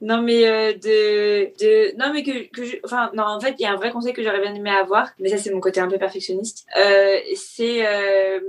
Non, 0.00 0.20
mais 0.20 0.48
euh, 0.48 0.72
de, 0.72 1.52
de, 1.60 1.96
non, 1.96 2.12
mais 2.12 2.24
que, 2.24 2.48
que 2.50 2.64
je... 2.64 2.76
enfin, 2.82 3.12
non, 3.14 3.22
en 3.22 3.38
fait, 3.38 3.54
il 3.60 3.62
y 3.62 3.66
a 3.66 3.70
un 3.70 3.76
vrai 3.76 3.92
conseil 3.92 4.12
que 4.12 4.20
j'aurais 4.20 4.40
bien 4.40 4.52
aimé 4.52 4.70
avoir, 4.70 5.10
mais 5.20 5.28
ça, 5.28 5.38
c'est 5.38 5.52
mon 5.52 5.60
côté 5.60 5.78
un 5.78 5.86
peu 5.86 5.96
perfectionniste. 5.96 6.66
Euh, 6.76 7.18
c'est, 7.36 7.86
euh, 7.86 8.40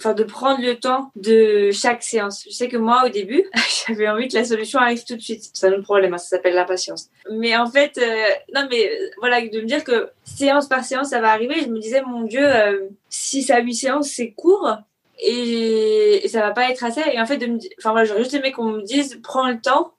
enfin, 0.00 0.14
de 0.14 0.24
prendre 0.24 0.60
le 0.60 0.74
temps 0.80 1.12
de 1.14 1.70
chaque 1.70 2.02
séance. 2.02 2.42
Je 2.44 2.52
sais 2.52 2.66
que 2.66 2.76
moi, 2.76 3.04
au 3.06 3.08
début, 3.08 3.44
j'avais 3.86 4.08
envie 4.08 4.26
que 4.26 4.34
la 4.34 4.44
solution 4.44 4.80
arrive 4.80 5.04
tout 5.04 5.14
de 5.14 5.20
suite. 5.20 5.48
C'est 5.54 5.68
un 5.68 5.72
autre 5.72 5.84
problème, 5.84 6.12
hein, 6.12 6.18
ça 6.18 6.36
s'appelle 6.36 6.54
l'impatience. 6.54 7.08
Mais 7.30 7.56
en 7.56 7.66
fait, 7.66 7.96
euh, 7.98 8.24
non, 8.52 8.66
mais 8.68 8.90
voilà, 9.18 9.40
de 9.42 9.60
me 9.60 9.66
dire 9.66 9.84
que 9.84 10.10
séance 10.24 10.66
par 10.66 10.84
séance, 10.84 11.10
ça 11.10 11.20
va 11.20 11.30
arriver. 11.30 11.54
Je 11.60 11.68
me 11.68 11.78
disais, 11.78 12.02
mon 12.02 12.22
Dieu, 12.22 12.44
euh, 12.44 12.88
6 13.10 13.50
à 13.52 13.60
8 13.60 13.74
séances, 13.74 14.08
c'est 14.08 14.32
court 14.32 14.76
et, 15.22 16.28
ça 16.28 16.40
va 16.40 16.50
pas 16.52 16.70
être 16.70 16.84
assez. 16.84 17.02
Et 17.12 17.20
en 17.20 17.26
fait, 17.26 17.38
de 17.38 17.46
me, 17.46 17.58
enfin 17.78 17.90
voilà, 17.90 18.04
j'aurais 18.04 18.20
juste 18.20 18.34
aimé 18.34 18.52
qu'on 18.52 18.64
me 18.64 18.82
dise 18.82 19.20
prends 19.22 19.48
le 19.48 19.60
temps. 19.60 19.94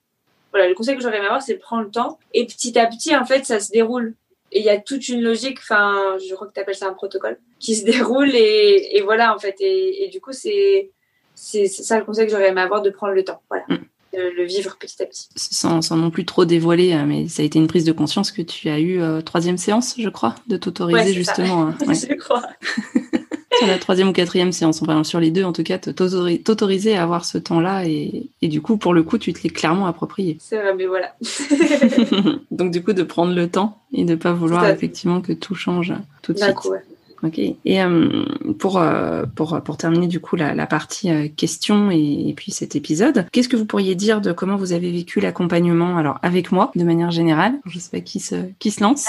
Voilà, 0.52 0.68
le 0.68 0.76
conseil 0.76 0.96
que 0.96 1.02
j'aurais 1.02 1.18
aimé 1.18 1.28
avoir, 1.28 1.42
c'est 1.42 1.56
prends 1.56 1.82
le 1.82 1.90
temps. 1.90 2.20
Et 2.34 2.46
petit 2.46 2.78
à 2.78 2.88
petit, 2.88 3.16
en 3.16 3.26
fait, 3.26 3.46
ça 3.46 3.60
se 3.60 3.72
déroule. 3.72 4.16
Et 4.52 4.60
il 4.60 4.66
y 4.66 4.70
a 4.70 4.78
toute 4.78 5.08
une 5.08 5.22
logique, 5.22 5.60
enfin, 5.60 6.18
je 6.28 6.34
crois 6.36 6.48
que 6.48 6.54
tu 6.54 6.60
appelles 6.60 6.76
ça 6.76 6.88
un 6.88 6.94
protocole, 6.94 7.38
qui 7.60 7.76
se 7.76 7.86
déroule 7.86 8.36
et, 8.36 8.98
et 8.98 9.02
voilà, 9.02 9.34
en 9.34 9.40
fait. 9.40 9.56
Et, 9.62 10.04
et 10.04 10.10
du 10.10 10.20
coup, 10.20 10.34
c'est, 10.34 10.92
ça 11.36 11.98
le 11.98 12.06
conseil 12.06 12.26
que 12.26 12.32
j'aurais 12.32 12.50
aimé 12.50 12.62
avoir, 12.62 12.82
de 12.82 12.90
prendre 12.90 13.14
le 13.14 13.24
temps. 13.24 13.42
Voilà. 13.50 13.66
Mm. 13.70 13.78
De 14.14 14.20
le 14.36 14.44
vivre 14.44 14.78
petit 14.78 15.02
à 15.02 15.06
petit. 15.06 15.30
Sans, 15.38 15.82
sans, 15.82 15.96
non 15.96 16.12
plus 16.12 16.26
trop 16.26 16.44
dévoiler, 16.44 16.94
euh, 16.94 17.06
mais 17.06 17.30
ça 17.30 17.44
a 17.44 17.46
été 17.46 17.58
une 17.58 17.68
prise 17.68 17.86
de 17.86 17.94
conscience 17.94 18.32
que 18.32 18.42
tu 18.42 18.68
as 18.68 18.78
eu 18.78 19.02
euh, 19.02 19.22
troisième 19.22 19.58
séance, 19.58 19.96
je 19.98 20.10
crois, 20.10 20.36
de 20.48 20.58
t'autoriser 20.58 21.14
justement. 21.14 21.68
Hein, 21.68 21.78
ouais. 21.88 21.96
je 21.96 22.14
crois. 22.16 22.44
sur 23.58 23.68
la 23.68 23.78
troisième 23.78 24.10
ou 24.10 24.14
quatrième 24.14 24.52
séance, 24.52 24.82
enfin 24.82 25.04
sur 25.04 25.20
les 25.20 25.32
deux 25.32 25.44
en 25.44 25.54
tout 25.54 25.64
cas, 25.64 25.78
t'autoriser 25.78 26.96
à 26.96 27.04
avoir 27.04 27.26
ce 27.26 27.38
temps-là 27.38 27.86
et, 27.86 28.30
et, 28.42 28.48
du 28.48 28.62
coup, 28.62 28.78
pour 28.78 28.94
le 28.94 29.04
coup, 29.04 29.18
tu 29.18 29.34
te 29.34 29.44
l'es 29.44 29.50
clairement 29.50 29.88
approprié. 29.88 30.38
C'est 30.40 30.58
vrai, 30.58 30.74
mais 30.76 30.86
voilà. 30.86 31.14
Donc 32.52 32.72
du 32.72 32.84
coup, 32.84 32.94
de 32.94 33.04
prendre 33.04 33.34
le 33.34 33.50
temps 33.50 33.80
et 33.94 34.06
de 34.06 34.16
pas 34.16 34.34
vouloir 34.34 34.66
effectivement 34.68 35.22
que 35.22 35.34
tout 35.34 35.56
change 35.56 35.94
tout 36.22 36.34
de 36.34 36.40
suite. 36.40 36.56
Coup, 36.56 36.70
ouais. 36.70 36.82
Ok. 37.24 37.38
Et 37.38 37.84
euh, 37.84 38.26
pour, 38.58 38.80
euh, 38.80 39.26
pour, 39.36 39.62
pour 39.62 39.78
terminer 39.78 40.08
du 40.08 40.20
coup 40.20 40.36
la, 40.36 40.56
la 40.56 40.66
partie 40.66 41.12
euh, 41.12 41.28
questions 41.28 41.92
et, 41.92 42.30
et, 42.30 42.34
puis 42.34 42.52
cet 42.52 42.76
épisode, 42.76 43.28
qu'est-ce 43.32 43.50
que 43.50 43.56
vous 43.56 43.66
pourriez 43.66 43.96
dire 43.96 44.22
de 44.22 44.32
comment 44.32 44.56
vous 44.56 44.74
avez 44.74 44.92
vécu 44.92 45.20
l'accompagnement 45.20 45.98
alors 45.98 46.18
avec 46.24 46.52
moi 46.52 46.72
de 46.76 46.84
manière 46.84 47.12
générale? 47.12 47.54
Je 47.66 47.78
sais 47.80 47.92
pas 47.92 48.00
qui 48.00 48.20
se 48.20 48.36
qui 48.58 48.72
se 48.72 48.82
lance. 48.82 49.06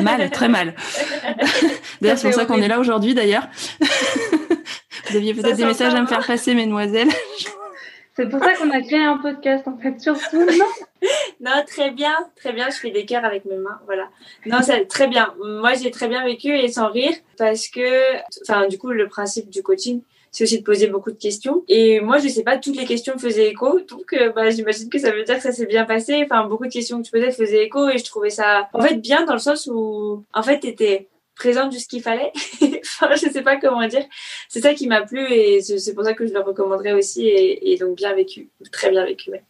Mal, 0.00 0.30
très 0.30 0.48
mal. 0.48 0.74
d'ailleurs, 2.00 2.18
c'est 2.18 2.28
pour 2.28 2.38
ça 2.38 2.46
qu'on 2.46 2.60
est 2.62 2.68
là 2.68 2.80
aujourd'hui, 2.80 3.14
d'ailleurs. 3.14 3.46
Vous 5.10 5.16
aviez 5.16 5.34
peut-être 5.34 5.56
des 5.56 5.66
messages 5.66 5.94
à 5.94 6.00
me 6.00 6.06
faire 6.06 6.26
passer, 6.26 6.54
mesdemoiselles. 6.54 7.10
C'est 8.16 8.28
pour 8.28 8.38
ça 8.38 8.54
qu'on 8.54 8.70
a 8.70 8.80
créé 8.80 9.04
un 9.04 9.18
podcast, 9.18 9.66
en 9.66 9.76
fait, 9.76 10.00
surtout, 10.00 10.44
non? 10.44 10.64
Non, 11.40 11.64
très 11.66 11.90
bien, 11.90 12.14
très 12.36 12.52
bien. 12.52 12.70
Je 12.70 12.76
fais 12.76 12.90
des 12.90 13.04
cœurs 13.04 13.24
avec 13.24 13.44
mes 13.44 13.56
mains, 13.56 13.80
voilà. 13.86 14.08
Non, 14.46 14.58
c'est 14.62 14.86
très 14.86 15.08
bien. 15.08 15.34
Moi, 15.44 15.74
j'ai 15.74 15.90
très 15.90 16.08
bien 16.08 16.24
vécu 16.24 16.56
et 16.56 16.68
sans 16.68 16.90
rire, 16.90 17.14
parce 17.36 17.68
que, 17.68 18.16
enfin, 18.42 18.68
du 18.68 18.78
coup, 18.78 18.90
le 18.90 19.08
principe 19.08 19.50
du 19.50 19.62
coaching, 19.62 20.02
c'est 20.34 20.42
aussi 20.42 20.58
de 20.58 20.64
poser 20.64 20.88
beaucoup 20.88 21.12
de 21.12 21.16
questions. 21.16 21.62
Et 21.68 22.00
moi, 22.00 22.18
je 22.18 22.26
sais 22.26 22.42
pas, 22.42 22.58
toutes 22.58 22.76
les 22.76 22.86
questions 22.86 23.16
faisaient 23.18 23.50
écho. 23.50 23.78
Donc, 23.88 24.12
euh, 24.14 24.32
bah, 24.32 24.50
j'imagine 24.50 24.90
que 24.90 24.98
ça 24.98 25.12
veut 25.12 25.22
dire 25.22 25.36
que 25.36 25.42
ça 25.42 25.52
s'est 25.52 25.64
bien 25.64 25.84
passé. 25.84 26.22
Enfin, 26.24 26.48
beaucoup 26.48 26.66
de 26.66 26.72
questions 26.72 26.98
que 27.00 27.06
tu 27.06 27.12
posais 27.12 27.30
faisaient 27.30 27.66
écho 27.66 27.88
et 27.88 27.98
je 27.98 28.04
trouvais 28.04 28.30
ça, 28.30 28.68
en 28.72 28.82
fait, 28.82 28.96
bien 28.96 29.24
dans 29.24 29.34
le 29.34 29.38
sens 29.38 29.70
où, 29.72 30.24
en 30.34 30.42
fait, 30.42 30.58
t'étais 30.58 31.06
présente 31.36 31.72
de 31.72 31.78
ce 31.78 31.86
qu'il 31.86 32.02
fallait. 32.02 32.32
enfin, 32.82 33.14
je 33.14 33.30
sais 33.30 33.42
pas 33.42 33.58
comment 33.58 33.86
dire. 33.86 34.04
C'est 34.48 34.60
ça 34.60 34.74
qui 34.74 34.88
m'a 34.88 35.02
plu 35.02 35.24
et 35.32 35.62
c'est 35.62 35.94
pour 35.94 36.02
ça 36.02 36.14
que 36.14 36.26
je 36.26 36.32
le 36.32 36.40
recommanderais 36.40 36.94
aussi 36.94 37.28
et, 37.28 37.72
et 37.72 37.78
donc 37.78 37.96
bien 37.96 38.12
vécu, 38.12 38.50
très 38.72 38.90
bien 38.90 39.04
vécu. 39.04 39.30
Ouais. 39.30 39.44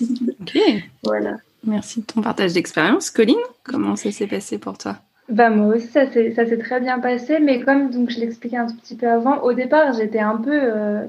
ok. 0.40 0.58
Voilà. 1.04 1.36
Merci 1.62 2.00
de 2.00 2.06
ton 2.06 2.22
partage 2.22 2.54
d'expérience. 2.54 3.10
Colline, 3.10 3.36
comment 3.62 3.94
ça 3.94 4.10
s'est 4.10 4.26
passé 4.26 4.58
pour 4.58 4.78
toi? 4.78 4.98
Bah 5.28 5.50
moi 5.50 5.76
aussi 5.76 5.86
ça 5.86 6.10
s'est 6.10 6.32
ça 6.32 6.46
s'est 6.46 6.58
très 6.58 6.80
bien 6.80 6.98
passé 6.98 7.38
mais 7.40 7.60
comme 7.60 7.90
donc 7.90 8.10
je 8.10 8.20
l'expliquais 8.20 8.58
un 8.58 8.66
petit 8.66 8.94
peu 8.94 9.08
avant 9.08 9.40
au 9.42 9.54
départ 9.54 9.92
j'étais 9.94 10.18
un 10.18 10.36
peu 10.36 10.52
euh, 10.52 11.06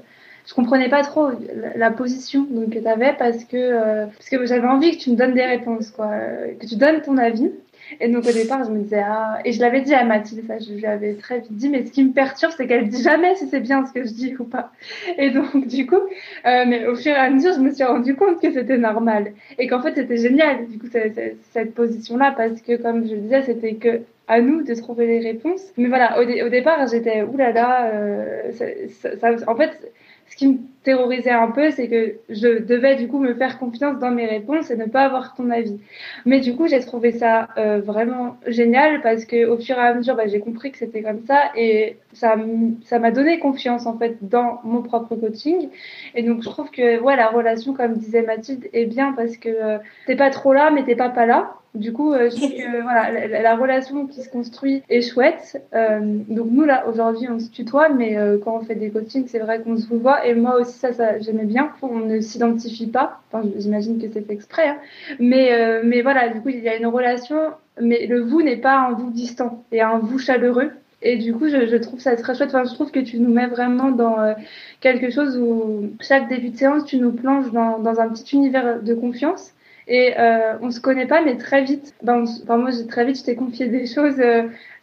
je 0.48 0.54
comprenais 0.54 0.88
pas 0.90 1.04
trop 1.04 1.32
la, 1.76 1.92
position 1.92 2.48
donc 2.50 2.70
que 2.70 2.80
tu 2.80 2.88
avais 2.88 3.14
parce 3.18 3.44
que 3.44 3.58
euh, 3.58 4.06
que 4.32 4.46
j'avais 4.46 4.68
envie 4.68 4.98
que 4.98 5.04
tu 5.04 5.12
me 5.12 5.18
donnes 5.18 5.34
des 5.34 5.46
réponses 5.46 5.92
quoi 5.92 6.12
que 6.60 6.66
tu 6.66 6.78
donnes 6.78 7.02
ton 7.02 7.18
avis 7.18 7.52
et 8.00 8.10
donc 8.10 8.26
au 8.26 8.32
départ, 8.32 8.64
je 8.64 8.72
me 8.72 8.80
disais, 8.80 9.04
ah, 9.06 9.40
et 9.46 9.52
je 9.52 9.60
l'avais 9.62 9.82
dit 9.82 9.94
à 9.94 10.04
Mathilde, 10.04 10.46
ça, 10.48 10.60
je 10.60 10.74
lui 10.74 10.86
avais 10.86 11.14
très 11.14 11.40
vite 11.40 11.54
dit, 11.54 11.70
mais 11.70 11.86
ce 11.86 11.92
qui 11.92 12.04
me 12.04 12.14
perturbe, 12.14 12.54
c'est 12.56 12.68
qu'elle 12.68 12.90
dit 12.90 13.02
jamais 13.02 13.36
si 13.36 13.48
c'est 13.48 13.60
bien 13.60 13.86
ce 13.86 13.94
que 13.94 14.04
je 14.04 14.14
dis 14.14 14.36
ou 14.40 14.46
pas. 14.46 14.72
Et 15.18 15.32
donc 15.32 15.68
du 15.68 15.86
coup, 15.86 15.96
euh, 15.96 16.66
mais 16.68 16.86
au 16.88 16.96
fur 16.96 17.12
et 17.12 17.16
à 17.16 17.30
mesure, 17.30 17.54
je 17.54 17.60
me 17.60 17.72
suis 17.72 17.84
rendu 17.84 18.16
compte 18.16 18.42
que 18.42 18.52
c'était 18.52 18.78
normal 18.78 19.34
et 19.58 19.68
qu'en 19.68 19.82
fait 19.82 19.96
c'était 19.96 20.18
génial, 20.18 20.68
du 20.68 20.78
coup, 20.80 20.88
cette, 20.88 21.74
position-là, 21.74 22.34
parce 22.36 22.62
que 22.62 22.82
comme 22.82 23.08
je 23.08 23.16
le 23.16 23.22
disais, 23.22 23.42
c'était 23.44 23.76
que 23.76 24.02
à 24.28 24.42
nous 24.42 24.64
de 24.64 24.74
trouver 24.74 25.06
les 25.06 25.20
réponses. 25.20 25.72
Mais 25.78 25.88
voilà, 25.88 26.20
au, 26.20 26.24
au 26.24 26.50
départ, 26.50 26.88
j'étais 26.88 27.22
oulala, 27.22 27.92
euh, 27.94 28.52
ça, 28.52 29.18
ça, 29.18 29.30
en 29.48 29.56
fait, 29.56 29.92
ce 30.28 30.36
qui 30.36 30.48
me 30.48 30.58
terrorisait 30.84 31.32
un 31.32 31.52
peu, 31.52 31.72
c'est 31.72 31.88
que 31.88 32.16
je 32.30 32.60
devais 32.60 32.96
du 32.96 33.08
coup 33.08 33.20
me 33.20 33.34
faire 33.34 33.58
confiance 33.60 34.00
dans 34.00 34.12
mes 34.12 34.26
réponses 34.26 34.70
et 34.70 34.78
ne 34.78 34.86
pas 34.86 35.04
avoir 35.04 35.36
ton 35.36 35.50
avis. 35.50 35.80
Mais 36.26 36.40
du 36.40 36.56
coup, 36.56 36.68
j'ai 36.68 36.80
trouvé 36.80 37.12
ça 37.12 37.50
euh, 37.58 37.82
vraiment 37.82 38.38
génial 38.48 39.02
parce 39.02 39.26
que 39.26 39.46
au 39.46 39.58
fur 39.58 39.78
et 39.78 39.82
à 39.82 39.94
mesure, 39.94 40.16
bah, 40.16 40.28
j'ai 40.28 40.40
compris 40.40 40.72
que 40.72 40.78
c'était 40.78 41.02
comme 41.02 41.22
ça 41.26 41.52
et 41.56 41.98
ça 42.14 42.36
ça 42.84 43.00
m'a 43.00 43.12
donné 43.12 43.40
confiance 43.40 43.86
en 43.86 43.98
fait 43.98 44.18
dans 44.22 44.62
mon 44.64 44.82
propre 44.82 45.16
coaching. 45.16 45.70
Et 46.16 46.24
donc, 46.24 46.44
je 46.44 46.50
trouve 46.50 46.70
que 46.72 47.00
ouais, 47.00 47.16
la 47.16 47.30
relation, 47.30 47.74
comme 47.74 47.98
disait 47.98 48.22
Mathilde, 48.22 48.70
est 48.74 48.86
bien 48.86 49.14
parce 49.14 49.38
que 49.38 49.50
euh, 49.50 49.78
t'es 50.06 50.16
pas 50.16 50.30
trop 50.30 50.54
là, 50.54 50.72
mais 50.72 50.84
t'es 50.84 50.96
pas 50.96 51.10
pas 51.10 51.26
là. 51.26 51.56
Du 51.76 51.94
coup, 51.94 52.14
euh, 52.14 52.30
je 52.30 52.36
trouve 52.36 52.52
que 52.58 52.82
voilà, 52.82 53.28
la, 53.28 53.42
la, 53.42 53.56
relation 53.56 54.08
qui 54.08 54.22
se 54.22 54.30
construit 54.30 54.84
est 54.90 55.02
chouette. 55.02 55.62
Euh, 55.74 56.00
donc 56.30 56.48
nous 56.52 56.64
là 56.64 56.88
aujourd'hui 56.88 57.28
on 57.30 57.40
se 57.40 57.50
tutoie, 57.50 57.90
mais 57.90 58.18
euh, 58.18 58.38
quand 58.44 58.58
on 58.58 58.66
fait 58.66 58.76
des 58.76 58.90
coachings, 58.90 59.28
c'est 59.28 59.40
vrai 59.40 59.62
qu'on 59.62 59.78
se 59.78 59.94
voit. 59.94 60.26
Et 60.26 60.34
moi 60.34 60.60
aussi 60.60 60.78
ça, 60.78 60.94
ça 60.94 61.20
j'aimais 61.20 61.46
bien. 61.46 61.72
On 61.82 62.00
ne 62.00 62.20
s'identifie 62.22 62.88
pas. 62.88 63.20
Enfin, 63.32 63.48
j'imagine 63.58 64.02
que 64.02 64.08
c'est 64.12 64.26
fait 64.26 64.34
exprès. 64.34 64.70
Hein. 64.70 64.78
Mais 65.20 65.54
euh, 65.54 65.82
mais 65.84 66.02
voilà, 66.02 66.30
du 66.30 66.42
coup 66.42 66.50
il 66.50 66.60
y 66.60 66.70
a 66.70 66.78
une 66.78 66.88
relation, 66.88 67.38
mais 67.82 68.08
le 68.08 68.22
vous 68.22 68.42
n'est 68.42 68.58
pas 68.58 68.78
un 68.78 68.94
vous 68.94 69.12
distant, 69.12 69.64
et 69.72 69.82
un 69.82 70.00
vous 70.00 70.20
chaleureux. 70.20 70.72
Et 71.02 71.18
du 71.18 71.34
coup, 71.34 71.48
je, 71.48 71.68
je, 71.68 71.76
trouve 71.76 72.00
ça 72.00 72.16
très 72.16 72.34
chouette. 72.34 72.50
Enfin, 72.50 72.64
je 72.64 72.74
trouve 72.74 72.90
que 72.90 73.00
tu 73.00 73.20
nous 73.20 73.32
mets 73.32 73.46
vraiment 73.46 73.92
dans 73.92 74.20
euh, 74.20 74.34
quelque 74.82 75.12
chose 75.12 75.38
où 75.38 75.92
chaque 76.02 76.28
début 76.30 76.50
de 76.50 76.58
séance, 76.58 76.84
tu 76.86 76.98
nous 76.98 77.12
plonges 77.12 77.52
dans, 77.52 77.78
dans 77.78 78.00
un 78.00 78.10
petit 78.10 78.36
univers 78.36 78.82
de 78.82 78.94
confiance. 78.96 79.52
Et 79.88 80.18
euh, 80.18 80.58
on 80.62 80.72
se 80.72 80.80
connaît 80.80 81.08
pas, 81.08 81.24
mais 81.24 81.38
très 81.38 81.64
vite, 81.64 81.96
ben, 82.02 82.24
enfin, 82.44 82.58
moi, 82.58 82.72
j'ai 82.72 82.88
très 82.88 83.06
vite, 83.06 83.20
je 83.20 83.24
t'ai 83.24 83.36
confié 83.36 83.68
des 83.68 83.86
choses 83.86 84.20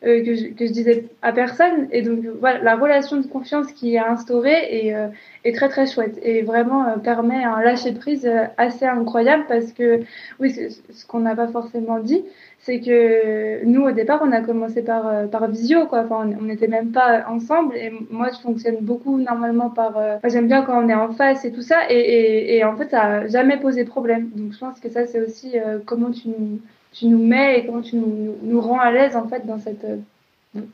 euh, 0.04 0.24
que, 0.24 0.34
je, 0.34 0.46
que 0.48 0.66
je 0.66 0.72
disais 0.72 1.04
à 1.22 1.32
personne. 1.32 1.88
Et 1.92 2.02
donc, 2.02 2.20
voilà, 2.40 2.60
la 2.62 2.76
relation 2.76 3.16
de 3.18 3.26
confiance 3.26 3.72
qui 3.72 3.94
est 3.94 3.98
instaurée 3.98 4.86
est, 4.86 4.94
euh, 4.94 5.08
est 5.44 5.54
très, 5.54 5.68
très 5.68 5.86
chouette 5.86 6.18
et 6.22 6.42
vraiment 6.42 6.86
euh, 6.86 6.96
permet 6.96 7.44
un 7.44 7.60
lâcher 7.62 7.92
prise 7.92 8.26
euh, 8.26 8.44
assez 8.56 8.84
incroyable 8.84 9.44
parce 9.48 9.72
que, 9.72 10.00
oui, 10.40 10.50
ce 10.50 11.06
qu'on 11.06 11.20
n'a 11.20 11.36
pas 11.36 11.48
forcément 11.48 11.98
dit, 12.00 12.24
c'est 12.58 12.80
que 12.80 13.64
nous, 13.64 13.82
au 13.82 13.90
départ, 13.90 14.20
on 14.24 14.30
a 14.30 14.40
commencé 14.40 14.82
par, 14.82 15.08
euh, 15.08 15.26
par 15.26 15.48
visio, 15.48 15.86
quoi. 15.86 16.04
Enfin, 16.04 16.30
on 16.40 16.44
n'était 16.44 16.68
même 16.68 16.92
pas 16.92 17.24
ensemble. 17.28 17.76
Et 17.76 17.92
moi, 18.10 18.28
je 18.32 18.40
fonctionne 18.40 18.76
beaucoup 18.80 19.18
normalement 19.18 19.68
par. 19.68 19.96
Euh, 19.98 20.16
J'aime 20.24 20.46
bien 20.46 20.62
quand 20.62 20.80
on 20.84 20.88
est 20.88 20.94
en 20.94 21.10
face 21.10 21.44
et 21.44 21.50
tout 21.50 21.62
ça. 21.62 21.78
Et, 21.90 21.98
et, 21.98 22.56
et 22.56 22.64
en 22.64 22.76
fait, 22.76 22.90
ça 22.90 23.02
n'a 23.02 23.26
jamais 23.26 23.58
posé 23.58 23.84
problème. 23.84 24.30
Donc, 24.36 24.52
je 24.52 24.58
pense 24.58 24.78
que 24.78 24.88
ça, 24.88 25.06
c'est 25.06 25.20
aussi 25.20 25.56
comment 25.86 26.12
tu 26.12 26.28
nous, 26.28 26.60
tu 26.92 27.06
nous 27.06 27.24
mets 27.24 27.60
et 27.60 27.66
comment 27.66 27.82
tu 27.82 27.96
nous, 27.96 28.06
nous, 28.06 28.36
nous 28.42 28.60
rends 28.60 28.78
à 28.78 28.90
l'aise, 28.90 29.16
en 29.16 29.28
fait, 29.28 29.46
dans 29.46 29.58
cette, 29.58 29.86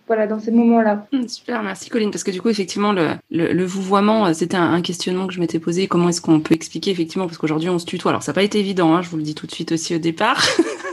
voilà, 0.07 0.26
dans 0.26 0.40
ces 0.40 0.50
moments-là. 0.50 1.07
Mmh, 1.12 1.28
super, 1.28 1.62
merci 1.62 1.88
Colline, 1.88 2.11
parce 2.11 2.24
que 2.24 2.31
du 2.31 2.42
coup, 2.42 2.48
effectivement, 2.48 2.92
le, 2.92 3.11
le, 3.31 3.52
le 3.52 3.64
vouvoiement, 3.64 4.26
euh, 4.26 4.33
c'était 4.33 4.57
un, 4.57 4.72
un, 4.72 4.83
questionnement 4.83 5.26
que 5.26 5.33
je 5.33 5.40
m'étais 5.40 5.61
posé. 5.61 5.87
Comment 5.87 6.09
est-ce 6.09 6.20
qu'on 6.20 6.40
peut 6.40 6.54
expliquer, 6.54 6.90
effectivement, 6.90 7.26
parce 7.26 7.38
qu'aujourd'hui, 7.38 7.70
on 7.70 7.78
se 7.78 7.87
tutoie. 7.87 8.11
Alors, 8.11 8.22
ça 8.22 8.33
n'a 8.33 8.35
pas 8.35 8.42
été 8.42 8.59
évident, 8.59 8.94
hein, 8.94 9.02
je 9.02 9.09
vous 9.09 9.16
le 9.16 9.22
dis 9.22 9.35
tout 9.35 9.46
de 9.46 9.52
suite 9.52 9.72
aussi 9.72 9.94
au 9.94 9.98
départ. 9.98 10.44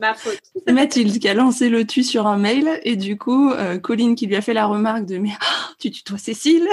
Ma 0.00 0.14
faute. 0.14 0.40
C'est 0.66 0.72
Mathilde 0.72 1.18
qui 1.18 1.28
a 1.28 1.34
lancé 1.34 1.68
le 1.68 1.84
tu 1.84 2.02
sur 2.02 2.26
un 2.26 2.36
mail 2.36 2.68
et 2.82 2.96
du 2.96 3.16
coup, 3.16 3.50
euh, 3.50 3.78
Colline 3.78 4.14
qui 4.14 4.26
lui 4.26 4.36
a 4.36 4.40
fait 4.40 4.54
la 4.54 4.66
remarque 4.66 5.06
de 5.06 5.18
mais 5.18 5.30
oh, 5.32 5.72
tu 5.78 5.90
tutoies 5.90 6.18
Cécile. 6.18 6.68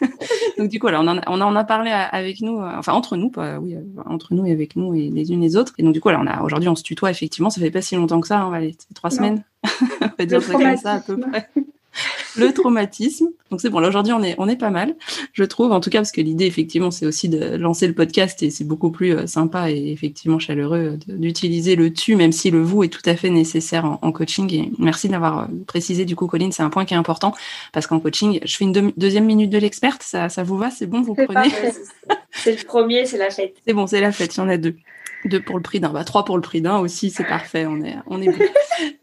Donc 0.58 0.68
du 0.68 0.78
coup, 0.78 0.86
alors, 0.86 1.02
on, 1.02 1.08
en 1.08 1.18
a, 1.18 1.22
on 1.26 1.40
en 1.40 1.56
a 1.56 1.64
parlé 1.64 1.90
avec 1.90 2.40
nous, 2.40 2.60
euh, 2.60 2.72
enfin 2.76 2.92
entre 2.92 3.16
nous, 3.16 3.30
pas, 3.30 3.58
oui, 3.58 3.74
euh, 3.74 3.80
entre 4.06 4.34
nous 4.34 4.46
et 4.46 4.52
avec 4.52 4.76
nous 4.76 4.94
et 4.94 5.10
les 5.10 5.32
unes 5.32 5.40
les 5.40 5.56
autres. 5.56 5.72
Et 5.78 5.82
donc 5.82 5.92
du 5.92 6.00
coup, 6.00 6.08
alors, 6.08 6.22
on 6.22 6.26
a 6.26 6.42
aujourd'hui 6.42 6.68
on 6.68 6.76
se 6.76 6.82
tutoie 6.82 7.10
effectivement. 7.10 7.50
Ça 7.50 7.60
fait 7.60 7.70
pas 7.70 7.82
si 7.82 7.96
longtemps 7.96 8.20
que 8.20 8.28
ça, 8.28 8.40
hein, 8.40 8.70
trois 8.94 9.10
non. 9.10 9.16
semaines. 9.16 9.44
on 10.00 10.10
va 10.18 10.26
dire 10.26 10.42
ça 10.42 10.52
comme 10.52 10.76
ça 10.76 10.92
à 10.92 11.00
peu 11.00 11.18
près 11.18 11.48
le 12.36 12.52
traumatisme. 12.52 13.28
Donc 13.50 13.60
c'est 13.60 13.70
bon, 13.70 13.78
là 13.78 13.88
aujourd'hui 13.88 14.12
on 14.12 14.22
est 14.22 14.34
on 14.38 14.48
est 14.48 14.56
pas 14.56 14.70
mal, 14.70 14.96
je 15.32 15.44
trouve 15.44 15.72
en 15.72 15.80
tout 15.80 15.90
cas 15.90 15.98
parce 15.98 16.12
que 16.12 16.20
l'idée 16.20 16.46
effectivement 16.46 16.90
c'est 16.90 17.06
aussi 17.06 17.28
de 17.28 17.56
lancer 17.56 17.86
le 17.86 17.94
podcast 17.94 18.42
et 18.42 18.50
c'est 18.50 18.64
beaucoup 18.64 18.90
plus 18.90 19.14
euh, 19.14 19.26
sympa 19.26 19.70
et 19.70 19.92
effectivement 19.92 20.38
chaleureux 20.38 20.98
d'utiliser 21.06 21.76
le 21.76 21.92
tu 21.92 22.16
même 22.16 22.32
si 22.32 22.50
le 22.50 22.62
vous 22.62 22.82
est 22.82 22.88
tout 22.88 23.02
à 23.04 23.14
fait 23.14 23.30
nécessaire 23.30 23.84
en, 23.84 23.98
en 24.02 24.12
coaching 24.12 24.52
et 24.52 24.72
merci 24.78 25.08
d'avoir 25.08 25.40
euh, 25.40 25.46
précisé 25.66 26.04
du 26.04 26.16
coup 26.16 26.26
Colline, 26.26 26.52
c'est 26.52 26.62
un 26.62 26.70
point 26.70 26.84
qui 26.84 26.94
est 26.94 26.96
important 26.96 27.34
parce 27.72 27.86
qu'en 27.86 28.00
coaching, 28.00 28.40
je 28.44 28.56
fais 28.56 28.64
une 28.64 28.92
deuxième 28.96 29.26
minute 29.26 29.50
de 29.50 29.58
l'experte, 29.58 30.02
ça 30.02 30.28
ça 30.28 30.42
vous 30.42 30.56
va, 30.56 30.70
c'est 30.70 30.86
bon, 30.86 31.02
vous 31.02 31.14
prenez 31.14 31.50
C'est 32.32 32.58
le 32.58 32.64
premier, 32.64 33.06
c'est 33.06 33.18
la 33.18 33.30
fête. 33.30 33.56
C'est 33.66 33.72
bon, 33.72 33.86
c'est 33.86 34.00
la 34.00 34.12
fête, 34.12 34.34
il 34.34 34.38
y 34.38 34.42
en 34.42 34.48
a 34.48 34.56
deux. 34.56 34.76
Deux 35.24 35.40
pour 35.40 35.56
le 35.56 35.62
prix 35.62 35.80
d'un, 35.80 35.90
bah 35.90 36.04
trois 36.04 36.24
pour 36.24 36.36
le 36.36 36.42
prix 36.42 36.60
d'un 36.60 36.78
aussi, 36.78 37.10
c'est 37.10 37.24
parfait, 37.24 37.66
on 37.66 37.80
est 37.82 37.96
on 38.06 38.20
est 38.20 38.26
bon. 38.26 38.44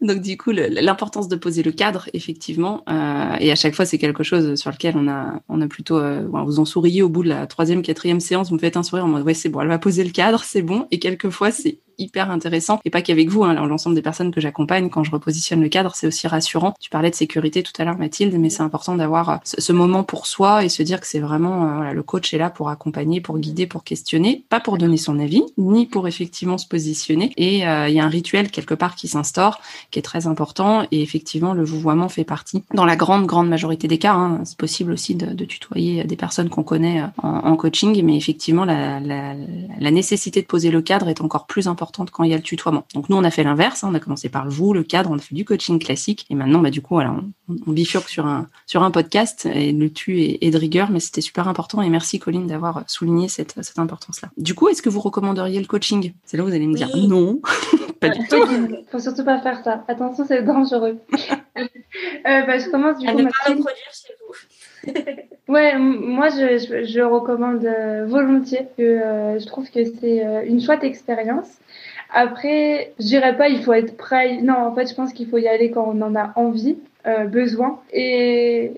Donc 0.00 0.20
du 0.20 0.36
coup, 0.36 0.52
l'importance 0.52 1.28
de 1.28 1.36
poser 1.36 1.62
le 1.62 1.72
cadre, 1.72 2.08
effectivement, 2.12 2.84
euh, 2.88 3.34
et 3.40 3.50
à 3.50 3.56
chaque 3.56 3.74
fois 3.74 3.84
c'est 3.84 3.98
quelque 3.98 4.22
chose 4.22 4.54
sur 4.54 4.70
lequel 4.70 4.96
on 4.96 5.08
a 5.08 5.40
on 5.48 5.60
a 5.60 5.66
plutôt, 5.66 5.98
euh, 5.98 6.26
vous 6.28 6.60
en 6.60 6.64
souriez 6.64 7.02
au 7.02 7.08
bout 7.08 7.24
de 7.24 7.28
la 7.28 7.46
troisième, 7.46 7.82
quatrième 7.82 8.20
séance, 8.20 8.50
vous 8.50 8.54
me 8.54 8.60
faites 8.60 8.76
un 8.76 8.82
sourire 8.82 9.04
en 9.04 9.08
mode 9.08 9.24
ouais 9.24 9.34
c'est 9.34 9.48
bon, 9.48 9.60
elle 9.60 9.68
va 9.68 9.78
poser 9.78 10.04
le 10.04 10.10
cadre, 10.10 10.44
c'est 10.44 10.62
bon, 10.62 10.86
et 10.90 10.98
quelquefois 10.98 11.50
c'est 11.50 11.78
hyper 12.02 12.30
intéressant 12.30 12.80
et 12.84 12.90
pas 12.90 13.02
qu'avec 13.02 13.28
vous, 13.28 13.44
hein, 13.44 13.54
l'ensemble 13.66 13.94
des 13.94 14.02
personnes 14.02 14.30
que 14.30 14.40
j'accompagne 14.40 14.88
quand 14.90 15.04
je 15.04 15.10
repositionne 15.10 15.60
le 15.60 15.68
cadre, 15.68 15.92
c'est 15.94 16.06
aussi 16.06 16.26
rassurant. 16.26 16.74
Tu 16.80 16.90
parlais 16.90 17.10
de 17.10 17.14
sécurité 17.14 17.62
tout 17.62 17.72
à 17.78 17.84
l'heure 17.84 17.98
Mathilde, 17.98 18.34
mais 18.38 18.50
c'est 18.50 18.62
important 18.62 18.96
d'avoir 18.96 19.40
ce, 19.44 19.60
ce, 19.60 19.72
moment 19.72 20.02
pour 20.02 20.26
soi 20.26 20.64
et 20.64 20.68
se 20.68 20.82
dire 20.82 21.00
que 21.00 21.06
c'est 21.06 21.20
vraiment 21.20 21.82
euh, 21.82 21.92
le 21.92 22.02
coach 22.02 22.34
est 22.34 22.38
là 22.38 22.50
pour 22.50 22.68
accompagner, 22.68 23.20
pour 23.20 23.38
guider, 23.38 23.66
pour 23.66 23.84
questionner, 23.84 24.44
pas 24.48 24.60
pour 24.60 24.78
donner 24.78 24.96
son 24.96 25.18
avis, 25.18 25.42
ni 25.56 25.86
pour 25.86 26.08
effectivement 26.08 26.58
se 26.58 26.66
positionner. 26.66 27.32
Et 27.36 27.66
euh, 27.66 27.88
il 27.88 27.94
y 27.94 28.00
a 28.00 28.04
un 28.04 28.08
rituel 28.08 28.50
quelque 28.50 28.74
part 28.74 28.96
qui 28.96 29.08
s'instaure, 29.08 29.60
qui 29.90 29.98
est 29.98 30.02
très 30.02 30.26
important 30.26 30.86
et 30.90 31.02
effectivement 31.02 31.54
le 31.54 31.64
vouvoiement 31.64 32.08
fait 32.08 32.24
partie. 32.24 32.64
Dans 32.74 32.84
la 32.84 32.96
grande 32.96 33.26
grande 33.26 33.48
majorité 33.48 33.88
des 33.88 33.98
cas, 33.98 34.14
hein, 34.14 34.40
c'est 34.44 34.58
possible 34.58 34.92
aussi 34.92 35.14
de, 35.14 35.44
tutoyer 35.44 36.04
des 36.04 36.16
personnes 36.16 36.48
qu'on 36.48 36.62
connaît 36.62 37.02
en, 37.22 37.56
coaching, 37.56 38.00
mais 38.04 38.16
effectivement 38.16 38.64
la, 38.64 39.00
la 39.00 39.90
nécessité 39.90 40.40
de 40.40 40.46
poser 40.46 40.70
le 40.70 40.80
cadre 40.82 41.08
est 41.08 41.20
encore 41.20 41.46
plus 41.46 41.68
importante 41.68 41.91
quand 42.10 42.24
il 42.24 42.30
y 42.30 42.34
a 42.34 42.36
le 42.36 42.42
tutoiement. 42.42 42.84
Donc 42.94 43.08
nous, 43.08 43.16
on 43.16 43.24
a 43.24 43.30
fait 43.30 43.44
l'inverse. 43.44 43.84
Hein, 43.84 43.88
on 43.92 43.94
a 43.94 44.00
commencé 44.00 44.28
par 44.28 44.44
le 44.44 44.50
vous, 44.50 44.72
le 44.72 44.82
cadre, 44.82 45.10
on 45.10 45.16
a 45.16 45.20
fait 45.20 45.34
du 45.34 45.44
coaching 45.44 45.78
classique. 45.78 46.26
Et 46.30 46.34
maintenant, 46.34 46.60
bah, 46.60 46.70
du 46.70 46.82
coup, 46.82 46.94
voilà, 46.94 47.12
on, 47.12 47.56
on 47.66 47.72
bifurque 47.72 48.08
sur 48.08 48.26
un, 48.26 48.48
sur 48.66 48.82
un 48.82 48.90
podcast 48.90 49.46
et 49.46 49.72
le 49.72 49.90
tu 49.90 50.22
est, 50.22 50.38
est 50.40 50.50
de 50.50 50.58
rigueur, 50.58 50.90
mais 50.90 51.00
c'était 51.00 51.20
super 51.20 51.48
important. 51.48 51.82
Et 51.82 51.88
merci, 51.88 52.18
Colline, 52.18 52.46
d'avoir 52.46 52.84
souligné 52.86 53.28
cette, 53.28 53.54
cette 53.62 53.78
importance-là. 53.78 54.30
Du 54.36 54.54
coup, 54.54 54.68
est-ce 54.68 54.82
que 54.82 54.88
vous 54.88 55.00
recommanderiez 55.00 55.60
le 55.60 55.66
coaching? 55.66 56.12
C'est 56.24 56.36
là 56.36 56.42
où 56.42 56.46
vous 56.46 56.54
allez 56.54 56.66
me 56.66 56.74
dire 56.74 56.90
oui. 56.94 57.06
non, 57.06 57.40
pas 58.00 58.08
du 58.08 58.26
tout. 58.28 58.36
Faut 58.90 58.98
surtout 58.98 59.24
pas 59.24 59.40
faire 59.40 59.62
ça. 59.62 59.84
Attention, 59.88 60.24
c'est 60.26 60.42
dangereux. 60.42 60.98
euh, 61.12 61.66
bah, 62.24 62.58
je 62.58 62.70
commence 62.70 62.98
du 62.98 63.06
à 63.06 63.12
coup. 63.12 63.18
ne 63.18 63.24
pas 63.24 63.48
reproduire 63.48 63.92
chez 63.92 64.14
vous. 64.20 64.92
ouais, 65.52 65.78
moi 65.78 66.28
je, 66.30 66.58
je, 66.58 66.84
je 66.84 67.00
recommande 67.00 67.64
euh, 67.64 68.04
volontiers 68.06 68.66
que 68.76 68.82
euh, 68.82 69.38
je 69.38 69.46
trouve 69.46 69.66
que 69.70 69.84
c'est 69.84 70.24
euh, 70.24 70.42
une 70.44 70.60
chouette 70.60 70.84
expérience. 70.84 71.50
Après, 72.14 72.92
je 72.98 73.06
dirais 73.06 73.36
pas 73.36 73.48
il 73.48 73.62
faut 73.62 73.72
être 73.72 73.96
prêt. 73.96 74.40
Non, 74.42 74.54
en 74.68 74.74
fait, 74.74 74.86
je 74.90 74.94
pense 74.94 75.12
qu'il 75.12 75.28
faut 75.28 75.38
y 75.38 75.48
aller 75.48 75.70
quand 75.70 75.86
on 75.94 76.00
en 76.02 76.14
a 76.14 76.32
envie, 76.36 76.76
euh, 77.06 77.24
besoin. 77.24 77.80
Et, 77.92 78.72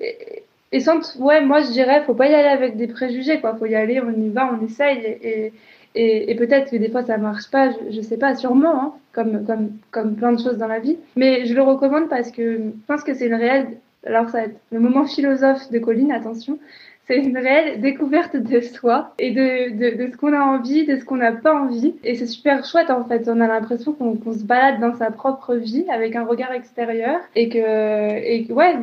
et 0.72 0.80
sans, 0.80 1.00
ouais, 1.18 1.40
moi 1.44 1.60
je 1.62 1.70
dirais, 1.72 2.02
faut 2.06 2.14
pas 2.14 2.28
y 2.28 2.34
aller 2.34 2.48
avec 2.48 2.76
des 2.76 2.86
préjugés, 2.88 3.40
quoi. 3.40 3.54
Faut 3.58 3.66
y 3.66 3.74
aller, 3.74 4.00
on 4.00 4.12
y 4.12 4.28
va, 4.28 4.50
on 4.52 4.64
essaye. 4.64 4.98
Et, 5.22 5.52
et, 5.96 6.30
et 6.30 6.34
peut-être 6.36 6.70
que 6.70 6.76
des 6.76 6.90
fois 6.90 7.04
ça 7.04 7.18
marche 7.18 7.50
pas, 7.50 7.70
je, 7.70 7.96
je 7.96 8.00
sais 8.00 8.18
pas, 8.18 8.34
sûrement, 8.34 8.76
hein, 8.82 8.92
comme, 9.12 9.44
comme, 9.44 9.70
comme 9.90 10.14
plein 10.16 10.32
de 10.32 10.40
choses 10.40 10.58
dans 10.58 10.68
la 10.68 10.80
vie. 10.80 10.98
Mais 11.16 11.44
je 11.46 11.54
le 11.54 11.62
recommande 11.62 12.08
parce 12.08 12.30
que 12.30 12.56
je 12.58 12.86
pense 12.86 13.02
que 13.04 13.14
c'est 13.14 13.26
une 13.26 13.34
réelle. 13.34 13.68
Alors 14.06 14.28
ça 14.28 14.38
va 14.38 14.44
être 14.44 14.60
le 14.70 14.80
moment 14.80 15.04
philosophe 15.06 15.70
de 15.70 15.78
Colline, 15.78 16.12
attention 16.12 16.58
c'est 17.06 17.18
une 17.18 17.36
réelle 17.36 17.80
découverte 17.80 18.36
de 18.36 18.60
soi 18.60 19.12
et 19.18 19.30
de, 19.30 19.76
de, 19.76 20.04
de 20.04 20.10
ce 20.10 20.16
qu'on 20.16 20.32
a 20.32 20.40
envie, 20.40 20.86
de 20.86 20.96
ce 20.96 21.04
qu'on 21.04 21.16
n'a 21.16 21.32
pas 21.32 21.54
envie. 21.54 21.94
Et 22.02 22.14
c'est 22.14 22.26
super 22.26 22.64
chouette 22.64 22.90
en 22.90 23.04
fait. 23.04 23.28
On 23.28 23.40
a 23.40 23.46
l'impression 23.46 23.92
qu'on 23.92 24.16
qu 24.16 24.32
se 24.32 24.44
balade 24.44 24.80
dans 24.80 24.94
sa 24.94 25.10
propre 25.10 25.54
vie 25.54 25.84
avec 25.90 26.16
un 26.16 26.24
regard 26.24 26.52
extérieur 26.52 27.20
et 27.36 27.48
que, 27.50 28.18
et 28.24 28.46
que 28.46 28.52
ouais, 28.52 28.74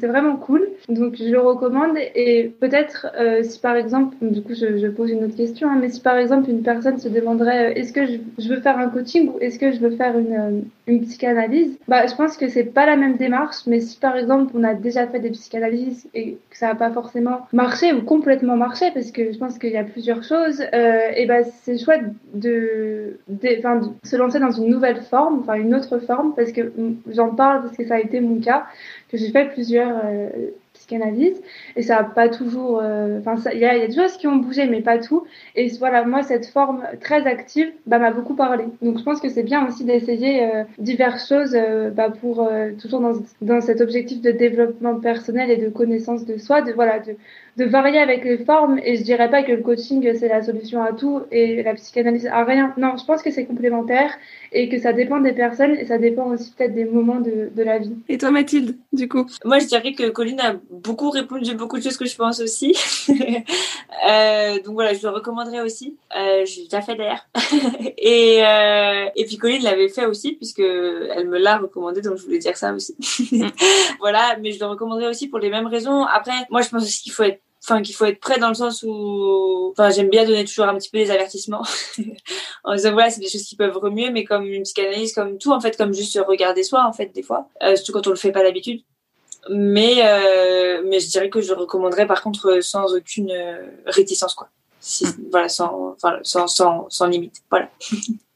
c'est 0.00 0.06
vraiment 0.06 0.36
cool. 0.36 0.66
Donc 0.88 1.16
je 1.16 1.24
le 1.24 1.40
recommande. 1.40 1.96
Et 2.14 2.50
peut-être 2.60 3.08
euh, 3.18 3.42
si 3.42 3.60
par 3.60 3.76
exemple, 3.76 4.16
du 4.22 4.42
coup 4.42 4.54
je, 4.54 4.78
je 4.78 4.86
pose 4.86 5.10
une 5.10 5.24
autre 5.24 5.36
question, 5.36 5.68
hein, 5.68 5.76
mais 5.78 5.90
si 5.90 6.00
par 6.00 6.16
exemple 6.16 6.48
une 6.48 6.62
personne 6.62 6.98
se 6.98 7.08
demanderait 7.08 7.72
euh, 7.72 7.74
est-ce 7.74 7.92
que 7.92 8.06
je, 8.06 8.16
je, 8.38 8.48
veux 8.48 8.60
faire 8.60 8.78
un 8.78 8.88
coaching 8.88 9.28
ou 9.28 9.38
est-ce 9.40 9.58
que 9.58 9.72
je 9.72 9.80
veux 9.80 9.90
faire 9.90 10.18
une, 10.18 10.32
euh, 10.32 10.60
une 10.86 11.00
psychanalyse, 11.02 11.78
bah 11.88 12.06
je 12.06 12.14
pense 12.14 12.36
que 12.36 12.48
c'est 12.48 12.64
pas 12.64 12.86
la 12.86 12.96
même 12.96 13.16
démarche. 13.16 13.66
Mais 13.66 13.80
si 13.80 13.98
par 13.98 14.16
exemple 14.16 14.52
on 14.54 14.62
a 14.62 14.74
déjà 14.74 15.06
fait 15.06 15.18
des 15.18 15.30
psychanalyses 15.30 16.08
et 16.14 16.38
que 16.50 16.56
ça 16.56 16.68
n'a 16.68 16.74
pas 16.76 16.90
forcément 16.90 17.46
marché 17.52 17.92
ou 17.92 18.02
complètement 18.02 18.56
marché 18.56 18.90
parce 18.94 19.10
que 19.10 19.32
je 19.32 19.38
pense 19.38 19.58
qu'il 19.58 19.70
y 19.70 19.76
a 19.76 19.84
plusieurs 19.84 20.22
choses 20.22 20.62
euh, 20.72 21.10
et 21.16 21.26
ben 21.26 21.44
c'est 21.62 21.78
chouette 21.78 22.04
de, 22.34 23.18
de, 23.28 23.48
de, 23.48 24.08
se 24.08 24.16
lancer 24.16 24.38
dans 24.38 24.52
une 24.52 24.68
nouvelle 24.68 25.02
forme 25.02 25.40
enfin 25.40 25.54
une 25.54 25.74
autre 25.74 25.98
forme 25.98 26.34
parce 26.36 26.52
que 26.52 26.72
j'en 27.10 27.34
parle 27.34 27.62
parce 27.62 27.76
que 27.76 27.84
ça 27.84 27.96
a 27.96 28.00
été 28.00 28.20
mon 28.20 28.40
cas 28.40 28.66
que 29.10 29.16
j'ai 29.16 29.30
fait 29.30 29.46
plusieurs 29.46 29.96
euh, 30.04 30.28
psychanalyse. 30.76 31.40
Et 31.76 31.82
ça 31.82 31.98
a 31.98 32.04
pas 32.04 32.28
toujours 32.28 32.82
enfin 33.20 33.36
euh, 33.46 33.50
il 33.52 33.58
y, 33.58 33.64
a, 33.64 33.86
des 33.86 33.94
choses 33.94 34.16
qui 34.16 34.26
ont 34.26 34.36
bougé 34.36 34.66
mais 34.66 34.80
pas 34.80 34.98
tout. 34.98 35.24
Et 35.54 35.68
voilà 35.78 36.04
moi 36.04 36.22
cette 36.22 36.46
forme 36.46 36.82
très 37.00 37.26
active 37.26 37.70
bah, 37.86 37.98
m'a 37.98 38.10
beaucoup 38.10 38.34
parlé. 38.34 38.64
Donc 38.82 38.98
je 38.98 39.02
pense 39.02 39.20
que 39.20 39.28
c'est 39.28 39.42
bien 39.42 39.66
aussi 39.66 39.84
d'essayer 39.84 40.44
euh, 40.44 40.64
diverses 40.78 41.28
choses 41.28 41.54
euh, 41.54 41.90
bah, 41.90 42.10
pour 42.10 42.42
euh, 42.42 42.70
toujours 42.80 43.00
dans, 43.00 43.14
dans 43.40 43.60
cet 43.60 43.80
objectif 43.80 44.20
de 44.20 44.30
développement 44.30 45.00
personnel 45.00 45.50
et 45.50 45.56
de 45.56 45.68
connaissance 45.68 46.24
de 46.24 46.36
soi 46.38 46.62
de 46.62 46.72
voilà 46.72 47.00
de, 47.00 47.16
de 47.56 47.64
varier 47.64 47.98
avec 47.98 48.24
les 48.24 48.38
formes. 48.38 48.78
Et 48.84 48.96
je 48.96 49.02
dirais 49.02 49.30
pas 49.30 49.42
que 49.42 49.52
le 49.52 49.62
coaching 49.62 50.12
c'est 50.14 50.28
la 50.28 50.42
solution 50.42 50.82
à 50.82 50.92
tout 50.92 51.22
et 51.30 51.62
la 51.62 51.74
psychanalyse 51.74 52.26
à 52.26 52.44
rien. 52.44 52.74
Non 52.76 52.96
je 52.96 53.04
pense 53.04 53.22
que 53.22 53.30
c'est 53.30 53.44
complémentaire 53.44 54.10
et 54.56 54.68
que 54.68 54.78
ça 54.78 54.92
dépend 54.92 55.20
des 55.20 55.32
personnes 55.32 55.76
et 55.76 55.84
ça 55.84 55.98
dépend 55.98 56.26
aussi 56.30 56.52
peut-être 56.56 56.74
des 56.74 56.86
moments 56.86 57.20
de, 57.20 57.50
de 57.54 57.62
la 57.62 57.78
vie 57.78 57.94
et 58.08 58.18
toi 58.18 58.30
Mathilde 58.30 58.76
du 58.92 59.08
coup? 59.08 59.26
Moi 59.44 59.58
je 59.58 59.66
dirais 59.66 59.92
que 59.92 60.08
Colline 60.10 60.40
a 60.40 60.56
beaucoup 60.70 61.10
répondu 61.10 61.54
beaucoup 61.54 61.78
de 61.78 61.82
choses 61.82 61.96
que 61.96 62.06
je 62.06 62.16
pense 62.16 62.40
aussi. 62.40 62.74
euh, 64.08 64.54
donc 64.62 64.74
voilà, 64.74 64.94
je 64.94 65.02
le 65.02 65.10
recommanderais 65.10 65.60
aussi. 65.60 65.96
Euh, 66.16 66.44
J'ai 66.44 66.64
déjà 66.64 66.80
fait 66.80 66.94
d'ailleurs. 66.94 67.26
et, 67.98 68.42
euh, 68.44 69.06
et 69.14 69.24
puis 69.24 69.36
Colline 69.36 69.62
l'avait 69.62 69.88
fait 69.88 70.06
aussi 70.06 70.32
puisque 70.32 70.60
elle 70.60 71.28
me 71.28 71.38
l'a 71.38 71.58
recommandé, 71.58 72.00
donc 72.00 72.16
je 72.16 72.24
voulais 72.24 72.38
dire 72.38 72.56
ça 72.56 72.72
aussi. 72.72 72.96
voilà, 74.00 74.36
mais 74.40 74.52
je 74.52 74.60
le 74.60 74.66
recommanderais 74.66 75.08
aussi 75.08 75.28
pour 75.28 75.38
les 75.38 75.50
mêmes 75.50 75.66
raisons. 75.66 76.04
Après, 76.04 76.32
moi 76.50 76.62
je 76.62 76.68
pense 76.68 76.82
aussi 76.82 77.02
qu'il 77.02 77.12
faut 77.12 77.24
être 77.24 77.40
enfin 77.66 77.82
qu'il 77.82 77.94
faut 77.94 78.04
être 78.04 78.20
prêt 78.20 78.38
dans 78.38 78.48
le 78.48 78.54
sens 78.54 78.84
où 78.86 79.72
enfin 79.72 79.90
j'aime 79.90 80.08
bien 80.08 80.24
donner 80.24 80.44
toujours 80.44 80.66
un 80.66 80.76
petit 80.76 80.90
peu 80.90 80.98
des 80.98 81.10
avertissements. 81.10 81.62
En 82.64 82.74
disant 82.74 82.92
voilà 82.92 83.10
c'est 83.10 83.20
des 83.20 83.28
choses 83.28 83.44
qui 83.44 83.54
peuvent 83.54 83.76
remuer 83.76 84.10
mais 84.10 84.24
comme 84.24 84.44
une 84.44 84.64
psychanalyse 84.64 85.12
comme 85.12 85.38
tout 85.38 85.52
en 85.52 85.60
fait 85.60 85.76
comme 85.76 85.94
juste 85.94 86.18
regarder 86.26 86.64
soi 86.64 86.84
en 86.86 86.92
fait 86.92 87.14
des 87.14 87.22
fois. 87.22 87.48
Euh, 87.62 87.76
surtout 87.76 87.92
quand 87.92 88.06
on 88.06 88.10
le 88.10 88.16
fait 88.16 88.32
pas 88.32 88.42
d'habitude. 88.42 88.82
Mais 89.48 90.04
euh, 90.04 90.82
mais 90.86 90.98
je 90.98 91.08
dirais 91.08 91.30
que 91.30 91.40
je 91.40 91.52
recommanderais 91.52 92.06
par 92.06 92.22
contre 92.22 92.60
sans 92.60 92.94
aucune 92.94 93.30
euh, 93.30 93.66
réticence 93.86 94.34
quoi. 94.34 94.48
Si, 94.80 95.06
mm. 95.06 95.28
voilà 95.30 95.48
sans 95.48 95.92
enfin 95.92 96.18
sans, 96.22 96.48
sans 96.48 96.86
sans 96.88 97.06
limite 97.06 97.42
voilà. 97.50 97.70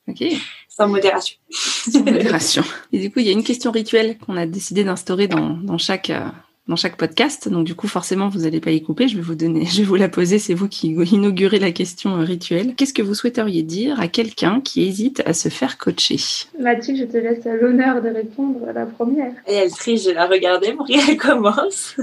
Ok. 0.08 0.24
Sans 0.68 0.88
modération. 0.88 1.36
Sans 1.50 2.02
modération. 2.02 2.62
Et 2.92 3.00
du 3.00 3.10
coup 3.10 3.18
il 3.18 3.26
y 3.26 3.28
a 3.28 3.32
une 3.32 3.44
question 3.44 3.70
rituelle 3.70 4.16
qu'on 4.16 4.36
a 4.36 4.46
décidé 4.46 4.82
d'instaurer 4.82 5.26
dans 5.26 5.50
dans 5.50 5.76
chaque 5.76 6.08
euh, 6.08 6.24
dans 6.68 6.76
chaque 6.76 6.96
podcast. 6.96 7.48
Donc 7.48 7.64
du 7.64 7.74
coup, 7.74 7.88
forcément, 7.88 8.28
vous 8.28 8.40
n'allez 8.40 8.60
pas 8.60 8.70
y 8.70 8.82
couper. 8.82 9.08
Je 9.08 9.16
vais 9.16 9.22
vous 9.22 9.34
donner, 9.34 9.66
je 9.70 9.78
vais 9.78 9.84
vous 9.84 9.96
la 9.96 10.08
poser. 10.08 10.38
C'est 10.38 10.54
vous 10.54 10.68
qui 10.68 10.88
inaugurez 11.12 11.58
la 11.58 11.72
question 11.72 12.14
rituelle. 12.16 12.74
Qu'est-ce 12.74 12.94
que 12.94 13.02
vous 13.02 13.14
souhaiteriez 13.14 13.62
dire 13.62 14.00
à 14.00 14.08
quelqu'un 14.08 14.60
qui 14.60 14.86
hésite 14.86 15.22
à 15.26 15.34
se 15.34 15.48
faire 15.48 15.78
coacher? 15.78 16.16
Mathilde, 16.58 16.98
je 16.98 17.04
te 17.04 17.16
laisse 17.16 17.44
l'honneur 17.44 18.02
de 18.02 18.08
répondre 18.08 18.68
à 18.68 18.72
la 18.72 18.86
première. 18.86 19.32
Et 19.46 19.54
elle 19.54 19.70
triche, 19.70 20.04
je 20.04 20.10
la 20.10 20.26
regardais 20.26 20.72
pour 20.72 20.86
qu'elle 20.86 21.16
commence. 21.18 21.96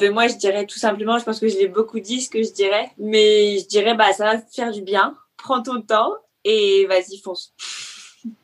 mais 0.00 0.10
moi, 0.10 0.26
je 0.28 0.36
dirais 0.36 0.66
tout 0.66 0.78
simplement, 0.78 1.18
je 1.18 1.24
pense 1.24 1.40
que 1.40 1.48
je 1.48 1.56
l'ai 1.56 1.68
beaucoup 1.68 2.00
dit 2.00 2.20
ce 2.20 2.30
que 2.30 2.42
je 2.42 2.52
dirais, 2.52 2.90
mais 2.98 3.58
je 3.58 3.66
dirais, 3.66 3.94
bah, 3.94 4.12
ça 4.12 4.24
va 4.24 4.38
te 4.38 4.52
faire 4.52 4.72
du 4.72 4.82
bien. 4.82 5.14
Prends 5.36 5.62
ton 5.62 5.80
temps 5.80 6.12
et 6.44 6.86
vas-y, 6.86 7.18
fonce. 7.18 7.52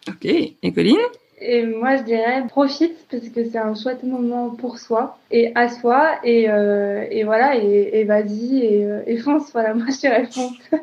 Ok. 0.08 0.24
Et 0.24 0.72
Colline? 0.72 0.98
Et 1.44 1.66
moi, 1.66 1.96
je 1.96 2.02
dirais 2.02 2.44
profite 2.48 2.96
parce 3.10 3.28
que 3.28 3.44
c'est 3.50 3.58
un 3.58 3.74
chouette 3.74 4.04
moment 4.04 4.50
pour 4.50 4.78
soi 4.78 5.18
et 5.30 5.52
à 5.54 5.68
soi. 5.68 6.18
Et, 6.22 6.48
euh, 6.48 7.04
et 7.10 7.24
voilà, 7.24 7.56
et, 7.56 8.04
vas-y 8.04 8.58
et, 8.58 8.84
euh, 8.84 9.02
et, 9.06 9.16
fonce. 9.18 9.50
Voilà, 9.52 9.74
moi, 9.74 9.86
je 9.88 9.98
dirais 9.98 10.26
fonce. 10.30 10.56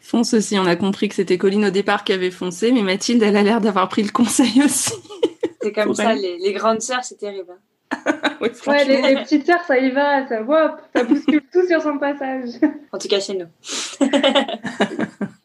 fonce 0.00 0.34
aussi. 0.34 0.58
On 0.58 0.66
a 0.66 0.76
compris 0.76 1.08
que 1.08 1.14
c'était 1.14 1.38
Colline 1.38 1.66
au 1.66 1.70
départ 1.70 2.02
qui 2.04 2.12
avait 2.12 2.32
foncé, 2.32 2.72
mais 2.72 2.82
Mathilde, 2.82 3.22
elle 3.22 3.36
a 3.36 3.42
l'air 3.42 3.60
d'avoir 3.60 3.88
pris 3.88 4.02
le 4.02 4.10
conseil 4.10 4.62
aussi. 4.64 4.94
C'est 5.62 5.72
comme 5.72 5.94
ça, 5.94 6.14
les, 6.14 6.38
les, 6.38 6.52
grandes 6.52 6.80
sœurs, 6.80 7.04
c'est 7.04 7.18
terrible. 7.18 7.52
Hein. 7.52 8.12
ouais, 8.40 8.84
les, 8.84 9.14
petites 9.22 9.46
sœurs, 9.46 9.62
ça 9.64 9.78
y 9.78 9.90
va, 9.90 10.26
ça, 10.26 10.42
hop, 10.42 10.80
ça 10.94 11.04
bouscule 11.04 11.42
tout 11.52 11.64
sur 11.68 11.80
son 11.80 11.98
passage. 11.98 12.48
En 12.90 12.98
tout 12.98 13.06
cas, 13.06 13.20
chez 13.20 13.34
nous. 13.34 13.46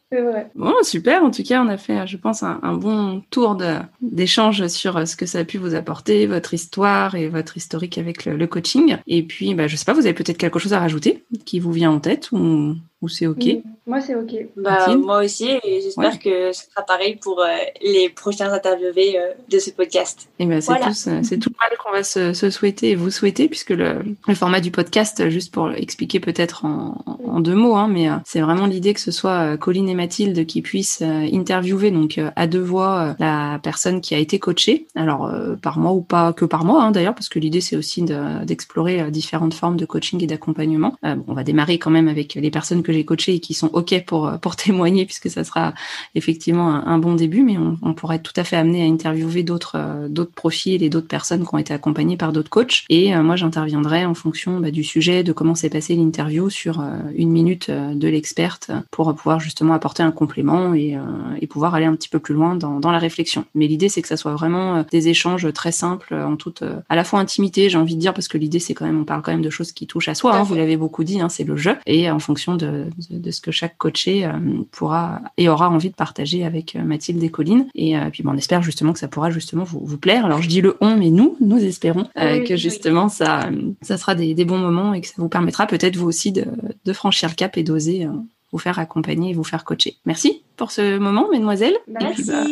C'est 0.09 0.21
vrai. 0.21 0.49
Bon, 0.55 0.73
super. 0.83 1.23
En 1.23 1.31
tout 1.31 1.43
cas, 1.43 1.61
on 1.61 1.67
a 1.67 1.77
fait, 1.77 2.07
je 2.07 2.15
pense, 2.15 2.41
un, 2.41 2.73
bon 2.77 3.21
tour 3.29 3.57
d'échange 4.01 4.67
sur 4.67 4.95
euh, 4.95 5.05
ce 5.05 5.17
que 5.17 5.25
ça 5.25 5.39
a 5.39 5.43
pu 5.43 5.57
vous 5.57 5.75
apporter, 5.75 6.27
votre 6.27 6.53
histoire 6.53 7.15
et 7.15 7.27
votre 7.27 7.57
historique 7.57 7.97
avec 7.97 8.25
le, 8.25 8.47
coaching. 8.47 8.97
Et 9.07 9.23
puis, 9.23 9.53
bah, 9.53 9.67
je 9.67 9.75
sais 9.75 9.83
pas, 9.83 9.93
vous 9.93 10.05
avez 10.05 10.13
peut-être 10.13 10.37
quelque 10.37 10.59
chose 10.59 10.73
à 10.73 10.79
rajouter 10.79 11.25
qui 11.45 11.59
vous 11.59 11.73
vient 11.73 11.91
en 11.91 11.99
tête 11.99 12.31
ou 12.31 12.75
ou 13.01 13.09
c'est 13.09 13.27
OK? 13.27 13.45
Moi, 13.85 14.01
c'est 14.01 14.15
OK. 14.15 14.33
Bah, 14.55 14.95
moi 14.95 15.23
aussi, 15.23 15.49
et 15.63 15.81
j'espère 15.81 16.19
que 16.19 16.51
ce 16.51 16.65
sera 16.65 16.83
pareil 16.85 17.15
pour 17.15 17.39
euh, 17.39 17.45
les 17.81 18.09
prochains 18.09 18.51
interviewés 18.51 19.17
euh, 19.17 19.29
de 19.49 19.59
ce 19.59 19.69
podcast. 19.69 20.27
Et 20.39 20.43
eh 20.43 20.45
ben, 20.45 20.61
c'est 20.61 21.37
tout, 21.37 21.49
tout 21.49 21.55
mal 21.61 21.77
qu'on 21.77 21.91
va 21.91 22.03
se, 22.03 22.33
souhaiter 22.49 22.91
et 22.91 22.95
vous 22.95 23.11
souhaiter, 23.11 23.47
puisque 23.47 23.69
le, 23.69 23.99
le, 24.27 24.35
format 24.35 24.61
du 24.61 24.71
podcast, 24.71 25.29
juste 25.29 25.53
pour 25.53 25.71
expliquer 25.71 26.19
peut-être 26.19 26.65
en, 26.65 27.01
en, 27.05 27.39
deux 27.39 27.53
mots, 27.53 27.75
hein, 27.75 27.87
mais 27.87 28.09
euh, 28.09 28.15
c'est 28.25 28.41
vraiment 28.41 28.65
l'idée 28.65 28.93
que 28.93 28.99
ce 28.99 29.11
soit 29.11 29.57
Colline 29.57 29.89
et 29.89 29.95
Mathilde 29.95 30.45
qui 30.47 30.61
puissent 30.61 31.03
interviewer, 31.03 31.91
donc 31.91 32.19
à 32.35 32.47
deux 32.47 32.61
voix, 32.61 33.15
la 33.19 33.59
personne 33.61 34.01
qui 34.01 34.15
a 34.15 34.17
été 34.17 34.39
coachée, 34.39 34.87
alors 34.95 35.31
par 35.61 35.77
moi 35.77 35.91
ou 35.91 36.01
pas 36.01 36.33
que 36.33 36.45
par 36.45 36.65
moi, 36.65 36.83
hein, 36.83 36.91
d'ailleurs, 36.91 37.13
parce 37.13 37.29
que 37.29 37.39
l'idée, 37.39 37.61
c'est 37.61 37.75
aussi 37.75 38.01
d'explorer 38.01 39.11
différentes 39.11 39.53
formes 39.53 39.77
de 39.77 39.85
coaching 39.85 40.23
et 40.23 40.27
d'accompagnement. 40.27 40.95
on 41.03 41.33
va 41.33 41.43
démarrer 41.43 41.77
quand 41.77 41.91
même 41.91 42.07
avec 42.07 42.33
les 42.33 42.51
personnes 42.51 42.83
que 42.87 42.93
j'ai 42.93 43.03
coachés 43.03 43.35
et 43.35 43.39
qui 43.39 43.53
sont 43.53 43.69
OK 43.73 43.93
pour, 44.05 44.31
pour 44.41 44.55
témoigner, 44.55 45.05
puisque 45.05 45.29
ça 45.29 45.43
sera 45.43 45.73
effectivement 46.15 46.69
un, 46.69 46.97
bon 46.97 47.15
début, 47.15 47.43
mais 47.43 47.57
on, 47.57 47.77
on, 47.81 47.93
pourrait 47.93 48.15
être 48.15 48.23
tout 48.23 48.39
à 48.39 48.43
fait 48.43 48.55
amené 48.55 48.81
à 48.83 48.85
interviewer 48.85 49.43
d'autres 49.43 49.73
euh, 49.75 50.07
d'autres 50.07 50.31
profils 50.31 50.81
et 50.81 50.89
d'autres 50.89 51.07
personnes 51.07 51.45
qui 51.45 51.53
ont 51.53 51.57
été 51.57 51.73
accompagnées 51.73 52.17
par 52.17 52.31
d'autres 52.31 52.49
coachs. 52.49 52.85
Et 52.89 53.15
euh, 53.15 53.23
moi, 53.23 53.35
j'interviendrai 53.35 54.05
en 54.05 54.13
fonction 54.13 54.59
bah, 54.59 54.71
du 54.71 54.83
sujet, 54.83 55.23
de 55.23 55.33
comment 55.33 55.55
s'est 55.55 55.69
passé 55.69 55.95
l'interview 55.95 56.49
sur 56.49 56.79
euh, 56.79 56.97
une 57.15 57.29
minute 57.29 57.69
de 57.69 58.07
l'experte 58.07 58.71
pour 58.91 59.13
pouvoir 59.13 59.39
justement 59.39 59.73
apporter 59.73 60.01
un 60.03 60.11
complément 60.11 60.73
et, 60.73 60.97
et 61.41 61.47
pouvoir 61.47 61.75
aller 61.75 61.85
un 61.85 61.95
petit 61.95 62.09
peu 62.09 62.19
plus 62.19 62.33
loin 62.33 62.55
dans, 62.55 62.79
dans 62.79 62.91
la 62.91 62.99
réflexion. 62.99 63.45
Mais 63.53 63.67
l'idée, 63.67 63.89
c'est 63.89 64.01
que 64.01 64.07
ça 64.07 64.17
soit 64.17 64.33
vraiment 64.33 64.85
des 64.89 65.09
échanges 65.09 65.51
très 65.53 65.71
simples, 65.71 66.13
en 66.13 66.35
toute 66.35 66.63
à 66.89 66.95
la 66.95 67.03
fois 67.03 67.19
intimité, 67.19 67.69
j'ai 67.69 67.77
envie 67.77 67.95
de 67.95 67.99
dire, 67.99 68.13
parce 68.13 68.27
que 68.27 68.37
l'idée, 68.37 68.59
c'est 68.59 68.73
quand 68.73 68.85
même, 68.85 69.01
on 69.01 69.03
parle 69.03 69.21
quand 69.21 69.31
même 69.31 69.41
de 69.41 69.49
choses 69.49 69.71
qui 69.71 69.87
touchent 69.87 70.07
à 70.07 70.15
soi. 70.15 70.35
Hein, 70.35 70.43
vous 70.43 70.55
l'avez 70.55 70.77
beaucoup 70.77 71.03
dit, 71.03 71.19
hein, 71.19 71.29
c'est 71.29 71.43
le 71.43 71.57
jeu. 71.57 71.75
Et 71.85 72.09
en 72.09 72.19
fonction 72.19 72.55
de, 72.55 72.76
de, 73.09 73.31
ce 73.31 73.41
que 73.41 73.51
chaque 73.51 73.77
coaché 73.77 74.25
euh, 74.25 74.31
pourra 74.71 75.21
et 75.37 75.49
aura 75.49 75.69
envie 75.69 75.89
de 75.89 75.95
partager 75.95 76.43
avec 76.43 76.75
euh, 76.75 76.83
Mathilde 76.83 77.21
et 77.23 77.29
Colline. 77.29 77.67
Et 77.75 77.97
euh, 77.97 78.09
puis 78.11 78.23
bon, 78.23 78.31
on 78.31 78.37
espère 78.37 78.61
justement 78.61 78.93
que 78.93 78.99
ça 78.99 79.07
pourra 79.07 79.31
justement 79.31 79.63
vous, 79.63 79.81
vous 79.83 79.97
plaire. 79.97 80.25
Alors 80.25 80.41
je 80.41 80.49
dis 80.49 80.61
le 80.61 80.77
on, 80.81 80.97
mais 80.97 81.09
nous, 81.09 81.37
nous 81.39 81.63
espérons 81.63 82.07
que 82.15 82.55
justement 82.55 83.09
ça, 83.09 83.49
ça 83.81 83.97
sera 83.97 84.15
des, 84.15 84.33
des, 84.33 84.45
bons 84.45 84.57
moments 84.57 84.93
et 84.93 85.01
que 85.01 85.07
ça 85.07 85.13
vous 85.17 85.29
permettra 85.29 85.67
peut-être 85.67 85.95
vous 85.95 86.07
aussi 86.07 86.31
de, 86.31 86.45
de 86.85 86.93
franchir 86.93 87.29
le 87.29 87.35
cap 87.35 87.57
et 87.57 87.63
d'oser 87.63 88.07
vous 88.51 88.57
faire 88.57 88.79
accompagner 88.79 89.31
et 89.31 89.33
vous 89.33 89.43
faire 89.43 89.63
coacher. 89.63 89.97
Merci 90.05 90.43
pour 90.55 90.71
ce 90.71 90.97
moment, 90.97 91.27
mesdemoiselles. 91.29 91.77
Merci. 91.87 92.23
Bah, 92.25 92.43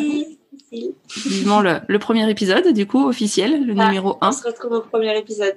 vivement 1.26 1.61
le, 1.61 1.80
le, 1.88 1.99
premier 1.99 2.30
épisode, 2.30 2.73
du 2.73 2.86
coup, 2.86 3.07
officiel, 3.07 3.65
le 3.65 3.73
ah, 3.78 3.86
numéro 3.86 4.17
1. 4.21 4.30
On 4.30 4.32
se 4.32 4.45
retrouve 4.45 4.73
au 4.73 4.82
premier 4.82 5.17
épisode. 5.17 5.55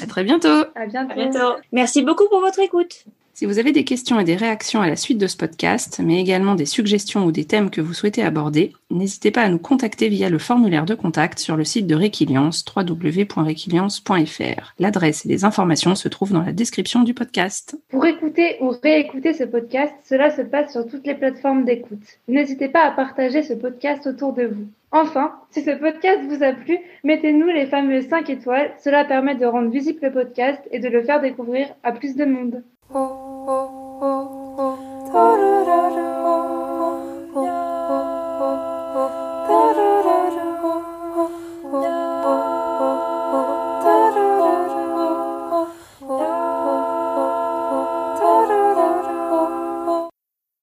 à 0.00 0.06
très 0.06 0.24
bientôt. 0.24 0.64
À 0.74 0.86
bientôt. 0.86 1.12
À 1.12 1.14
bientôt. 1.14 1.60
Merci 1.72 2.02
beaucoup 2.02 2.28
pour 2.28 2.40
votre 2.40 2.60
écoute. 2.60 3.04
Si 3.34 3.46
vous 3.46 3.58
avez 3.58 3.72
des 3.72 3.84
questions 3.84 4.20
et 4.20 4.24
des 4.24 4.36
réactions 4.36 4.82
à 4.82 4.86
la 4.86 4.94
suite 4.94 5.16
de 5.16 5.26
ce 5.26 5.38
podcast, 5.38 6.02
mais 6.04 6.20
également 6.20 6.54
des 6.54 6.66
suggestions 6.66 7.24
ou 7.24 7.32
des 7.32 7.46
thèmes 7.46 7.70
que 7.70 7.80
vous 7.80 7.94
souhaitez 7.94 8.22
aborder, 8.22 8.74
n'hésitez 8.90 9.30
pas 9.30 9.40
à 9.40 9.48
nous 9.48 9.58
contacter 9.58 10.10
via 10.10 10.28
le 10.28 10.38
formulaire 10.38 10.84
de 10.84 10.94
contact 10.94 11.38
sur 11.38 11.56
le 11.56 11.64
site 11.64 11.86
de 11.86 11.94
Réquiliance, 11.94 12.62
www.réquiliance.fr. 12.76 14.74
L'adresse 14.78 15.24
et 15.24 15.30
les 15.30 15.44
informations 15.44 15.94
se 15.94 16.08
trouvent 16.08 16.32
dans 16.32 16.42
la 16.42 16.52
description 16.52 17.04
du 17.04 17.14
podcast. 17.14 17.78
Pour 17.88 18.04
écouter 18.04 18.58
ou 18.60 18.74
réécouter 18.82 19.32
ce 19.32 19.44
podcast, 19.44 19.94
cela 20.04 20.30
se 20.30 20.42
passe 20.42 20.72
sur 20.72 20.86
toutes 20.86 21.06
les 21.06 21.14
plateformes 21.14 21.64
d'écoute. 21.64 22.18
N'hésitez 22.28 22.68
pas 22.68 22.84
à 22.84 22.90
partager 22.90 23.42
ce 23.42 23.54
podcast 23.54 24.06
autour 24.06 24.34
de 24.34 24.44
vous. 24.44 24.66
Enfin, 24.90 25.32
si 25.50 25.62
ce 25.62 25.70
podcast 25.70 26.20
vous 26.28 26.42
a 26.42 26.52
plu, 26.52 26.78
mettez-nous 27.02 27.46
les 27.46 27.64
fameuses 27.64 28.08
5 28.08 28.28
étoiles. 28.28 28.72
Cela 28.84 29.06
permet 29.06 29.36
de 29.36 29.46
rendre 29.46 29.70
visible 29.70 30.00
le 30.02 30.12
podcast 30.12 30.60
et 30.70 30.80
de 30.80 30.88
le 30.88 31.02
faire 31.02 31.22
découvrir 31.22 31.68
à 31.82 31.92
plus 31.92 32.14
de 32.14 32.26
monde. 32.26 32.62
오, 33.44 33.50
오, 33.50 34.04
오, 34.56 35.10
도로로로. 35.10 36.21